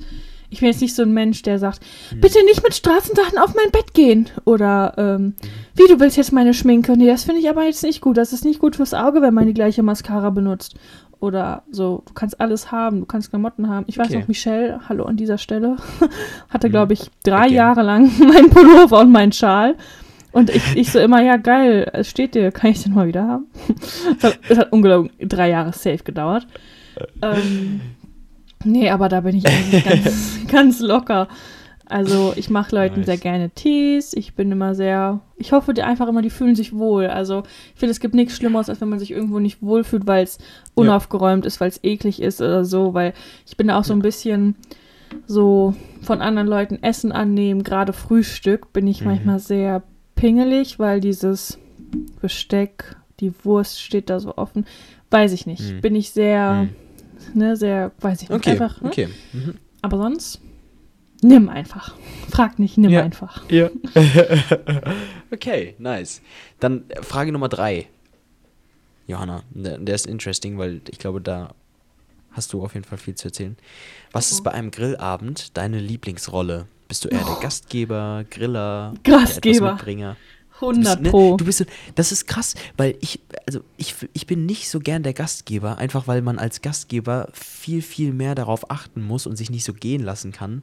ich 0.50 0.60
bin 0.60 0.70
jetzt 0.70 0.82
nicht 0.82 0.94
so 0.96 1.02
ein 1.04 1.14
Mensch, 1.14 1.42
der 1.42 1.60
sagt, 1.60 1.80
Hm. 2.10 2.22
bitte 2.22 2.44
nicht 2.46 2.64
mit 2.64 2.74
Straßensachen 2.76 3.38
auf 3.38 3.56
mein 3.56 3.72
Bett 3.72 3.94
gehen 3.94 4.30
oder 4.46 4.94
ähm, 4.98 5.22
Mhm. 5.24 5.34
wie 5.76 5.88
du 5.92 6.00
willst 6.00 6.18
jetzt 6.18 6.32
meine 6.34 6.54
Schminke. 6.54 6.96
Nee, 6.98 7.08
das 7.08 7.24
finde 7.24 7.42
ich 7.42 7.50
aber 7.50 7.64
jetzt 7.64 7.84
nicht 7.84 8.02
gut. 8.02 8.18
Das 8.18 8.34
ist 8.34 8.46
nicht 8.46 8.60
gut 8.60 8.76
fürs 8.76 8.94
Auge, 8.94 9.22
wenn 9.22 9.34
man 9.34 9.48
die 9.48 9.54
gleiche 9.54 9.84
Mascara 9.84 10.30
benutzt. 10.30 10.76
Oder 11.20 11.64
so, 11.72 12.04
du 12.06 12.14
kannst 12.14 12.42
alles 12.42 12.70
haben, 12.74 13.00
du 13.00 13.06
kannst 13.06 13.30
Klamotten 13.30 13.70
haben. 13.70 13.86
Ich 13.88 13.98
weiß 13.98 14.08
Okay. 14.08 14.20
noch, 14.20 14.28
Michelle, 14.28 14.82
hallo 14.90 15.06
an 15.06 15.16
dieser 15.16 15.38
Stelle, 15.38 15.78
hatte, 16.50 16.68
Mhm. 16.68 16.72
glaube 16.72 16.92
ich, 16.94 17.10
drei 17.24 17.44
Again. 17.46 17.54
Jahre 17.54 17.82
lang 17.82 18.12
meinen 18.20 18.50
Pullover 18.50 19.00
und 19.00 19.12
meinen 19.12 19.32
Schal. 19.32 19.76
Und 20.34 20.50
ich, 20.50 20.76
ich 20.76 20.92
so 20.92 21.00
immer, 21.00 21.22
ja 21.22 21.38
geil, 21.38 21.90
es 21.94 22.10
steht 22.10 22.36
dir, 22.36 22.52
kann 22.52 22.72
ich 22.72 22.84
den 22.84 22.94
mal 22.94 23.08
wieder 23.08 23.28
haben? 23.28 23.46
es, 24.18 24.24
hat, 24.24 24.40
es 24.50 24.58
hat 24.58 24.72
ungelogen 24.74 25.12
drei 25.22 25.50
Jahre 25.50 25.72
safe 25.74 26.04
gedauert. 26.04 26.48
Ähm, 27.22 27.82
nee, 28.64 28.90
aber 28.90 29.10
da 29.10 29.22
bin 29.22 29.36
ich 29.38 29.46
eigentlich 29.48 29.84
ganz, 29.86 30.40
ganz 30.52 30.80
locker. 30.80 31.28
Also 31.86 32.34
ich 32.36 32.50
mache 32.50 32.76
Leuten 32.76 33.02
Nice. 33.02 33.06
sehr 33.06 33.18
gerne 33.18 33.50
Tees. 33.52 34.14
Ich 34.14 34.34
bin 34.34 34.52
immer 34.52 34.74
sehr, 34.74 35.20
ich 35.38 35.52
hoffe 35.52 35.74
die 35.74 35.84
einfach 35.84 36.08
immer, 36.08 36.22
die 36.24 36.30
fühlen 36.32 36.56
sich 36.56 36.74
wohl. 36.74 37.08
Also 37.08 37.44
ich 37.74 37.80
finde, 37.80 37.92
es 37.92 38.00
gibt 38.00 38.16
nichts 38.16 38.36
Schlimmeres, 38.36 38.70
als 38.70 38.82
wenn 38.82 38.90
man 38.90 39.00
sich 39.00 39.12
irgendwo 39.12 39.40
nicht 39.40 39.62
wohlfühlt, 39.62 40.08
weil 40.08 40.24
es 40.24 40.40
unaufgeräumt 40.76 41.46
ist, 41.46 41.60
weil 41.62 41.70
es 41.70 41.84
eklig 41.84 42.22
ist 42.22 42.42
oder 42.42 42.66
so. 42.66 42.94
Weil 42.96 43.14
ich 43.46 43.58
bin 43.58 43.68
da 43.68 43.78
auch 43.78 43.84
so 43.84 43.94
ein 43.94 44.02
bisschen 44.02 44.56
so 45.28 45.76
von 46.02 46.22
anderen 46.22 46.48
Leuten 46.48 46.82
Essen 46.82 47.12
annehmen, 47.12 47.64
gerade 47.64 47.94
Frühstück, 47.94 48.74
bin 48.74 48.88
ich 48.88 49.02
Mhm. 49.02 49.08
manchmal 49.08 49.40
sehr 49.40 49.84
pingelig, 50.24 50.80
weil 50.80 51.02
dieses 51.02 51.60
Besteck, 52.22 52.96
die 53.20 53.34
Wurst 53.44 53.82
steht 53.82 54.10
da 54.10 54.22
so 54.22 54.38
offen. 54.38 54.66
Weiß 55.12 55.34
ich 55.34 55.46
nicht. 55.46 55.62
Mhm. 55.62 55.82
Bin 55.82 55.96
ich 55.96 56.12
sehr, 56.12 56.70
Mhm. 57.34 57.38
ne, 57.40 57.58
sehr, 57.58 57.92
weiß 58.00 58.22
ich 58.22 58.30
nicht. 58.30 58.38
Okay, 58.40 58.52
Einfach, 58.52 58.80
ne? 58.82 58.88
okay. 58.88 59.10
Mhm. 59.34 59.56
Aber 59.82 59.98
sonst, 59.98 60.40
nimm 61.22 61.50
einfach. 61.50 61.94
Frag 62.30 62.58
nicht, 62.58 62.78
nimm 62.78 62.92
Ja. 62.92 63.04
einfach. 63.04 63.44
Ja. 63.50 63.70
okay, 65.32 65.76
nice. 65.78 66.22
Dann 66.62 66.86
äh, 66.90 67.02
Frage 67.04 67.34
Nummer 67.34 67.50
drei. 67.50 67.88
Johanna, 69.08 69.44
der, 69.52 69.78
der 69.78 69.94
ist 69.96 70.08
interesting, 70.08 70.58
weil 70.58 70.80
ich 70.90 71.00
glaube, 71.00 71.20
da 71.20 71.54
hast 72.32 72.54
du 72.54 72.64
auf 72.64 72.74
jeden 72.76 72.86
Fall 72.86 72.98
viel 72.98 73.16
zu 73.16 73.28
erzählen. 73.28 73.58
Was 74.14 74.32
ist 74.32 74.42
bei 74.46 74.52
einem 74.52 74.72
Grillabend 74.72 75.58
deine 75.58 75.80
Lieblingsrolle? 75.80 76.68
Bist 76.94 77.06
du 77.06 77.10
eher 77.10 77.24
der 77.26 77.38
Gastgeber, 77.42 78.24
Griller, 78.30 78.94
der 79.04 79.18
Gastgeber. 79.18 79.72
Mitbringer? 79.72 80.16
Du 80.60 80.68
bist, 80.68 80.86
100 80.86 81.02
ne, 81.02 81.10
Pro. 81.10 81.38
Du 81.38 81.46
bist 81.46 81.58
so, 81.58 81.66
das 81.96 82.12
ist 82.12 82.28
krass, 82.28 82.54
weil 82.78 82.96
ich, 83.02 83.20
also 83.48 83.62
ich, 83.78 83.96
ich 84.14 84.28
bin 84.28 84.46
nicht 84.46 84.70
so 84.70 84.80
gern 84.80 85.02
der 85.02 85.14
Gastgeber, 85.14 85.80
einfach 85.80 86.06
weil 86.08 86.22
man 86.22 86.38
als 86.38 86.62
Gastgeber 86.62 87.30
viel, 87.34 87.82
viel 87.82 88.14
mehr 88.14 88.36
darauf 88.36 88.70
achten 88.70 89.02
muss 89.02 89.26
und 89.26 89.38
sich 89.38 89.50
nicht 89.50 89.64
so 89.64 89.74
gehen 89.74 90.04
lassen 90.04 90.32
kann, 90.34 90.62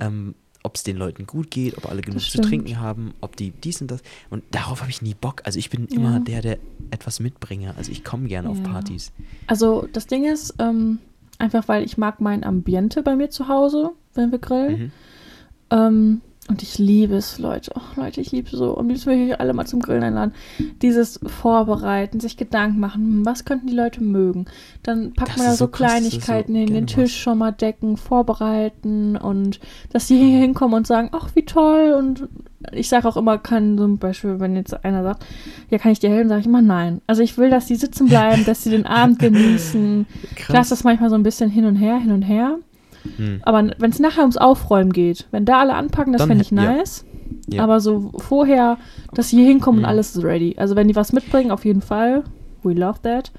ähm, 0.00 0.34
ob 0.64 0.74
es 0.74 0.82
den 0.82 0.96
Leuten 0.96 1.28
gut 1.28 1.52
geht, 1.52 1.78
ob 1.78 1.88
alle 1.88 2.02
genug 2.02 2.22
zu 2.22 2.40
trinken 2.40 2.80
haben, 2.80 3.14
ob 3.20 3.36
die 3.36 3.52
dies 3.52 3.80
und 3.80 3.88
das. 3.92 4.02
Und 4.30 4.42
darauf 4.50 4.80
habe 4.80 4.90
ich 4.90 5.00
nie 5.00 5.14
Bock. 5.14 5.42
Also 5.44 5.60
ich 5.60 5.70
bin 5.70 5.86
immer 5.86 6.14
Ja. 6.14 6.18
der, 6.18 6.42
der 6.42 6.58
etwas 6.90 7.20
mitbringe. 7.20 7.72
Also 7.76 7.92
ich 7.92 8.02
komme 8.02 8.26
gerne 8.26 8.50
auf 8.50 8.58
Ja. 8.58 8.64
Partys. 8.64 9.12
Also 9.46 9.88
das 9.92 10.08
Ding 10.08 10.24
ist, 10.24 10.54
ähm, 10.58 10.98
einfach 11.38 11.68
weil 11.68 11.84
ich 11.84 11.98
mag 11.98 12.20
mein 12.20 12.42
Ambiente 12.42 13.04
bei 13.04 13.14
mir 13.14 13.30
zu 13.30 13.46
Hause, 13.46 13.90
wenn 14.14 14.32
wir 14.32 14.40
grillen. 14.40 14.78
Mhm. 14.80 14.92
Ähm, 15.70 16.20
und 16.48 16.62
ich 16.62 16.78
liebe 16.78 17.14
es, 17.14 17.38
Leute. 17.38 17.72
Oh, 17.74 18.00
Leute, 18.00 18.22
ich 18.22 18.32
liebe 18.32 18.48
es 18.50 18.58
so. 18.58 18.78
Am 18.78 18.88
liebsten 18.88 19.10
würde 19.10 19.22
ich 19.22 19.32
euch 19.32 19.40
alle 19.40 19.52
mal 19.52 19.66
zum 19.66 19.80
Grillen 19.80 20.02
einladen. 20.02 20.32
Dieses 20.80 21.20
Vorbereiten, 21.26 22.20
sich 22.20 22.38
Gedanken 22.38 22.80
machen, 22.80 23.04
hm, 23.04 23.26
was 23.26 23.44
könnten 23.44 23.66
die 23.66 23.74
Leute 23.74 24.02
mögen. 24.02 24.46
Dann 24.82 25.12
packt 25.12 25.32
Das 25.32 25.36
man 25.36 25.46
da 25.46 25.52
so 25.52 25.68
krass, 25.68 25.92
du 25.92 26.04
so 26.04 26.08
Kleinigkeiten 26.08 26.54
hin, 26.54 26.72
den 26.72 26.86
Tisch 26.86 27.20
schon 27.20 27.36
mal 27.36 27.52
decken, 27.52 27.98
vorbereiten 27.98 29.16
und 29.18 29.60
dass 29.92 30.06
die 30.06 30.16
hier 30.16 30.38
hinkommen 30.38 30.74
und 30.74 30.86
sagen, 30.86 31.10
ach, 31.12 31.28
wie 31.34 31.44
toll. 31.44 31.94
Und 31.98 32.26
ich 32.72 32.88
sage 32.88 33.06
auch 33.06 33.18
immer, 33.18 33.36
kann 33.36 33.76
zum 33.76 33.98
Beispiel, 33.98 34.40
wenn 34.40 34.56
jetzt 34.56 34.84
einer 34.86 35.02
sagt, 35.02 35.26
ja, 35.68 35.76
kann 35.76 35.92
ich 35.92 36.00
dir 36.00 36.08
helfen, 36.08 36.30
sage 36.30 36.40
ich 36.40 36.46
immer 36.46 36.62
nein. 36.62 37.02
Also 37.06 37.22
ich 37.22 37.36
will, 37.36 37.50
dass 37.50 37.66
die 37.66 37.76
sitzen 37.76 38.08
bleiben, 38.08 38.46
dass 38.46 38.64
sie 38.64 38.70
den 38.70 38.86
Abend 38.86 39.18
genießen. 39.18 40.06
Klar 40.34 40.62
ist 40.62 40.72
das 40.72 40.82
manchmal 40.82 41.10
so 41.10 41.14
ein 41.14 41.22
bisschen 41.22 41.50
hin 41.50 41.66
und 41.66 41.76
her, 41.76 41.98
hin 41.98 42.12
und 42.12 42.22
her. 42.22 42.58
Hm. 43.16 43.40
Aber 43.42 43.70
wenn 43.78 43.90
es 43.90 43.98
nachher 43.98 44.20
ums 44.22 44.36
Aufräumen 44.36 44.92
geht, 44.92 45.26
wenn 45.30 45.44
da 45.44 45.60
alle 45.60 45.74
anpacken, 45.74 46.12
das 46.12 46.24
fände 46.24 46.42
ich 46.42 46.50
hä- 46.52 46.56
ja. 46.62 46.72
nice. 46.76 47.04
Ja. 47.50 47.64
Aber 47.64 47.80
so 47.80 48.12
vorher, 48.18 48.76
dass 49.14 49.30
sie 49.30 49.36
hier 49.38 49.46
hinkommen 49.46 49.80
Mhm. 49.80 49.84
und 49.84 49.90
alles 49.90 50.14
ist 50.16 50.22
ready. 50.24 50.54
Also 50.58 50.76
wenn 50.76 50.88
die 50.88 50.96
was 50.96 51.12
mitbringen, 51.12 51.50
auf 51.50 51.64
jeden 51.64 51.80
Fall. 51.82 52.24
We 52.62 52.72
love 52.74 53.00
that. 53.02 53.32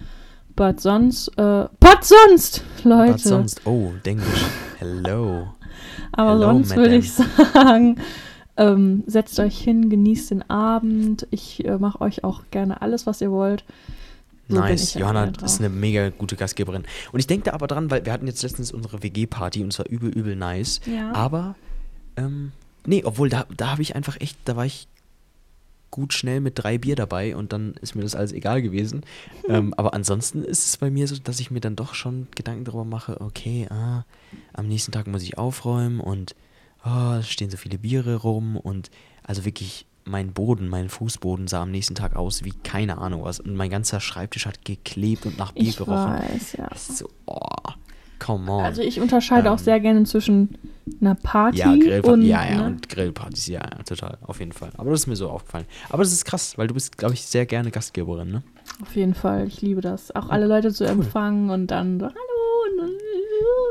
But 0.55 0.79
sonst, 0.81 1.29
äh, 1.37 1.65
but 1.79 1.99
sonst, 2.03 2.63
Leute. 2.83 3.13
Was 3.15 3.23
sonst? 3.23 3.61
Oh, 3.65 3.91
Denglisch. 4.05 4.45
Hello. 4.79 5.47
Aber 6.11 6.31
Hello, 6.31 6.41
sonst 6.41 6.75
würde 6.75 6.95
ich 6.95 7.11
sagen, 7.13 7.97
ähm, 8.57 9.03
setzt 9.05 9.39
euch 9.39 9.57
hin, 9.59 9.89
genießt 9.89 10.31
den 10.31 10.49
Abend. 10.49 11.27
Ich 11.31 11.63
äh, 11.65 11.77
mache 11.77 12.01
euch 12.01 12.23
auch 12.23 12.41
gerne 12.51 12.81
alles, 12.81 13.05
was 13.07 13.21
ihr 13.21 13.31
wollt. 13.31 13.63
So 14.49 14.59
nice. 14.59 14.95
Johanna 14.95 15.31
ist 15.43 15.59
eine 15.59 15.69
mega 15.69 16.09
gute 16.09 16.35
Gastgeberin. 16.35 16.83
Und 17.11 17.19
ich 17.19 17.27
denke 17.27 17.45
da 17.45 17.53
aber 17.53 17.67
dran, 17.67 17.91
weil 17.91 18.03
wir 18.03 18.11
hatten 18.11 18.25
jetzt 18.25 18.41
letztens 18.41 18.71
unsere 18.71 19.03
WG-Party 19.03 19.61
und 19.63 19.71
es 19.71 19.79
war 19.79 19.87
übel, 19.87 20.09
übel 20.09 20.35
nice. 20.35 20.81
Ja. 20.85 21.13
Aber, 21.13 21.55
ähm, 22.17 22.51
nee, 22.85 23.03
obwohl 23.05 23.29
da, 23.29 23.45
da 23.55 23.71
habe 23.71 23.83
ich 23.83 23.95
einfach 23.95 24.19
echt, 24.19 24.37
da 24.45 24.55
war 24.55 24.65
ich 24.65 24.87
gut 25.91 26.13
schnell 26.13 26.39
mit 26.39 26.53
drei 26.57 26.77
Bier 26.77 26.95
dabei 26.95 27.35
und 27.35 27.53
dann 27.53 27.73
ist 27.81 27.95
mir 27.95 28.01
das 28.01 28.15
alles 28.15 28.31
egal 28.31 28.61
gewesen. 28.61 29.03
ähm, 29.47 29.73
aber 29.75 29.93
ansonsten 29.93 30.43
ist 30.43 30.65
es 30.65 30.77
bei 30.77 30.89
mir 30.89 31.07
so, 31.07 31.15
dass 31.17 31.39
ich 31.39 31.51
mir 31.51 31.61
dann 31.61 31.75
doch 31.75 31.93
schon 31.93 32.27
Gedanken 32.35 32.65
darüber 32.65 32.85
mache, 32.85 33.21
okay, 33.21 33.67
ah, 33.69 34.03
am 34.53 34.67
nächsten 34.67 34.91
Tag 34.91 35.07
muss 35.07 35.23
ich 35.23 35.37
aufräumen 35.37 35.99
und 35.99 36.35
oh, 36.85 37.17
es 37.19 37.29
stehen 37.29 37.51
so 37.51 37.57
viele 37.57 37.77
Biere 37.77 38.15
rum 38.15 38.57
und 38.57 38.89
also 39.23 39.45
wirklich 39.45 39.85
mein 40.09 40.33
Boden, 40.33 40.67
mein 40.67 40.89
Fußboden 40.89 41.47
sah 41.47 41.61
am 41.61 41.71
nächsten 41.71 41.95
Tag 41.95 42.15
aus 42.15 42.43
wie 42.43 42.51
keine 42.63 42.97
Ahnung 42.97 43.23
was 43.23 43.39
und 43.39 43.55
mein 43.55 43.69
ganzer 43.69 43.99
Schreibtisch 43.99 44.45
hat 44.45 44.65
geklebt 44.65 45.25
und 45.25 45.37
nach 45.37 45.51
Bier 45.53 45.69
ich 45.69 45.77
gerochen. 45.77 46.13
weiß, 46.13 46.53
ja. 46.53 46.67
Das 46.69 46.89
ist 46.89 46.97
so, 46.99 47.09
oh, 47.25 47.37
come 48.19 48.51
on. 48.51 48.63
Also 48.65 48.81
ich 48.81 48.99
unterscheide 48.99 49.51
auch 49.51 49.57
Ähm, 49.59 49.63
sehr 49.63 49.79
gerne 49.79 50.03
zwischen 50.03 50.57
einer 50.99 51.15
Party 51.15 51.59
Ja, 51.59 51.71
und, 51.71 52.23
ja, 52.23 52.45
ja, 52.49 52.57
ne? 52.61 52.65
und 52.65 52.89
Grillpartys, 52.89 53.47
ja, 53.47 53.61
ja, 53.61 53.83
total, 53.83 54.17
auf 54.23 54.39
jeden 54.39 54.51
Fall. 54.51 54.71
Aber 54.77 54.89
das 54.91 55.01
ist 55.01 55.07
mir 55.07 55.15
so 55.15 55.29
aufgefallen. 55.29 55.65
Aber 55.89 56.03
das 56.03 56.11
ist 56.11 56.25
krass, 56.25 56.57
weil 56.57 56.67
du 56.67 56.73
bist, 56.73 56.97
glaube 56.97 57.13
ich, 57.13 57.21
sehr 57.23 57.45
gerne 57.45 57.69
Gastgeberin, 57.71 58.31
ne? 58.31 58.43
Auf 58.81 58.95
jeden 58.95 59.13
Fall, 59.13 59.47
ich 59.47 59.61
liebe 59.61 59.81
das. 59.81 60.15
Auch 60.15 60.29
alle 60.29 60.47
Leute 60.47 60.73
zu 60.73 60.85
empfangen 60.85 61.49
und 61.49 61.67
dann 61.67 61.99
so, 61.99 62.05
hallo. 62.09 62.15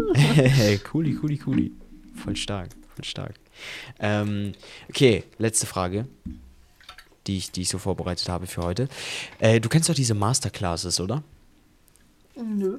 Und, 0.09 0.17
Hey, 0.17 0.79
cooli, 0.79 1.15
cooli, 1.15 1.39
cooli. 1.39 1.73
Voll 2.15 2.37
stark. 2.37 2.71
Stark. 3.03 3.35
Ähm, 3.99 4.53
okay, 4.89 5.25
letzte 5.39 5.67
Frage, 5.67 6.07
die 7.27 7.37
ich, 7.37 7.53
die 7.53 7.63
ich 7.63 7.69
so 7.69 7.79
vorbereitet 7.79 8.29
habe 8.29 8.47
für 8.47 8.63
heute. 8.63 8.89
Äh, 9.39 9.61
du 9.61 9.69
kennst 9.69 9.89
doch 9.89 9.95
diese 9.95 10.15
Masterclasses, 10.15 11.01
oder? 11.01 11.23
Nö. 12.37 12.79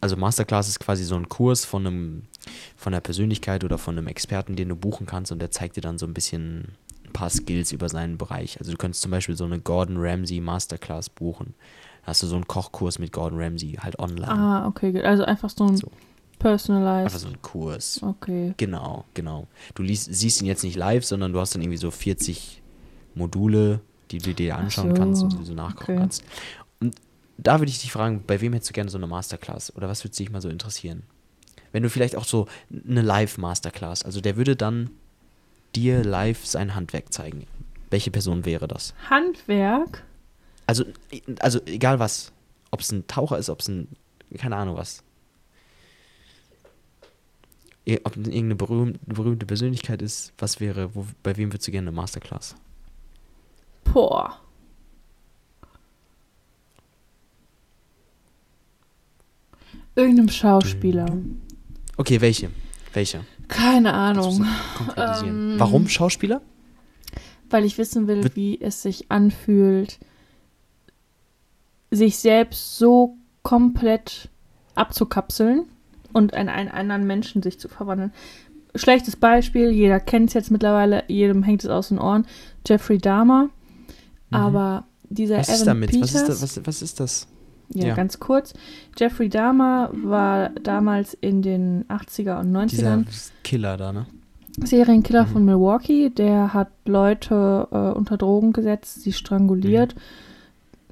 Also 0.00 0.16
Masterclass 0.16 0.68
ist 0.68 0.78
quasi 0.78 1.04
so 1.04 1.16
ein 1.16 1.28
Kurs 1.28 1.64
von 1.64 1.86
einem 1.86 2.22
von 2.76 2.92
der 2.92 3.00
Persönlichkeit 3.00 3.64
oder 3.64 3.78
von 3.78 3.98
einem 3.98 4.06
Experten, 4.06 4.56
den 4.56 4.68
du 4.68 4.76
buchen 4.76 5.06
kannst 5.06 5.32
und 5.32 5.38
der 5.40 5.50
zeigt 5.50 5.76
dir 5.76 5.80
dann 5.80 5.98
so 5.98 6.06
ein 6.06 6.14
bisschen 6.14 6.76
ein 7.04 7.12
paar 7.12 7.30
Skills 7.30 7.72
über 7.72 7.88
seinen 7.88 8.16
Bereich. 8.16 8.58
Also 8.58 8.70
du 8.70 8.78
könntest 8.78 9.02
zum 9.02 9.10
Beispiel 9.10 9.36
so 9.36 9.44
eine 9.44 9.60
Gordon 9.60 9.96
Ramsay 9.98 10.40
Masterclass 10.40 11.10
buchen. 11.10 11.54
Da 12.02 12.08
hast 12.08 12.22
du 12.22 12.26
so 12.26 12.36
einen 12.36 12.46
Kochkurs 12.46 12.98
mit 12.98 13.12
Gordon 13.12 13.40
Ramsay 13.40 13.78
halt 13.80 13.98
online. 13.98 14.28
Ah, 14.28 14.66
okay. 14.66 15.02
Also 15.02 15.24
einfach 15.24 15.50
so 15.50 15.66
ein 15.66 15.76
So. 15.76 15.90
Personalized. 16.38 17.06
Einfach 17.06 17.18
so 17.18 17.28
ein 17.28 17.42
Kurs. 17.42 18.02
Okay. 18.02 18.54
Genau, 18.56 19.04
genau. 19.14 19.46
Du 19.74 19.82
liest, 19.82 20.12
siehst 20.12 20.40
ihn 20.40 20.46
jetzt 20.46 20.64
nicht 20.64 20.76
live, 20.76 21.04
sondern 21.04 21.32
du 21.32 21.40
hast 21.40 21.54
dann 21.54 21.62
irgendwie 21.62 21.78
so 21.78 21.90
40 21.90 22.62
Module, 23.14 23.80
die 24.10 24.18
du 24.18 24.34
dir 24.34 24.56
anschauen 24.56 24.90
so, 24.90 24.94
kannst 24.94 25.22
und 25.22 25.44
so 25.44 25.54
nachgucken 25.54 25.92
okay. 25.92 25.96
kannst. 25.96 26.24
Und 26.80 26.94
da 27.36 27.60
würde 27.60 27.70
ich 27.70 27.80
dich 27.80 27.92
fragen, 27.92 28.24
bei 28.26 28.40
wem 28.40 28.52
hättest 28.52 28.70
du 28.70 28.74
gerne 28.74 28.90
so 28.90 28.98
eine 28.98 29.06
Masterclass? 29.06 29.74
Oder 29.76 29.88
was 29.88 30.04
würde 30.04 30.16
dich 30.16 30.30
mal 30.30 30.40
so 30.40 30.48
interessieren? 30.48 31.04
Wenn 31.72 31.82
du 31.82 31.90
vielleicht 31.90 32.16
auch 32.16 32.24
so 32.24 32.46
eine 32.70 33.02
Live-Masterclass, 33.02 34.04
also 34.04 34.20
der 34.20 34.36
würde 34.36 34.56
dann 34.56 34.90
dir 35.74 36.02
live 36.02 36.46
sein 36.46 36.74
Handwerk 36.74 37.12
zeigen. 37.12 37.46
Welche 37.90 38.10
Person 38.10 38.44
wäre 38.44 38.68
das? 38.68 38.94
Handwerk. 39.08 40.04
Also, 40.66 40.84
also 41.40 41.60
egal 41.66 41.98
was. 41.98 42.32
Ob 42.70 42.80
es 42.80 42.92
ein 42.92 43.06
Taucher 43.06 43.38
ist, 43.38 43.48
ob 43.48 43.60
es 43.60 43.68
ein, 43.68 43.88
keine 44.36 44.56
Ahnung 44.56 44.76
was. 44.76 45.02
Ob 48.04 48.16
irgendeine 48.16 48.54
berühmte, 48.54 48.98
berühmte 49.06 49.46
Persönlichkeit 49.46 50.02
ist, 50.02 50.32
was 50.38 50.60
wäre, 50.60 50.94
wo, 50.94 51.06
bei 51.22 51.36
wem 51.36 51.50
würdest 51.52 51.66
du 51.68 51.72
gerne 51.72 51.88
eine 51.88 51.96
Masterclass? 51.96 52.54
Boah. 53.84 54.38
Irgendeinem 59.94 60.28
Schauspieler. 60.28 61.06
Okay, 61.96 62.20
welche? 62.20 62.50
Welche? 62.92 63.24
Keine 63.48 63.92
Ahnung. 63.94 64.46
Ähm, 64.96 65.54
Warum 65.58 65.88
Schauspieler? 65.88 66.40
Weil 67.50 67.64
ich 67.64 67.78
wissen 67.78 68.06
will, 68.06 68.22
Wird- 68.22 68.36
wie 68.36 68.60
es 68.60 68.82
sich 68.82 69.10
anfühlt, 69.10 69.98
sich 71.90 72.18
selbst 72.18 72.76
so 72.76 73.16
komplett 73.42 74.28
abzukapseln 74.74 75.66
und 76.12 76.32
in 76.32 76.48
einen 76.48 76.68
anderen 76.70 77.06
Menschen 77.06 77.42
sich 77.42 77.58
zu 77.58 77.68
verwandeln. 77.68 78.12
Schlechtes 78.74 79.16
Beispiel, 79.16 79.70
jeder 79.70 79.98
kennt 80.00 80.28
es 80.28 80.34
jetzt 80.34 80.50
mittlerweile, 80.50 81.04
jedem 81.08 81.42
hängt 81.42 81.64
es 81.64 81.70
aus 81.70 81.88
den 81.88 81.98
Ohren. 81.98 82.26
Jeffrey 82.66 82.98
Dahmer. 82.98 83.48
Aber 84.30 84.84
dieser 85.08 85.36
Mhm. 85.36 85.40
Was 85.40 85.48
Evan 85.48 85.56
ist 85.58 85.66
damit? 85.66 85.90
Peters, 85.90 86.14
Was 86.14 86.20
ist, 86.22 86.28
das, 86.28 86.42
was, 86.42 86.66
was 86.66 86.82
ist 86.82 87.00
das? 87.00 87.28
ja, 87.74 87.88
ja. 87.88 87.94
ganz 87.94 88.18
kurz. 88.20 88.54
Jeffrey 88.98 89.28
Dahmer 89.28 89.90
war 89.92 90.50
damals 90.62 91.14
in 91.14 91.42
den 91.42 91.84
80er 91.88 92.38
und 92.40 92.52
90ern 92.52 92.68
Dieser 92.70 93.04
Killer 93.42 93.76
da, 93.76 93.92
ne? 93.92 94.06
Serienkiller 94.64 95.24
Mhm. 95.24 95.28
von 95.28 95.44
Milwaukee, 95.44 96.10
der 96.10 96.52
hat 96.52 96.68
Leute 96.84 97.68
äh, 97.70 97.96
unter 97.96 98.16
Drogen 98.16 98.52
gesetzt, 98.52 99.02
sie 99.02 99.12
stranguliert. 99.12 99.94
Mhm. 99.94 100.00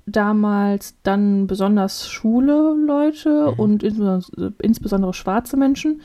Damals 0.06 0.94
dann 1.02 1.48
besonders 1.48 2.08
schwule 2.08 2.74
Leute 2.86 3.52
Mhm. 3.52 3.58
und 3.60 3.82
insbesondere, 3.82 4.52
insbesondere 4.62 5.14
schwarze 5.14 5.56
Menschen. 5.56 6.00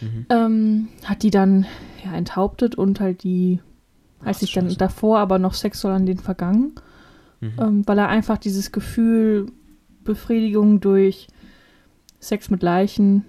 Mhm. 0.00 0.26
Ähm, 0.30 0.88
hat 1.04 1.22
die 1.24 1.30
dann 1.30 1.66
ja, 2.04 2.12
enthauptet 2.14 2.76
und 2.76 3.00
halt 3.00 3.24
die, 3.24 3.60
hat 4.24 4.36
sich 4.36 4.52
dann 4.52 4.66
Scheiße. 4.66 4.78
davor 4.78 5.18
aber 5.18 5.38
noch 5.38 5.54
sexuell 5.54 5.94
an 5.94 6.06
den 6.06 6.18
vergangen, 6.18 6.74
Mhm. 7.40 7.52
ähm, 7.60 7.82
weil 7.88 7.98
er 7.98 8.08
einfach 8.08 8.38
dieses 8.38 8.70
Gefühl 8.72 9.46
Befriedigung 10.04 10.80
durch 10.80 11.26
Sex 12.20 12.50
mit 12.50 12.62
Leichen, 12.62 13.24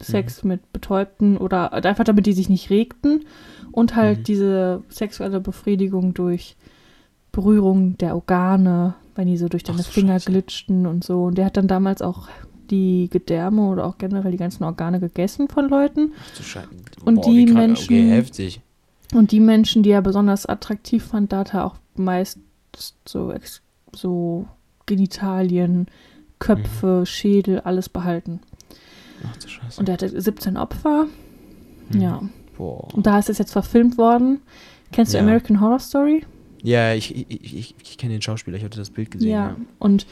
Sex 0.00 0.42
mit 0.44 0.72
Betäubten 0.72 1.36
oder 1.36 1.72
einfach 1.84 2.04
damit 2.04 2.24
die 2.26 2.32
sich 2.32 2.48
nicht 2.48 2.70
regten 2.70 3.24
und 3.72 3.94
halt 3.94 4.20
Mhm. 4.20 4.24
diese 4.24 4.82
sexuelle 4.88 5.40
Befriedigung 5.40 6.14
durch 6.14 6.56
Berührung 7.32 7.98
der 7.98 8.14
Organe, 8.16 8.94
wenn 9.20 9.28
die 9.28 9.36
so 9.36 9.48
durch 9.48 9.62
deine 9.62 9.78
Ach 9.80 9.84
so, 9.84 9.90
Finger 9.92 10.14
Scheiße. 10.14 10.30
glitschten 10.32 10.86
und 10.86 11.04
so. 11.04 11.24
Und 11.24 11.36
der 11.38 11.44
hat 11.46 11.56
dann 11.56 11.68
damals 11.68 12.02
auch 12.02 12.28
die 12.70 13.08
Gedärme 13.10 13.68
oder 13.68 13.84
auch 13.86 13.98
generell 13.98 14.30
die 14.30 14.36
ganzen 14.38 14.64
Organe 14.64 15.00
gegessen 15.00 15.48
von 15.48 15.68
Leuten. 15.68 16.12
Ach 16.18 16.36
du 16.36 16.42
Scheiße. 16.42 16.68
Und 17.04 17.16
Boah, 17.16 17.24
die. 17.30 17.46
Menschen- 17.46 17.84
Okay, 17.84 18.08
heftig. 18.10 18.60
Und 19.12 19.32
die 19.32 19.40
Menschen, 19.40 19.82
die 19.82 19.90
er 19.90 20.02
besonders 20.02 20.46
attraktiv 20.46 21.04
fand, 21.04 21.32
da 21.32 21.38
hat 21.40 21.54
er 21.54 21.64
auch 21.66 21.76
meist 21.96 22.38
so, 23.04 23.34
so 23.92 24.46
Genitalien, 24.86 25.86
Köpfe, 26.38 27.02
Schädel, 27.06 27.60
alles 27.60 27.88
behalten. 27.88 28.40
Ach 29.26 29.36
du 29.36 29.48
Scheiße. 29.48 29.80
Und 29.80 29.88
er 29.88 29.94
hatte 29.94 30.20
17 30.20 30.56
Opfer. 30.56 31.06
Mhm. 31.90 32.00
Ja. 32.00 32.22
Boah. 32.56 32.92
Und 32.94 33.06
da 33.06 33.18
ist 33.18 33.28
es 33.28 33.38
jetzt 33.38 33.52
verfilmt 33.52 33.98
worden. 33.98 34.40
Kennst 34.92 35.12
du 35.12 35.18
Ja. 35.18 35.22
American 35.24 35.60
Horror 35.60 35.78
Story? 35.80 36.24
Ja, 36.62 36.92
ich, 36.94 37.14
ich, 37.14 37.54
ich, 37.54 37.74
ich 37.82 37.98
kenne 37.98 38.12
den 38.14 38.22
Schauspieler, 38.22 38.56
ich 38.56 38.64
hatte 38.64 38.78
das 38.78 38.90
Bild 38.90 39.10
gesehen. 39.10 39.30
ja. 39.30 39.46
Ja. 39.50 39.56
Und 39.78 40.06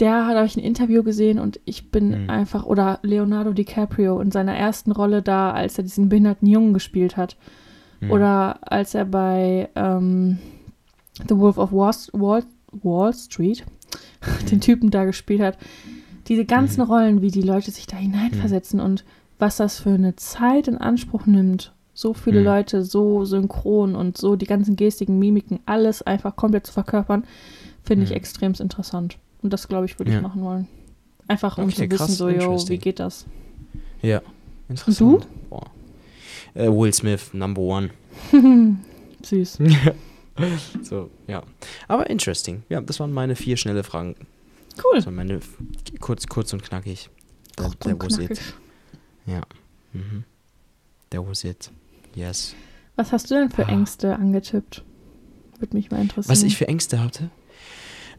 der 0.00 0.26
hat, 0.26 0.36
habe 0.36 0.46
ich 0.46 0.56
ein 0.56 0.62
Interview 0.64 1.02
gesehen 1.02 1.38
und 1.38 1.58
ich 1.64 1.90
bin 1.90 2.24
Mhm. 2.24 2.30
einfach, 2.30 2.64
oder 2.66 2.98
Leonardo 3.02 3.52
DiCaprio 3.52 4.20
in 4.20 4.30
seiner 4.30 4.54
ersten 4.54 4.92
Rolle 4.92 5.22
da, 5.22 5.52
als 5.52 5.78
er 5.78 5.84
diesen 5.84 6.08
behinderten 6.10 6.46
Jungen 6.48 6.74
gespielt 6.74 7.16
hat. 7.16 7.36
Mhm. 8.00 8.10
Oder 8.10 8.58
als 8.70 8.94
er 8.94 9.06
bei 9.06 9.70
ähm, 9.74 10.38
The 11.28 11.38
Wolf 11.38 11.56
of 11.56 11.72
Wall, 11.72 11.94
Wall, 12.12 12.44
Wall 12.72 13.14
Street 13.14 13.64
den 14.50 14.60
Typen 14.60 14.90
da 14.90 15.04
gespielt 15.06 15.40
hat. 15.40 15.56
Diese 16.28 16.44
ganzen 16.44 16.82
Mhm. 16.82 16.90
Rollen, 16.90 17.22
wie 17.22 17.30
die 17.30 17.40
Leute 17.42 17.70
sich 17.70 17.86
da 17.86 17.96
hineinversetzen 17.96 18.80
und 18.80 19.04
was 19.38 19.56
das 19.56 19.80
für 19.80 19.90
eine 19.90 20.16
Zeit 20.16 20.66
in 20.68 20.76
Anspruch 20.76 21.24
nimmt. 21.26 21.72
So 21.98 22.12
viele 22.12 22.40
Mhm. 22.40 22.44
Leute 22.44 22.84
so 22.84 23.24
synchron 23.24 23.96
und 23.96 24.18
so 24.18 24.36
die 24.36 24.44
ganzen 24.44 24.76
Gestiken, 24.76 25.18
Mimiken, 25.18 25.60
alles 25.64 26.02
einfach 26.02 26.36
komplett 26.36 26.66
zu 26.66 26.72
verkörpern, 26.74 27.24
finde 27.82 28.04
ich 28.04 28.10
Mhm. 28.10 28.16
extrem 28.16 28.52
interessant. 28.52 29.16
Und 29.42 29.52
das, 29.54 29.66
glaube 29.66 29.86
ich, 29.86 29.98
würde 29.98 30.10
ich 30.10 30.16
Ja. 30.16 30.20
machen 30.20 30.42
wollen. 30.44 30.68
Einfach 31.26 31.56
um 31.56 31.70
zu 31.72 31.90
wissen, 31.90 32.08
so, 32.12 32.28
yo, 32.28 32.56
wie 32.68 32.76
geht 32.78 33.00
das? 33.00 33.24
Ja. 34.02 34.20
Interessant. 34.68 35.24
Und 35.26 35.48
Boah. 35.50 35.66
Äh, 36.54 36.68
Will 36.68 36.92
Smith, 36.92 37.32
Number 37.32 37.62
One. 37.62 37.90
Süß. 39.22 39.58
so, 40.82 41.10
ja. 41.26 41.42
Aber 41.88 42.10
interesting. 42.10 42.62
Ja, 42.68 42.80
das 42.82 43.00
waren 43.00 43.12
meine 43.12 43.36
vier 43.36 43.56
schnelle 43.56 43.82
Fragen. 43.84 44.16
Cool. 44.84 44.96
Das 44.96 45.06
waren 45.06 45.14
meine 45.14 45.40
kurz, 46.00 46.26
kurz 46.26 46.52
und 46.52 46.62
knackig. 46.62 47.08
Kurz 47.56 47.74
und 47.86 47.98
knackig. 47.98 48.38
Ja. 49.24 49.40
Mhm. 49.94 50.24
That 51.10 51.26
was 51.26 51.42
it. 51.44 51.70
Yes. 52.16 52.54
Was 52.96 53.12
hast 53.12 53.30
du 53.30 53.34
denn 53.36 53.50
für 53.50 53.66
Ah. 53.66 53.72
Ängste 53.72 54.16
angetippt? 54.16 54.82
Würde 55.58 55.76
mich 55.76 55.90
mal 55.92 56.00
interessieren. 56.00 56.32
Was 56.32 56.42
ich 56.42 56.56
für 56.56 56.66
Ängste 56.66 57.00
hatte? 57.02 57.30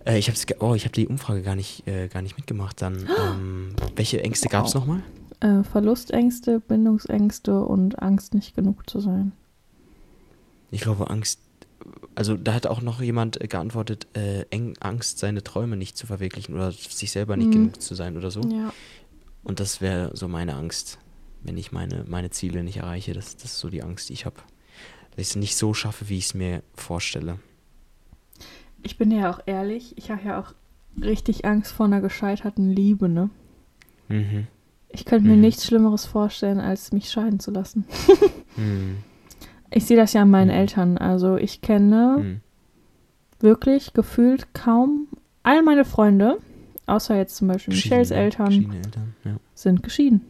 Äh, 0.05 0.17
ich 0.19 0.29
habe 0.29 0.37
oh, 0.63 0.73
ich 0.75 0.83
habe 0.85 0.93
die 0.93 1.07
Umfrage 1.07 1.41
gar 1.41 1.55
nicht, 1.55 1.85
äh, 1.87 2.07
gar 2.07 2.21
nicht 2.21 2.37
mitgemacht. 2.37 2.81
Dann, 2.81 2.97
ähm, 3.31 3.69
welche 3.95 4.23
Ängste 4.23 4.47
gab 4.47 4.65
es 4.67 4.73
nochmal? 4.73 5.01
äh, 5.39 5.63
Verlustängste, 5.63 6.59
Bindungsängste 6.61 7.59
und 7.63 8.01
Angst, 8.01 8.33
nicht 8.33 8.55
genug 8.55 8.89
zu 8.89 8.99
sein. 9.01 9.33
Ich 10.71 10.81
glaube, 10.81 11.09
Angst. 11.09 11.39
Also, 12.15 12.35
da 12.35 12.53
hat 12.55 12.65
auch 12.65 12.81
noch 12.81 13.01
jemand 13.01 13.39
äh, 13.39 13.47
geantwortet, 13.47 14.07
äh, 14.15 14.41
eng, 14.49 14.75
Angst, 14.79 15.19
seine 15.19 15.43
Träume 15.43 15.77
nicht 15.77 15.95
zu 15.97 16.07
verwirklichen 16.07 16.55
oder 16.55 16.71
sich 16.71 17.11
selber 17.11 17.37
nicht 17.37 17.47
Mhm. 17.47 17.51
genug 17.51 17.81
zu 17.81 17.93
sein 17.95 18.17
oder 18.17 18.31
so. 18.31 18.41
Ja. 18.41 18.73
Und 19.43 19.59
das 19.59 19.79
wäre 19.81 20.11
so 20.15 20.27
meine 20.27 20.55
Angst, 20.55 20.97
wenn 21.43 21.57
ich 21.57 21.71
meine, 21.71 22.03
meine 22.07 22.29
Ziele 22.29 22.63
nicht 22.63 22.77
erreiche. 22.77 23.13
Das, 23.13 23.35
das 23.35 23.45
ist 23.45 23.59
so 23.59 23.69
die 23.69 23.83
Angst, 23.83 24.09
die 24.09 24.13
ich 24.13 24.25
habe. 24.25 24.37
Dass 25.11 25.19
ich 25.19 25.27
es 25.29 25.35
nicht 25.35 25.55
so 25.55 25.73
schaffe, 25.73 26.09
wie 26.09 26.17
ich 26.17 26.25
es 26.25 26.33
mir 26.33 26.61
vorstelle. 26.75 27.39
Ich 28.83 28.97
bin 28.97 29.11
ja 29.11 29.31
auch 29.31 29.39
ehrlich, 29.45 29.97
ich 29.97 30.11
habe 30.11 30.21
ja 30.25 30.39
auch 30.39 30.53
richtig 31.01 31.45
Angst 31.45 31.71
vor 31.71 31.85
einer 31.87 32.01
gescheiterten 32.01 32.69
Liebe, 32.69 33.09
ne? 33.09 33.29
Mhm. 34.07 34.47
Ich 34.89 35.05
könnte 35.05 35.27
mir 35.27 35.35
Mhm. 35.35 35.41
nichts 35.41 35.65
Schlimmeres 35.65 36.05
vorstellen, 36.05 36.59
als 36.59 36.91
mich 36.91 37.09
scheiden 37.09 37.39
zu 37.39 37.51
lassen. 37.51 37.85
Mhm. 38.55 38.97
Ich 39.69 39.85
sehe 39.85 39.97
das 39.97 40.13
ja 40.13 40.23
an 40.23 40.31
meinen 40.31 40.47
Mhm. 40.47 40.53
Eltern. 40.55 40.97
Also 40.97 41.35
ich 41.37 41.61
kenne 41.61 42.17
Mhm. 42.19 42.41
wirklich 43.39 43.93
gefühlt 43.93 44.53
kaum 44.53 45.07
all 45.43 45.61
meine 45.61 45.85
Freunde, 45.85 46.39
außer 46.87 47.15
jetzt 47.17 47.35
zum 47.35 47.49
Beispiel 47.49 47.73
Michelles 47.75 48.09
Geschiedene- 48.09 48.23
Eltern, 48.23 48.71
Eltern, 48.73 49.15
ja. 49.25 49.37
sind 49.53 49.83
geschieden. 49.83 50.21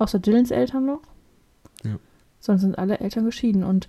Außer 0.00 0.18
Dylans 0.18 0.50
Eltern 0.50 0.86
noch. 0.86 1.02
Ja. 1.84 1.96
Sonst 2.40 2.62
sind 2.62 2.78
alle 2.78 2.98
Eltern 3.00 3.24
geschieden. 3.26 3.62
Und 3.64 3.88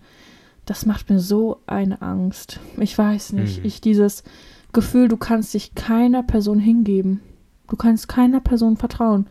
das 0.65 0.85
macht 0.85 1.09
mir 1.09 1.19
so 1.19 1.61
eine 1.67 2.01
Angst. 2.01 2.59
Ich 2.77 2.97
weiß 2.97 3.33
nicht. 3.33 3.59
Mhm. 3.59 3.65
Ich 3.65 3.79
dieses 3.81 4.23
Gefühl, 4.73 5.07
du 5.07 5.17
kannst 5.17 5.53
dich 5.53 5.73
keiner 5.73 6.21
Person 6.21 6.59
hingeben. 6.59 7.21
Du 7.69 7.77
kannst 7.77 8.09
keiner 8.09 8.41
Person 8.41 8.75
vertrauen. 8.75 9.27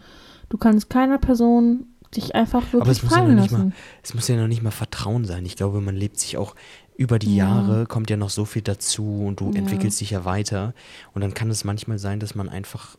Du 0.48 0.56
kannst 0.56 0.88
keiner 0.88 1.18
Person 1.18 1.86
dich 2.16 2.34
einfach 2.34 2.62
Aber 2.72 2.86
wirklich 2.86 2.96
es 2.98 3.02
muss, 3.04 3.12
ja 3.14 3.22
noch 3.24 3.34
nicht 3.34 3.50
mal, 3.52 3.58
lassen. 3.58 3.74
es 4.02 4.14
muss 4.14 4.26
ja 4.28 4.36
noch 4.36 4.48
nicht 4.48 4.62
mal 4.62 4.70
Vertrauen 4.70 5.24
sein. 5.26 5.44
Ich 5.44 5.56
glaube, 5.56 5.80
man 5.82 5.94
lebt 5.94 6.18
sich 6.18 6.38
auch 6.38 6.54
über 6.96 7.18
die 7.18 7.36
Ja. 7.36 7.44
Jahre, 7.46 7.86
kommt 7.86 8.10
ja 8.10 8.16
noch 8.16 8.30
so 8.30 8.44
viel 8.46 8.62
dazu 8.62 9.24
und 9.26 9.40
du 9.40 9.50
Ja. 9.50 9.58
entwickelst 9.58 10.00
dich 10.00 10.10
ja 10.10 10.24
weiter. 10.24 10.74
Und 11.14 11.20
dann 11.20 11.34
kann 11.34 11.50
es 11.50 11.62
manchmal 11.64 11.98
sein, 11.98 12.18
dass 12.20 12.34
man 12.34 12.48
einfach 12.48 12.96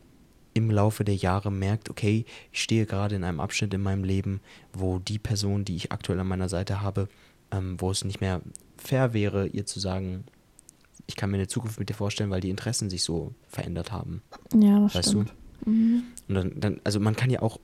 im 0.54 0.70
Laufe 0.70 1.04
der 1.04 1.16
Jahre 1.16 1.50
merkt, 1.50 1.88
okay, 1.90 2.24
ich 2.52 2.62
stehe 2.62 2.86
gerade 2.86 3.14
in 3.16 3.24
einem 3.24 3.40
Abschnitt 3.40 3.72
in 3.74 3.80
meinem 3.82 4.04
Leben, 4.04 4.40
wo 4.72 4.98
die 4.98 5.18
Person, 5.18 5.64
die 5.64 5.76
ich 5.76 5.92
aktuell 5.92 6.20
an 6.20 6.28
meiner 6.28 6.48
Seite 6.48 6.82
habe, 6.82 7.08
ähm, 7.50 7.80
wo 7.80 7.90
es 7.90 8.04
nicht 8.04 8.20
mehr 8.20 8.42
fair 8.76 9.14
wäre, 9.14 9.46
ihr 9.46 9.66
zu 9.66 9.80
sagen, 9.80 10.24
ich 11.06 11.16
kann 11.16 11.30
mir 11.30 11.36
eine 11.38 11.48
Zukunft 11.48 11.78
mit 11.78 11.88
dir 11.88 11.94
vorstellen, 11.94 12.30
weil 12.30 12.40
die 12.40 12.50
Interessen 12.50 12.90
sich 12.90 13.02
so 13.02 13.34
verändert 13.48 13.92
haben. 13.92 14.22
Ja, 14.54 14.80
das 14.80 14.94
Weißt 14.94 15.08
stimmt. 15.10 15.32
Mhm. 15.64 16.02
Und 16.28 16.34
dann, 16.34 16.60
dann, 16.60 16.80
also 16.84 17.00
man 17.00 17.16
kann 17.16 17.30
ja 17.30 17.42
auch, 17.42 17.58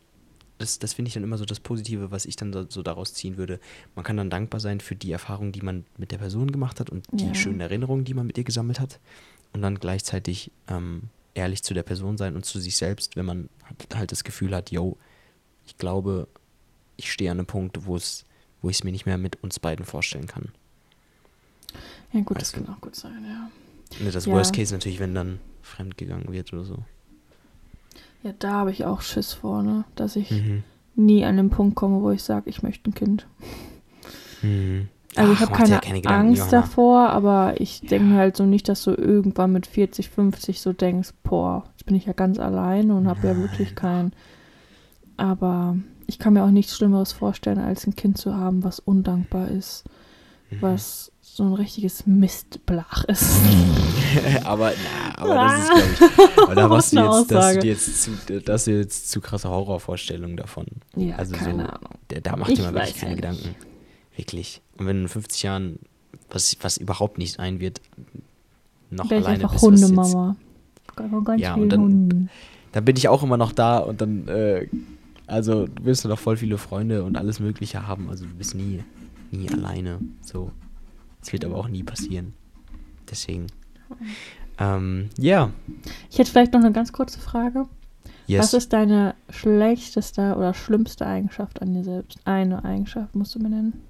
das, 0.59 0.79
das 0.79 0.95
finde 0.95 1.09
ich 1.09 1.15
dann 1.15 1.23
immer 1.23 1.39
so 1.39 1.45
das 1.45 1.61
Positive, 1.61 2.11
was 2.11 2.27
ich 2.27 2.37
dann 2.37 2.53
so, 2.53 2.67
so 2.69 2.83
daraus 2.83 3.15
ziehen 3.15 3.37
würde. 3.37 3.61
Man 3.95 4.05
kann 4.05 4.17
dann 4.17 4.29
dankbar 4.31 4.61
sein 4.61 4.81
für 4.81 4.97
die 4.97 5.13
Erfahrung, 5.13 5.53
die 5.53 5.63
man 5.63 5.85
mit 5.99 6.11
der 6.11 6.19
Person 6.19 6.51
gemacht 6.51 6.81
hat 6.81 6.91
und 6.91 7.07
die 7.13 7.27
Ja. 7.27 7.35
schönen 7.35 7.61
Erinnerungen, 7.61 8.05
die 8.05 8.15
man 8.15 8.27
mit 8.27 8.39
ihr 8.39 8.45
gesammelt 8.45 8.81
hat. 8.81 8.99
Und 9.53 9.63
dann 9.63 9.79
gleichzeitig 9.79 10.51
ähm, 10.69 11.05
ehrlich 11.39 11.63
zu 11.63 11.73
der 11.75 11.83
Person 11.83 12.19
sein 12.19 12.35
und 12.37 12.45
zu 12.45 12.59
sich 12.61 12.77
selbst, 12.77 13.17
wenn 13.17 13.25
man 13.27 13.49
halt- 13.95 14.13
das 14.13 14.25
Gefühl 14.25 14.55
hat, 14.55 14.71
yo, 14.71 14.97
ich 15.67 15.77
glaube, 15.79 16.29
ich 16.97 17.13
stehe 17.13 17.31
an 17.31 17.39
einem 17.39 17.47
Punkt, 17.47 17.87
wo 17.87 17.97
es, 17.97 18.25
wo 18.61 18.69
ich 18.71 18.77
es 18.79 18.85
mir 18.85 18.93
nicht 18.93 19.07
mehr 19.07 19.19
mit 19.19 19.43
uns 19.43 19.59
beiden 19.61 19.85
vorstellen 19.85 20.27
kann. 20.27 20.49
Ja, 22.13 22.21
gut, 22.21 22.41
das 22.41 22.53
Weißt 22.55 22.57
du. 22.57 22.65
kann 22.65 22.75
auch 22.75 22.81
gut 22.81 22.97
sein, 22.97 23.25
ja. 23.27 23.51
Und 24.05 24.15
das 24.15 24.27
Ja. 24.27 24.33
Worst 24.33 24.55
Case 24.55 24.75
natürlich, 24.75 24.99
wenn 24.99 25.15
dann 25.15 25.39
fremd 25.63 25.97
gegangen 25.97 26.33
wird 26.33 26.53
oder 26.53 26.65
so. 26.65 26.79
Ja, 28.23 28.33
da 28.39 28.53
habe 28.53 28.73
ich 28.73 28.85
auch 28.85 29.01
Schiss 29.03 29.33
vor, 29.33 29.63
ne? 29.63 29.85
Dass 29.95 30.17
ich 30.17 30.31
Mhm. 30.31 30.65
nie 30.97 31.25
an 31.25 31.37
den 31.37 31.51
Punkt 31.51 31.77
komme, 31.77 32.01
wo 32.03 32.11
ich 32.11 32.23
sage, 32.23 32.51
ich 32.51 32.63
möchte 32.63 32.91
ein 32.91 32.95
Kind. 32.95 33.27
Mhm. 34.43 34.89
Also 35.19 35.33
ich 35.33 35.39
Ach, 35.39 35.43
habe 35.43 35.51
mach 35.53 35.59
dir 35.59 35.63
keine, 35.65 35.75
ja 35.75 35.81
keine 35.81 36.01
Gedanken, 36.01 36.29
Angst 36.29 36.39
Johanna. 36.53 36.61
davor, 36.63 37.09
aber 37.11 37.61
ich 37.61 37.81
denke 37.81 38.05
mir 38.07 38.19
halt 38.19 38.37
so 38.37 38.45
nicht, 38.47 38.69
dass 38.69 38.85
du 38.85 38.93
irgendwann 38.93 39.53
mit 39.53 39.67
40, 39.67 40.09
50 40.11 40.61
so 40.61 40.73
denkst, 40.73 41.11
boah, 41.25 41.65
jetzt 41.73 41.87
bin 41.87 41.97
ich 41.97 42.07
ja 42.07 42.13
ganz 42.13 42.39
allein 42.39 42.91
und 42.91 43.09
habe 43.09 43.27
ja 43.27 43.37
wirklich 43.37 43.75
keinen. 43.75 44.13
Aber 45.17 45.77
ich 46.07 46.19
kann 46.19 46.33
mir 46.35 46.45
auch 46.45 46.51
nichts 46.51 46.77
Schlimmeres 46.77 47.13
vorstellen, 47.13 47.59
als 47.59 47.87
ein 47.87 47.97
Kind 47.97 48.19
zu 48.19 48.35
haben, 48.35 48.65
was 48.65 48.79
undankbar 48.81 49.49
ist, 49.49 49.85
Mhm. 50.51 50.57
was 50.63 51.13
so 51.21 51.45
ein 51.45 51.53
richtiges 51.53 52.07
Mistblach 52.07 53.05
ist. 53.05 53.39
aber, 54.45 54.73
na, 55.17 55.23
aber 55.23 55.35
das 55.35 55.59
ist, 55.61 55.69
glaube 55.71 55.83
ich, 55.93 56.39
aber 56.43 56.55
da 56.55 56.71
hast 56.71 56.93
du 56.93 57.01
jetzt, 57.01 57.31
du 57.63 57.67
jetzt 57.67 58.03
zu, 58.03 58.11
das 58.45 58.65
sind 58.65 58.77
jetzt 58.77 59.11
zu 59.11 59.21
krasse 59.21 59.49
Horrorvorstellungen 59.51 60.37
davon. 60.37 60.67
ja, 60.97 61.17
Also 61.17 61.35
so- 61.35 61.45
keine 61.45 61.69
Ahnung. 61.69 61.91
Da, 62.09 62.21
da 62.21 62.37
macht 62.37 62.51
Ich 62.53 62.63
man 62.63 62.75
wirklich 62.75 62.97
keine 62.97 63.21
ja 63.21 63.31
nicht. 63.31 63.43
Gedanken. 63.45 63.68
Wirklich. 64.19 64.61
Und 64.77 64.87
wenn 64.87 65.03
in 65.03 65.09
50 65.09 65.43
Jahren, 65.45 65.79
was, 66.29 66.55
was 66.61 66.77
überhaupt 66.77 67.17
nicht 67.19 67.33
sein 67.35 67.61
wird, 67.61 67.81
noch 68.91 69.09
Wäre 69.09 69.21
ich 69.21 69.27
alleine 69.27 69.45
einfach 69.45 69.53
bist, 69.53 69.63
Hundemama. 69.65 70.37
Ganz 70.97 71.41
Ja, 71.41 71.55
und 71.55 71.69
dann- 71.71 71.81
Hunden. 71.81 72.31
dann 72.73 72.85
bin 72.85 72.97
ich 72.97 73.09
auch 73.09 73.23
immer 73.23 73.37
noch 73.37 73.53
da 73.53 73.79
und 73.79 74.01
dann, 74.01 74.27
äh, 74.29 74.67
also 75.29 75.67
du 75.69 75.85
wirst 75.85 76.05
noch 76.05 76.19
voll 76.19 76.37
viele 76.37 76.59
Freunde 76.59 77.05
und 77.05 77.17
alles 77.17 77.39
Mögliche 77.39 77.87
haben. 77.87 78.11
Also 78.11 78.25
du 78.27 78.35
bist 78.35 78.55
nie, 78.57 78.83
nie 79.31 79.49
alleine. 79.49 80.01
So. 80.23 80.51
Das 81.21 81.33
wird 81.33 81.45
aber 81.45 81.57
auch 81.57 81.69
nie 81.69 81.85
passieren. 81.85 82.35
Deswegen. 83.11 83.47
Ähm, 84.59 85.11
ja. 85.19 85.51
Ich 86.11 86.19
hätte 86.19 86.31
vielleicht 86.31 86.53
noch 86.53 86.61
eine 86.61 86.73
ganz 86.73 86.93
kurze 86.93 87.21
Frage. 87.21 87.67
Yes. 88.27 88.41
Was 88.43 88.55
ist 88.55 88.73
deine 88.73 89.15
schlechteste 89.31 90.35
oder 90.37 90.53
schlimmste 90.53 91.07
Eigenschaft 91.07 91.63
an 91.63 91.73
dir 91.75 91.85
selbst? 91.85 92.19
Eine 92.25 92.65
Eigenschaft 92.65 93.15
musst 93.15 93.35
du 93.35 93.39
mir 93.39 93.49
nennen. 93.51 93.81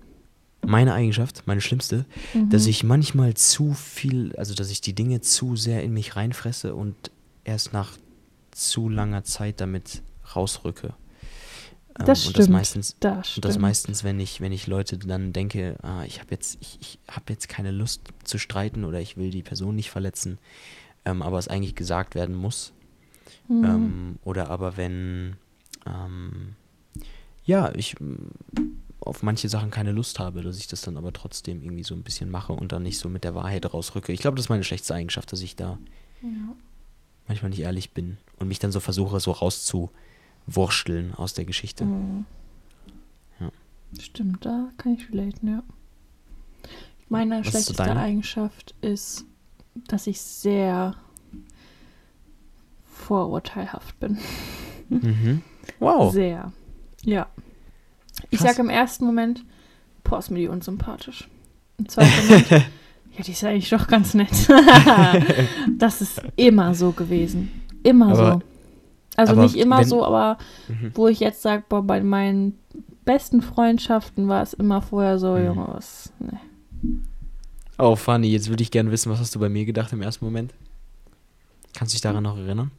Meine 0.69 0.93
Eigenschaft, 0.95 1.43
meine 1.47 1.61
schlimmste, 1.61 2.05
Mhm. 2.35 2.51
dass 2.51 2.67
ich 2.67 2.85
manchmal 2.85 3.35
zu 3.35 3.75
viel, 3.75 4.35
also 4.37 4.55
dass 4.55 4.71
ich 4.71 4.81
die 4.81 4.95
Dinge 4.95 5.21
zu 5.21 5.57
sehr 5.57 5.83
in 5.83 5.93
mich 5.93 6.15
reinfresse 6.17 6.75
und 6.75 6.95
erst 7.45 7.73
nach 7.73 7.93
zu 8.51 8.89
langer 8.89 9.25
Zeit 9.25 9.61
damit 9.61 10.03
rausrücke. 10.37 10.89
Ähm, 11.99 12.07
Das 12.07 12.27
und 12.27 12.37
das 12.37 12.45
stimmt. 12.45 12.51
meistens, 12.59 12.97
Das 13.01 13.37
und 13.37 13.45
das 13.45 13.59
meistens, 13.59 14.05
wenn 14.05 14.21
ich, 14.21 14.41
wenn 14.41 14.53
ich 14.53 14.67
Leute 14.67 14.99
dann 14.99 15.33
denke, 15.33 15.77
ah, 15.83 16.05
ich 16.05 16.21
habe 16.21 16.31
jetzt, 16.33 16.59
ich, 16.61 16.79
ich 16.81 16.99
habe 17.09 17.33
jetzt 17.33 17.49
keine 17.49 17.71
Lust 17.71 18.03
zu 18.25 18.39
streiten 18.39 18.85
oder 18.85 19.01
ich 19.01 19.17
will 19.17 19.31
die 19.31 19.43
Person 19.43 19.75
nicht 19.75 19.91
verletzen, 19.91 20.39
ähm, 21.05 21.23
aber 21.23 21.39
es 21.39 21.49
eigentlich 21.49 21.75
gesagt 21.77 22.15
werden 22.15 22.35
muss. 22.37 22.73
Mhm. 23.49 23.65
Ähm, 23.65 24.19
oder 24.25 24.51
aber 24.51 24.77
wenn, 24.77 25.37
ähm, 25.87 26.55
ja, 27.45 27.73
ich 27.75 27.97
auf 29.01 29.23
manche 29.23 29.49
Sachen 29.49 29.71
keine 29.71 29.93
Lust 29.93 30.19
habe, 30.19 30.43
dass 30.43 30.59
ich 30.59 30.67
das 30.67 30.83
dann 30.83 30.97
aber 30.97 31.13
trotzdem 31.13 31.63
irgendwie 31.63 31.85
so 31.85 31.95
ein 31.95 32.03
bisschen 32.03 32.31
mache 32.31 32.53
und 32.53 32.73
dann 32.73 32.83
nicht 32.83 32.99
so 32.99 33.09
mit 33.09 33.25
der 33.25 33.35
Wahrheit 33.35 33.73
rausrücke. 33.73 34.13
Ich 34.13 34.21
glaube, 34.21 34.37
das 34.37 34.47
ist 34.47 34.51
meine 34.51 34.65
schlechteste 34.65 34.95
Eigenschaft, 34.95 35.33
dass 35.33 35.41
ich 35.41 35.57
da 35.57 35.79
ja. 36.23 36.29
manchmal 37.29 37.51
nicht 37.51 37.61
ehrlich 37.61 37.93
bin 37.93 38.19
und 38.39 38.49
mich 38.49 38.59
dann 38.59 38.73
so 38.73 38.81
versuche, 38.81 39.21
so 39.21 39.31
rauszuwurschteln 39.31 41.15
aus 41.15 41.35
der 41.35 41.45
Geschichte. 41.45 41.85
Mhm. 41.85 42.25
Ja. 43.41 43.51
Stimmt, 44.01 44.45
da 44.45 44.71
kann 44.77 44.95
ich 44.95 45.09
relaten, 45.11 45.49
ja. 45.49 45.63
Meine 47.09 47.39
Was 47.39 47.47
ist 47.47 47.51
schlechteste 47.51 47.83
deine? 47.85 48.01
Eigenschaft 48.01 48.75
ist, 48.81 49.25
dass 49.87 50.07
ich 50.07 50.21
sehr 50.21 50.97
vorurteilhaft 52.85 53.99
bin. 54.01 54.19
Mhm. 54.89 55.43
Wow. 55.79 56.13
Sehr. 56.13 56.53
Ja. 57.05 57.29
Ich 58.31 58.41
sage 58.41 58.61
im 58.61 58.69
ersten 58.71 59.05
Moment, 59.07 59.45
boah, 60.05 60.19
ist 60.19 60.31
mir 60.31 60.39
die 60.39 60.49
unsympathisch. 60.49 61.29
Im 61.79 61.89
zweiten 61.89 62.27
Moment, 62.27 62.51
ja, 62.51 63.25
die 63.27 63.31
ist 63.33 63.45
eigentlich 63.45 63.71
doch 63.71 63.87
ganz 63.87 64.15
nett. 64.15 64.29
das 65.79 66.01
ist 66.03 66.23
immer 66.37 66.75
so 66.75 66.93
gewesen. 66.93 67.51
Immer 67.83 68.13
Aber- 68.13 68.33
so. 68.35 68.43
Also 69.17 69.35
nicht 69.35 69.57
immer 69.57 69.79
wenn- 69.81 69.89
so, 69.89 70.05
aber 70.05 70.39
Mhm. 70.69 70.93
wo 70.95 71.09
ich 71.09 71.19
jetzt 71.19 71.43
sage, 71.43 71.65
boah, 71.69 71.83
bei 71.83 72.01
meinen 72.03 72.57
besten 73.05 73.43
Freundschaften 73.43 74.29
war 74.29 74.43
es 74.43 74.53
immer 74.53 74.81
vorher 74.83 75.19
so, 75.19 75.33
Mhm. 75.37 75.45
Junge, 75.47 75.67
was, 75.73 76.13
ne. 76.21 76.39
Oh, 77.79 77.97
Fanny, 77.97 78.29
jetzt 78.29 78.49
würde 78.49 78.63
ich 78.63 78.71
gerne 78.71 78.91
wissen, 78.93 79.11
was 79.11 79.19
hast 79.19 79.35
du 79.35 79.41
bei 79.41 79.49
mir 79.49 79.65
gedacht 79.65 79.93
im 79.93 80.03
ersten 80.03 80.25
Moment? 80.25 80.53
Kannst 81.75 81.93
du 81.93 81.97
dich 81.97 82.01
daran 82.03 82.23
noch 82.25 82.37
erinnern? 82.37 82.71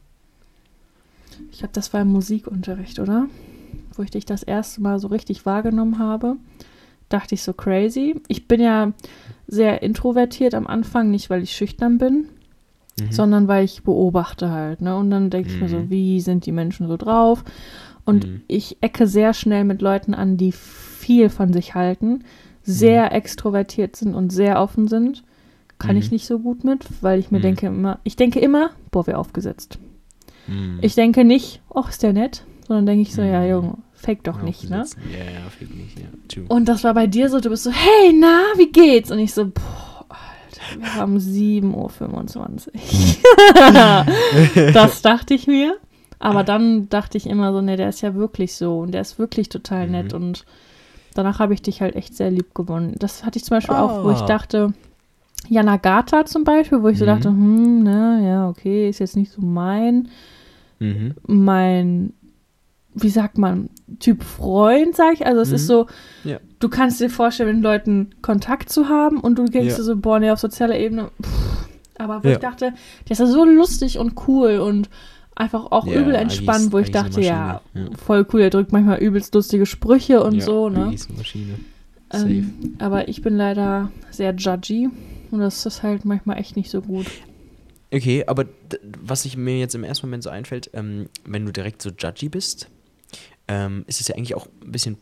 Ich 1.52 1.58
glaube, 1.58 1.72
das 1.74 1.92
war 1.92 2.00
im 2.02 2.08
Musikunterricht, 2.08 2.98
oder? 2.98 3.26
Wo 3.94 4.02
ich 4.02 4.10
dich 4.10 4.24
das 4.24 4.42
erste 4.42 4.80
Mal 4.80 4.98
so 4.98 5.08
richtig 5.08 5.46
wahrgenommen 5.46 5.98
habe. 5.98 6.36
Dachte 7.08 7.34
ich 7.34 7.42
so 7.42 7.52
crazy. 7.52 8.20
Ich 8.28 8.46
bin 8.46 8.60
ja 8.60 8.92
sehr 9.46 9.82
introvertiert 9.82 10.54
am 10.54 10.66
Anfang, 10.66 11.10
nicht 11.10 11.28
weil 11.30 11.42
ich 11.42 11.52
schüchtern 11.56 11.98
bin, 11.98 12.28
Mhm. 13.00 13.10
sondern 13.12 13.48
weil 13.48 13.64
ich 13.64 13.82
beobachte 13.82 14.50
halt. 14.50 14.80
Ne? 14.80 14.96
Und 14.96 15.10
dann 15.10 15.30
denke 15.30 15.48
ich 15.48 15.60
mir 15.60 15.68
so, 15.68 15.78
Mhm. 15.78 15.90
wie 15.90 16.20
sind 16.20 16.46
die 16.46 16.52
Menschen 16.52 16.86
so 16.86 16.96
drauf? 16.96 17.44
Und 18.04 18.26
Mhm. 18.26 18.40
ich 18.46 18.76
ecke 18.80 19.06
sehr 19.06 19.34
schnell 19.34 19.64
mit 19.64 19.82
Leuten 19.82 20.14
an, 20.14 20.36
die 20.36 20.52
viel 20.52 21.28
von 21.30 21.52
sich 21.52 21.74
halten, 21.74 22.24
sehr 22.62 23.06
Mhm. 23.06 23.12
extrovertiert 23.16 23.96
sind 23.96 24.14
und 24.14 24.30
sehr 24.30 24.60
offen 24.60 24.86
sind. 24.86 25.24
Kann 25.78 25.96
ich 25.96 26.10
Mhm. 26.10 26.14
nicht 26.14 26.26
so 26.26 26.38
gut 26.38 26.62
mit, 26.62 26.84
weil 27.00 27.18
ich 27.18 27.30
mir 27.30 27.38
Mhm. 27.38 27.42
denke 27.42 27.66
immer, 27.66 27.98
ich 28.04 28.16
denke 28.16 28.38
immer, 28.38 28.70
boah, 28.90 29.06
wer 29.06 29.18
aufgesetzt. 29.18 29.78
Mhm. 30.46 30.78
Ich 30.82 30.94
denke 30.94 31.24
nicht, 31.24 31.60
ach, 31.74 31.88
ist 31.90 32.02
der 32.02 32.12
nett, 32.12 32.44
sondern 32.70 32.86
denke 32.86 33.02
ich 33.02 33.12
so, 33.12 33.20
ja, 33.22 33.40
Mhm. 33.40 33.50
Junge, 33.50 33.74
fake 33.94 34.22
doch 34.22 34.42
nicht, 34.42 34.70
ne? 34.70 34.84
Ja, 35.10 35.18
ja, 35.18 35.50
fake 35.50 35.74
nicht, 35.74 35.98
ja. 35.98 36.06
True. 36.28 36.44
Und 36.48 36.66
das 36.68 36.84
war 36.84 36.94
bei 36.94 37.08
dir 37.08 37.28
so, 37.28 37.40
du 37.40 37.50
bist 37.50 37.64
so, 37.64 37.72
hey, 37.72 38.12
na, 38.16 38.42
wie 38.58 38.70
geht's? 38.70 39.10
Und 39.10 39.18
ich 39.18 39.34
so, 39.34 39.46
boah, 39.46 40.06
Alter, 40.08 40.78
wir 40.80 40.94
haben 40.94 41.16
7.25 41.18 42.68
Uhr. 44.54 44.70
das 44.72 45.02
dachte 45.02 45.34
ich 45.34 45.48
mir. 45.48 45.76
Aber 46.20 46.44
dann 46.44 46.88
dachte 46.90 47.16
ich 47.18 47.26
immer 47.26 47.52
so, 47.52 47.60
nee, 47.60 47.74
der 47.76 47.88
ist 47.88 48.02
ja 48.02 48.14
wirklich 48.14 48.54
so 48.54 48.78
und 48.80 48.92
der 48.92 49.00
ist 49.00 49.18
wirklich 49.18 49.48
total 49.48 49.86
Mhm. 49.86 49.92
nett 49.92 50.12
und 50.12 50.44
danach 51.14 51.40
habe 51.40 51.54
ich 51.54 51.62
dich 51.62 51.80
halt 51.80 51.96
echt 51.96 52.14
sehr 52.14 52.30
lieb 52.30 52.54
gewonnen. 52.54 52.94
Das 52.98 53.24
hatte 53.24 53.38
ich 53.38 53.44
zum 53.44 53.56
Beispiel 53.56 53.74
auch, 53.74 54.04
wo 54.04 54.10
ich 54.10 54.20
Ah. 54.20 54.26
dachte, 54.26 54.72
Jana 55.48 55.78
Gata 55.78 56.26
zum 56.26 56.44
Beispiel, 56.44 56.82
wo 56.82 56.88
ich 56.88 56.98
so 56.98 57.04
Mhm. 57.04 57.08
dachte, 57.08 57.28
hm, 57.30 57.82
ne, 57.82 58.22
ja, 58.28 58.48
okay, 58.48 58.88
ist 58.90 59.00
jetzt 59.00 59.16
nicht 59.16 59.32
so 59.32 59.40
mein 59.40 60.08
Mhm. 60.78 61.14
mein, 61.26 62.12
wie 62.94 63.08
sagt 63.08 63.38
man, 63.38 63.70
Typ 64.00 64.22
Freund, 64.24 64.96
sag 64.96 65.14
ich. 65.14 65.26
Also 65.26 65.40
es 65.42 65.48
Mhm. 65.50 65.54
ist 65.54 65.66
so, 65.66 65.86
Ja. 66.24 66.38
du 66.58 66.68
kannst 66.68 67.00
dir 67.00 67.08
vorstellen, 67.10 67.56
mit 67.56 67.62
Leuten 67.64 68.10
Kontakt 68.22 68.68
zu 68.70 68.88
haben 68.88 69.18
und 69.20 69.38
du 69.38 69.44
denkst 69.44 69.70
Ja. 69.70 69.76
dir 69.76 69.82
so, 69.82 69.96
boah, 69.96 70.18
nee, 70.18 70.30
auf 70.30 70.40
sozialer 70.40 70.78
Ebene, 70.78 71.10
pff. 71.22 71.68
aber 71.98 72.24
wo 72.24 72.28
Ja. 72.28 72.34
ich 72.34 72.40
dachte, 72.40 72.72
der 73.06 73.10
ist 73.10 73.18
ja 73.18 73.26
so 73.26 73.44
lustig 73.44 73.98
und 73.98 74.14
cool 74.26 74.58
und 74.58 74.88
einfach 75.36 75.70
auch 75.70 75.86
übel 75.86 76.14
entspannt, 76.14 76.64
ist- 76.66 76.72
wo 76.72 76.78
ich 76.78 76.90
dachte, 76.90 77.20
ja, 77.20 77.60
voll 78.04 78.26
cool, 78.32 78.40
er 78.40 78.50
drückt 78.50 78.72
manchmal 78.72 78.98
übelst 78.98 79.34
lustige 79.34 79.66
Sprüche 79.66 80.22
und 80.22 80.42
so, 80.42 80.68
ne? 80.68 80.94
Ähm, 82.12 82.74
aber 82.80 83.08
ich 83.08 83.22
bin 83.22 83.36
leider 83.36 83.90
sehr 84.10 84.34
judgy 84.34 84.88
und 85.30 85.38
das 85.40 85.64
ist 85.64 85.82
halt 85.82 86.04
manchmal 86.04 86.38
echt 86.38 86.56
nicht 86.56 86.70
so 86.70 86.80
gut. 86.82 87.06
Okay, 87.92 88.24
aber 88.26 88.44
was 89.02 89.22
sich 89.22 89.36
mir 89.36 89.58
jetzt 89.58 89.74
im 89.74 89.84
ersten 89.84 90.06
Moment 90.06 90.22
so 90.24 90.30
einfällt, 90.30 90.70
ähm, 90.74 91.08
wenn 91.24 91.46
du 91.46 91.52
direkt 91.52 91.82
so 91.82 91.90
judgy 91.90 92.28
bist, 92.28 92.68
ähm, 93.50 93.84
ist 93.88 94.00
es 94.00 94.06
ja 94.06 94.14
eigentlich 94.14 94.36
auch 94.36 94.46
ein 94.62 94.70
bisschen 94.70 94.96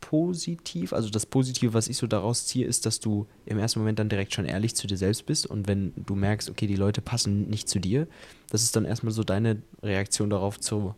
positiv. 0.00 0.92
Also 0.92 1.08
das 1.08 1.24
Positive, 1.26 1.72
was 1.74 1.88
ich 1.88 1.96
so 1.96 2.06
daraus 2.06 2.46
ziehe, 2.46 2.66
ist, 2.66 2.84
dass 2.86 3.00
du 3.00 3.26
im 3.46 3.58
ersten 3.58 3.78
Moment 3.80 3.98
dann 3.98 4.08
direkt 4.10 4.34
schon 4.34 4.44
ehrlich 4.44 4.76
zu 4.76 4.86
dir 4.86 4.98
selbst 4.98 5.24
bist 5.26 5.46
und 5.46 5.66
wenn 5.66 5.92
du 5.96 6.14
merkst, 6.14 6.50
okay, 6.50 6.66
die 6.66 6.76
Leute 6.76 7.00
passen 7.00 7.48
nicht 7.48 7.68
zu 7.68 7.80
dir, 7.80 8.06
das 8.50 8.62
ist 8.62 8.76
dann 8.76 8.84
erstmal 8.84 9.12
so 9.12 9.24
deine 9.24 9.62
Reaktion 9.82 10.28
darauf 10.30 10.60
zu, 10.60 10.94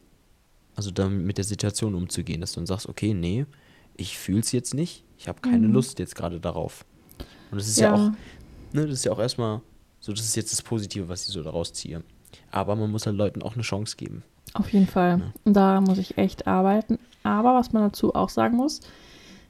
also 0.75 0.91
dann 0.91 1.25
mit 1.25 1.39
der 1.39 1.45
Situation 1.45 1.95
umzugehen, 1.95 2.41
dass 2.41 2.53
du 2.53 2.61
dann 2.61 2.67
sagst, 2.67 2.89
okay, 2.89 3.15
nee, 3.15 3.47
ich 3.97 4.19
fühle 4.19 4.41
es 4.41 4.53
jetzt 4.53 4.75
nicht, 4.75 5.05
ich 5.17 5.29
habe 5.29 5.41
keine 5.41 5.69
Mhm. 5.69 5.75
Lust 5.75 5.99
jetzt 6.01 6.17
gerade 6.17 6.41
darauf. 6.41 6.85
Und 7.51 7.59
das 7.59 7.69
ist 7.69 7.79
ja, 7.79 7.87
Ja. 7.89 7.95
auch, 7.95 8.13
ne, 8.73 8.83
das 8.83 8.95
ist 8.95 9.05
ja 9.05 9.13
auch 9.13 9.21
erstmal, 9.21 9.63
so 10.01 10.13
das 10.13 10.25
ist 10.25 10.37
jetzt 10.37 10.53
das 10.53 10.61
Positive, 10.61 11.09
was 11.09 11.23
ich 11.27 11.33
so 11.33 11.43
daraus 11.43 11.73
ziehe. 11.73 12.03
Aber 12.51 12.77
man 12.77 12.91
muss 12.91 13.07
halt 13.07 13.17
Leuten 13.17 13.43
auch 13.43 13.55
eine 13.55 13.63
Chance 13.63 13.97
geben. 13.97 14.23
Auf 14.55 14.73
jeden 14.73 14.87
Fall. 14.87 15.19
Ja. 15.19 15.25
Und 15.45 15.55
da 15.55 15.81
muss 15.81 15.99
ich 15.99 16.19
echt 16.19 16.47
arbeiten. 16.47 16.99
Aber 17.23 17.55
was 17.55 17.73
man 17.73 17.83
dazu 17.83 18.15
auch 18.15 18.29
sagen 18.29 18.57
muss, 18.57 18.81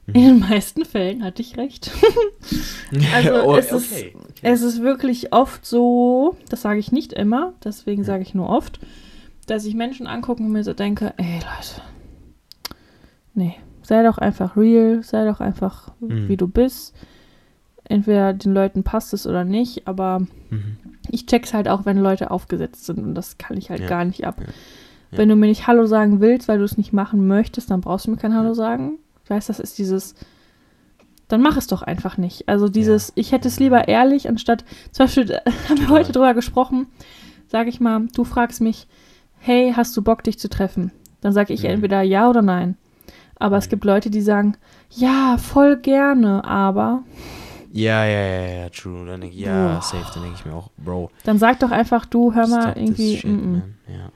Mhm. 0.07 0.15
in 0.15 0.23
den 0.23 0.39
meisten 0.41 0.85
Fällen 0.85 1.23
hatte 1.23 1.43
ich 1.43 1.57
recht. 1.57 1.91
Also 3.15 3.43
Oh, 3.45 3.55
es, 3.57 3.71
ist, 3.71 3.93
okay, 3.93 4.15
okay. 4.17 4.33
es 4.43 4.63
ist 4.63 4.81
wirklich 4.81 5.33
oft 5.35 5.67
so, 5.67 6.37
das 6.49 6.63
sage 6.63 6.81
ich 6.81 6.91
nicht 6.93 7.13
immer, 7.13 7.53
deswegen 7.63 8.03
sage 8.05 8.23
ich 8.23 8.35
nur 8.35 8.49
oft, 8.49 8.81
dass 9.47 9.67
ich 9.67 9.75
Menschen 9.75 10.07
angucke 10.07 10.43
und 10.43 10.51
mir 10.51 10.65
so 10.65 10.73
denke, 10.73 11.13
ey 11.19 11.35
Leute, 11.35 11.83
nee, 13.35 13.57
sei 13.83 14.03
doch 14.03 14.17
einfach 14.19 14.57
real, 14.57 15.03
sei 15.03 15.27
doch 15.27 15.41
einfach 15.41 15.93
Mhm. 16.01 16.29
wie 16.29 16.37
du 16.39 16.49
bist. 16.49 16.95
Entweder 17.85 18.33
den 18.35 18.53
Leuten 18.55 18.83
passt 18.85 19.13
es 19.15 19.27
oder 19.27 19.45
nicht, 19.45 19.87
aber 19.87 20.21
Mhm. 20.51 20.77
ich 21.11 21.27
check's 21.27 21.53
halt 21.55 21.69
auch, 21.69 21.85
wenn 21.87 21.99
Leute 21.99 22.31
aufgesetzt 22.31 22.87
sind 22.87 22.99
und 22.99 23.15
das 23.15 23.37
kann 23.39 23.57
ich 23.57 23.69
halt 23.71 23.81
Ja. 23.81 23.89
gar 23.89 24.05
nicht 24.07 24.27
ab. 24.27 24.37
Ja. 24.41 24.47
Ja. 25.11 25.19
Wenn 25.19 25.29
du 25.29 25.37
mir 25.37 25.47
nicht 25.47 25.67
Hallo 25.67 25.87
sagen 25.87 26.21
willst, 26.21 26.49
weil 26.49 26.59
du 26.59 26.65
es 26.65 26.77
nicht 26.77 26.93
machen 26.93 27.27
möchtest, 27.27 27.71
dann 27.71 27.81
brauchst 27.81 28.07
du 28.07 28.11
mir 28.11 28.17
kein 28.19 28.35
Hallo 28.35 28.55
sagen. 28.55 28.99
Ich 29.25 29.31
weiß, 29.31 29.47
das 29.47 29.59
ist 29.61 29.79
dieses, 29.79 30.15
dann 31.29 31.43
mach 31.43 31.57
es 31.57 31.67
doch 31.67 31.83
einfach 31.83 32.17
nicht. 32.19 32.49
Also 32.49 32.69
dieses, 32.69 33.13
ich 33.15 33.33
hätte 33.33 33.49
es 33.49 33.59
lieber 33.61 33.89
ehrlich, 33.89 34.29
anstatt, 34.29 34.65
zum 34.93 35.05
Beispiel 35.07 35.41
haben 35.69 35.79
wir 35.81 35.89
heute 35.91 36.13
drüber 36.13 36.35
gesprochen, 36.35 36.87
sage 37.49 37.69
ich 37.71 37.81
mal, 37.81 38.07
du 38.15 38.25
fragst 38.25 38.61
mich, 38.61 38.87
hey, 39.39 39.73
hast 39.75 39.97
du 39.97 40.03
Bock, 40.03 40.23
dich 40.25 40.39
zu 40.39 40.49
treffen? 40.49 40.93
Dann 41.21 41.33
sage 41.33 41.53
ich 41.55 41.63
Mhm. 41.63 41.71
entweder 41.71 42.03
ja 42.03 42.29
oder 42.29 42.43
nein. 42.43 42.77
Aber 43.39 43.57
es 43.57 43.67
Mhm. 43.67 43.71
gibt 43.71 43.85
Leute, 43.85 44.11
die 44.11 44.21
sagen, 44.23 44.57
ja, 44.91 45.37
voll 45.39 45.77
gerne, 45.79 46.45
aber 46.45 47.03
Ja, 47.73 48.05
ja, 48.05 48.21
ja, 48.21 48.49
ja, 48.63 48.69
true. 48.71 49.07
Dann 49.07 49.21
denke 49.21 49.37
ich, 49.37 49.43
ja, 49.43 49.75
Boah. 49.75 49.83
safe. 49.83 50.07
Dann 50.15 50.23
denke 50.23 50.39
ich 50.41 50.47
mir 50.47 50.55
auch, 50.55 50.71
Bro. 50.79 51.11
dann 51.25 51.39
sag 51.39 51.61
doch 51.61 51.71
einfach, 51.71 52.07
du, 52.07 52.35
hör 52.35 52.47
mal, 52.47 52.73
irgendwie, 52.77 53.17
shit, 53.19 53.31
mm, 53.31 53.53
mm. 53.57 53.63
Ja, 53.89 54.09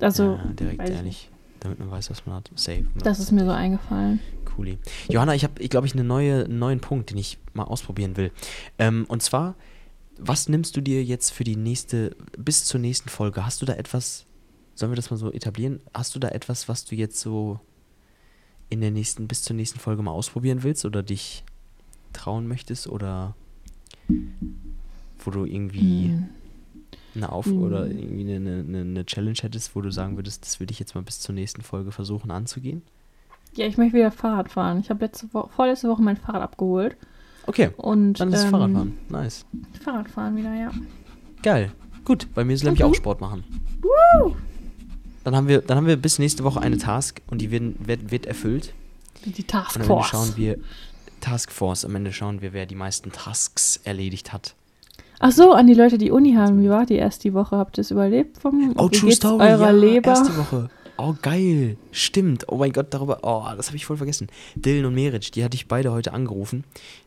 also, 0.00 0.34
ja, 0.34 0.44
direkt 0.52 0.88
ehrlich. 0.88 1.30
Damit 1.60 1.78
man 1.78 1.90
weiß, 1.90 2.10
was 2.10 2.26
man 2.26 2.36
hat. 2.36 2.50
Safe. 2.54 2.84
das 3.02 3.18
ist 3.18 3.32
mir 3.32 3.44
so 3.44 3.50
eingefallen. 3.50 4.20
Cooli. 4.44 4.78
Johanna, 5.08 5.34
ich 5.34 5.42
habe, 5.42 5.60
ich 5.60 5.70
glaube 5.70 5.86
ich, 5.86 5.94
eine 5.94 6.04
neue, 6.04 6.44
einen 6.44 6.58
neuen 6.58 6.80
Punkt, 6.80 7.10
den 7.10 7.18
ich 7.18 7.38
mal 7.54 7.64
ausprobieren 7.64 8.16
will. 8.16 8.30
Ähm, 8.78 9.06
und 9.08 9.22
zwar, 9.22 9.56
was 10.18 10.48
nimmst 10.48 10.76
du 10.76 10.80
dir 10.80 11.02
jetzt 11.02 11.30
für 11.30 11.44
die 11.44 11.56
nächste, 11.56 12.14
bis 12.36 12.64
zur 12.64 12.80
nächsten 12.80 13.08
Folge? 13.08 13.44
Hast 13.44 13.62
du 13.62 13.66
da 13.66 13.74
etwas, 13.74 14.26
sollen 14.74 14.92
wir 14.92 14.96
das 14.96 15.10
mal 15.10 15.16
so 15.16 15.32
etablieren? 15.32 15.80
Hast 15.94 16.14
du 16.14 16.18
da 16.18 16.28
etwas, 16.28 16.68
was 16.68 16.84
du 16.84 16.94
jetzt 16.94 17.20
so 17.20 17.60
in 18.68 18.80
der 18.80 18.90
nächsten, 18.90 19.28
bis 19.28 19.42
zur 19.42 19.56
nächsten 19.56 19.78
Folge 19.78 20.02
mal 20.02 20.10
ausprobieren 20.12 20.62
willst 20.62 20.84
oder 20.84 21.02
dich 21.02 21.44
trauen 22.12 22.48
möchtest 22.48 22.86
oder 22.86 23.34
wo 25.18 25.30
du 25.30 25.44
irgendwie 25.44 26.08
Mm. 26.08 26.28
Eine 27.16 27.30
Auf- 27.32 27.46
Mhm. 27.46 27.62
oder 27.62 27.86
irgendwie 27.86 28.34
eine, 28.34 28.60
eine, 28.60 28.80
eine 28.80 29.06
Challenge 29.06 29.38
hättest, 29.40 29.74
wo 29.74 29.80
du 29.80 29.90
sagen 29.90 30.16
würdest, 30.16 30.44
das 30.44 30.60
würde 30.60 30.72
ich 30.72 30.78
jetzt 30.78 30.94
mal 30.94 31.02
bis 31.02 31.20
zur 31.20 31.34
nächsten 31.34 31.62
Folge 31.62 31.92
versuchen 31.92 32.30
anzugehen? 32.30 32.82
Ja, 33.54 33.66
ich 33.66 33.78
möchte 33.78 33.96
wieder 33.96 34.10
Fahrrad 34.10 34.50
fahren. 34.50 34.80
Ich 34.80 34.90
habe 34.90 35.04
letzte 35.04 35.32
Woche, 35.32 35.48
vorletzte 35.54 35.88
Woche 35.88 36.02
mein 36.02 36.16
Fahrrad 36.16 36.42
abgeholt. 36.42 36.96
Okay, 37.46 37.70
Und 37.76 38.14
dann 38.20 38.32
ist 38.32 38.44
ähm, 38.44 38.50
Fahrradfahren. 38.50 38.98
Nice. 39.08 39.46
Fahrradfahren 39.84 40.36
wieder, 40.36 40.52
ja. 40.54 40.70
Geil. 41.42 41.72
Gut, 42.04 42.28
bei 42.34 42.44
mir 42.44 42.54
ist 42.54 42.64
nämlich 42.64 42.82
Und 42.82 42.90
auch? 42.90 42.94
Sport 42.94 43.20
machen. 43.20 43.44
Dann 45.24 45.34
haben 45.34 45.48
wir, 45.48 45.60
dann 45.60 45.76
haben 45.78 45.86
wir 45.86 45.96
bis 45.96 46.18
nächste 46.18 46.44
Woche 46.44 46.60
eine 46.60 46.76
Task 46.78 47.20
und 47.28 47.40
die 47.40 47.50
werden, 47.50 47.76
wird, 47.86 48.10
wird 48.10 48.26
erfüllt. 48.26 48.74
Die 49.24 49.30
Und 49.30 49.34
am 49.34 49.34
Ende 49.34 49.46
Taskforce. 49.46 50.06
schauen 50.08 50.32
wir 50.36 50.58
Taskforce. 51.20 51.84
Am 51.84 51.94
Ende 51.94 52.12
schauen 52.12 52.42
wir, 52.42 52.52
wer 52.52 52.66
die 52.66 52.74
meisten 52.74 53.10
Tasks 53.12 53.78
erledigt 53.84 54.32
hat. 54.32 54.54
Ach 55.18 55.32
so, 55.32 55.52
an 55.52 55.66
die 55.66 55.74
Leute, 55.74 55.98
die 55.98 56.10
Uni 56.10 56.34
haben. 56.34 56.62
Wie 56.62 56.68
war 56.68 56.84
die 56.86 56.94
erst 56.96 57.24
die 57.24 57.32
Woche? 57.34 57.56
Habt 57.56 57.78
ihr 57.78 57.82
es 57.82 57.90
überlebt? 57.90 58.38
Vom, 58.38 58.74
Oh, 58.76 58.88
True 58.88 59.12
Story. 59.12 59.42
eurer 59.44 59.66
ja, 59.66 59.70
Leber? 59.70 60.10
erste 60.10 60.36
Woche. 60.36 60.68
Oh, 60.98 61.14
geil. 61.20 61.76
Stimmt. 61.92 62.44
Oh 62.48 62.56
mein 62.56 62.72
Gott, 62.72 62.86
darüber. 62.90 63.18
Oh, 63.22 63.44
das 63.56 63.66
habe 63.68 63.76
ich 63.76 63.84
voll 63.86 63.96
vergessen. 63.98 64.28
Dylan 64.54 64.86
und 64.86 64.94
Meric, 64.94 65.32
die 65.32 65.44
hatte 65.44 65.54
ich 65.54 65.68
beide 65.68 65.92
heute 65.92 66.12
angerufen. 66.12 66.64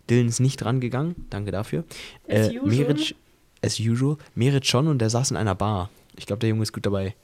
Dylan 0.09 0.27
ist 0.27 0.39
nicht 0.39 0.63
rangegangen. 0.63 1.15
Danke 1.29 1.51
dafür. 1.51 1.83
As 2.27 2.49
Äh, 2.49 2.59
usual. 2.59 2.67
Meric, 2.67 3.15
as 3.63 3.79
usual. 3.79 4.17
Meric 4.35 4.65
schon 4.65 4.87
und 4.87 4.99
der 4.99 5.09
saß 5.09 5.31
in 5.31 5.37
einer 5.37 5.55
Bar. 5.55 5.89
Ich 6.17 6.25
glaube, 6.27 6.39
der 6.39 6.49
Junge 6.49 6.63
ist 6.63 6.73
gut 6.73 6.85
dabei. 6.85 7.15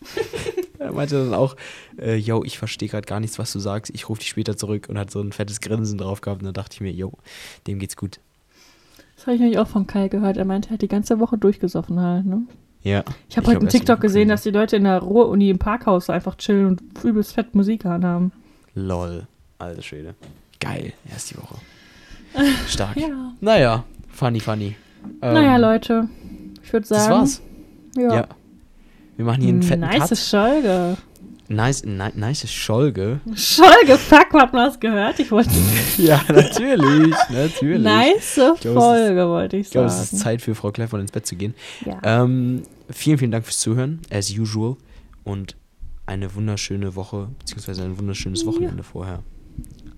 er 0.78 0.92
meinte 0.92 1.16
dann 1.24 1.34
auch, 1.34 1.56
äh, 2.00 2.14
yo, 2.16 2.42
ich 2.44 2.58
verstehe 2.58 2.88
gerade 2.88 3.06
gar 3.06 3.20
nichts, 3.20 3.38
was 3.38 3.52
du 3.52 3.58
sagst. 3.58 3.92
Ich 3.94 4.08
rufe 4.08 4.20
dich 4.20 4.28
später 4.28 4.56
zurück 4.56 4.86
und 4.88 4.98
hat 4.98 5.10
so 5.10 5.20
ein 5.20 5.32
fettes 5.32 5.60
Grinsen 5.60 5.98
drauf 5.98 6.20
gehabt. 6.20 6.40
Und 6.42 6.46
dann 6.46 6.54
dachte 6.54 6.74
ich 6.74 6.80
mir, 6.80 6.92
yo, 6.92 7.12
dem 7.66 7.78
geht's 7.78 7.96
gut. 7.96 8.20
Habe 9.28 9.34
ich 9.34 9.42
nämlich 9.42 9.58
auch 9.58 9.68
von 9.68 9.86
Kai 9.86 10.08
gehört. 10.08 10.38
Er 10.38 10.46
meinte, 10.46 10.70
er 10.70 10.72
hat 10.72 10.80
die 10.80 10.88
ganze 10.88 11.20
Woche 11.20 11.36
durchgesoffen 11.36 12.00
halt, 12.00 12.24
ne? 12.24 12.44
Ja. 12.80 13.04
Ich 13.28 13.36
habe 13.36 13.46
heute 13.48 13.58
einen 13.58 13.68
TikTok 13.68 14.00
gesehen, 14.00 14.30
dass 14.30 14.42
die 14.42 14.50
Leute 14.50 14.76
in 14.76 14.84
der 14.84 15.00
Ruhr-Uni 15.00 15.50
im 15.50 15.58
Parkhaus 15.58 16.08
einfach 16.08 16.36
chillen 16.36 16.64
und 16.64 17.04
übelst 17.04 17.34
fett 17.34 17.54
Musik 17.54 17.84
anhaben. 17.84 18.32
Lol. 18.74 19.26
Alter 19.58 19.82
Schwede. 19.82 20.14
Geil. 20.60 20.94
Erst 21.12 21.30
die 21.30 21.36
Woche. 21.36 21.56
Stark. 22.68 22.96
Ja. 22.96 23.34
Naja, 23.42 23.84
funny, 24.08 24.40
funny. 24.40 24.76
Ähm, 25.20 25.34
naja, 25.34 25.58
Leute. 25.58 26.08
Ich 26.62 26.72
würde 26.72 26.86
sagen. 26.86 27.10
Das 27.10 27.10
war's. 27.10 27.42
Ja. 27.98 28.14
Ja. 28.14 28.28
Wir 29.16 29.26
machen 29.26 29.42
hier 29.42 29.50
einen 29.50 29.62
fetten 29.62 29.80
nice 29.82 30.08
Cut. 30.08 30.16
Scholge. 30.16 30.96
Nice, 31.50 31.82
ni 31.84 31.98
nice 32.14 32.46
Scholge. 32.50 33.20
Scholge, 33.34 33.96
fuck, 33.96 34.34
hat 34.34 34.52
man 34.52 34.66
das 34.66 34.78
gehört? 34.78 35.18
Ich 35.18 35.30
wollte. 35.30 35.50
ja, 35.96 36.20
natürlich, 36.28 37.14
natürlich. 37.30 37.82
nice 37.82 38.34
glaube, 38.34 38.58
es 38.58 38.64
ist- 38.66 38.72
Folge, 38.74 39.28
wollte 39.28 39.56
ich 39.56 39.66
Ich 39.66 39.72
glaube, 39.72 39.88
sagen. 39.88 40.02
es 40.02 40.12
ist 40.12 40.20
Zeit 40.20 40.42
für 40.42 40.54
Frau 40.54 40.70
Kleffmann 40.72 41.00
ins 41.00 41.10
Bett 41.12 41.26
zu 41.26 41.36
gehen. 41.36 41.54
ja. 41.86 41.98
Ähm, 42.02 42.62
vielen, 42.90 43.16
vielen 43.18 43.30
Dank 43.30 43.44
fürs 43.46 43.58
Zuhören, 43.60 44.00
as 44.10 44.30
usual. 44.30 44.76
Und 45.24 45.56
eine 46.04 46.34
wunderschöne 46.34 46.94
Woche, 46.96 47.28
beziehungsweise 47.38 47.82
ein 47.82 47.98
wunderschönes 47.98 48.44
Wochenende 48.44 48.82
vorher. 48.82 49.20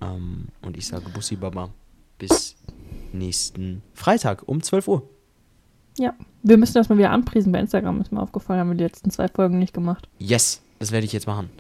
Ähm, 0.01 0.47
und 0.63 0.77
ich 0.77 0.87
sage 0.87 1.09
Bussi 1.13 1.35
Baba. 1.37 1.71
Bis 2.19 2.55
nächsten 3.13 3.83
Freitag 3.95 4.43
um 4.47 4.63
12 4.63 4.87
Uhr. 4.89 5.03
ja. 5.99 6.15
Wir 6.43 6.57
müssen 6.57 6.73
das 6.75 6.89
mal 6.89 6.97
wieder 6.97 7.11
anpriesen 7.11 7.53
bei 7.53 7.59
Instagram, 7.61 8.01
ist 8.01 8.13
mir 8.13 8.21
aufgefallen, 8.23 8.61
haben 8.61 8.71
wir 8.71 8.77
die 8.77 8.85
letzten 8.85 9.11
zwei 9.11 9.29
Folgen 9.29 9.59
nicht 9.59 9.75
gemacht. 9.75 10.09
Yes, 10.19 10.63
das 10.81 10.91
werde 10.91 11.07
ich 11.07 11.13
jetzt 11.13 11.29
machen. 11.29 11.51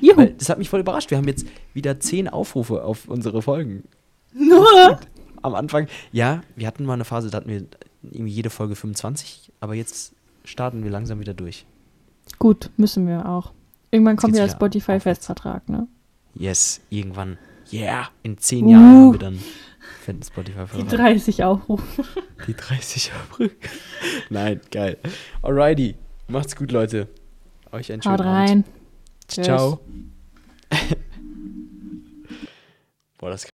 Juhu. 0.00 0.16
Weil 0.16 0.32
das 0.32 0.48
hat 0.48 0.58
mich 0.58 0.70
voll 0.70 0.80
überrascht. 0.80 1.10
Wir 1.10 1.18
haben 1.18 1.28
jetzt 1.28 1.46
wieder 1.74 2.00
10 2.00 2.28
Aufrufe 2.28 2.84
auf 2.84 3.08
unsere 3.08 3.42
Folgen. 3.42 3.84
Nur. 4.32 4.98
Am 5.42 5.54
Anfang, 5.54 5.88
ja, 6.12 6.40
wir 6.56 6.66
hatten 6.66 6.84
mal 6.84 6.94
eine 6.94 7.04
Phase, 7.04 7.30
da 7.30 7.36
hatten 7.38 7.48
wir 7.50 7.64
irgendwie 8.02 8.32
jede 8.32 8.50
Folge 8.50 8.74
25, 8.74 9.52
aber 9.60 9.74
jetzt 9.74 10.14
starten 10.44 10.82
wir 10.82 10.90
langsam 10.90 11.20
wieder 11.20 11.34
durch. 11.34 11.66
Gut, 12.38 12.70
müssen 12.76 13.06
wir 13.06 13.28
auch. 13.28 13.52
Irgendwann 13.90 14.16
kommt 14.16 14.34
ja 14.36 14.42
aufwärts. 14.44 14.58
Spotify-Festvertrag, 14.58 15.68
ne? 15.68 15.86
Yes, 16.34 16.80
irgendwann. 16.90 17.38
Yeah, 17.72 18.08
in 18.22 18.38
10 18.38 18.64
Uh. 18.64 18.70
Jahren 18.70 18.84
haben 18.84 19.12
wir 19.12 19.18
dann 19.18 19.38
fetten 20.04 20.22
spotify 20.22 20.64
Die 20.76 20.86
30 20.86 21.44
Aufrufe. 21.44 22.04
Die 22.46 22.54
30 22.54 23.12
April. 23.12 23.50
Nein, 24.30 24.60
geil. 24.70 24.98
Alrighty. 25.42 25.94
Macht's 26.28 26.56
gut, 26.56 26.72
Leute. 26.72 27.08
Euch 27.72 27.92
einen 27.92 28.02
schönen 28.02 28.14
Haut 28.14 28.20
Abend. 28.26 28.50
rein. 28.50 28.64
Ciao. 29.28 29.80
Boah, 33.18 33.30
das 33.30 33.48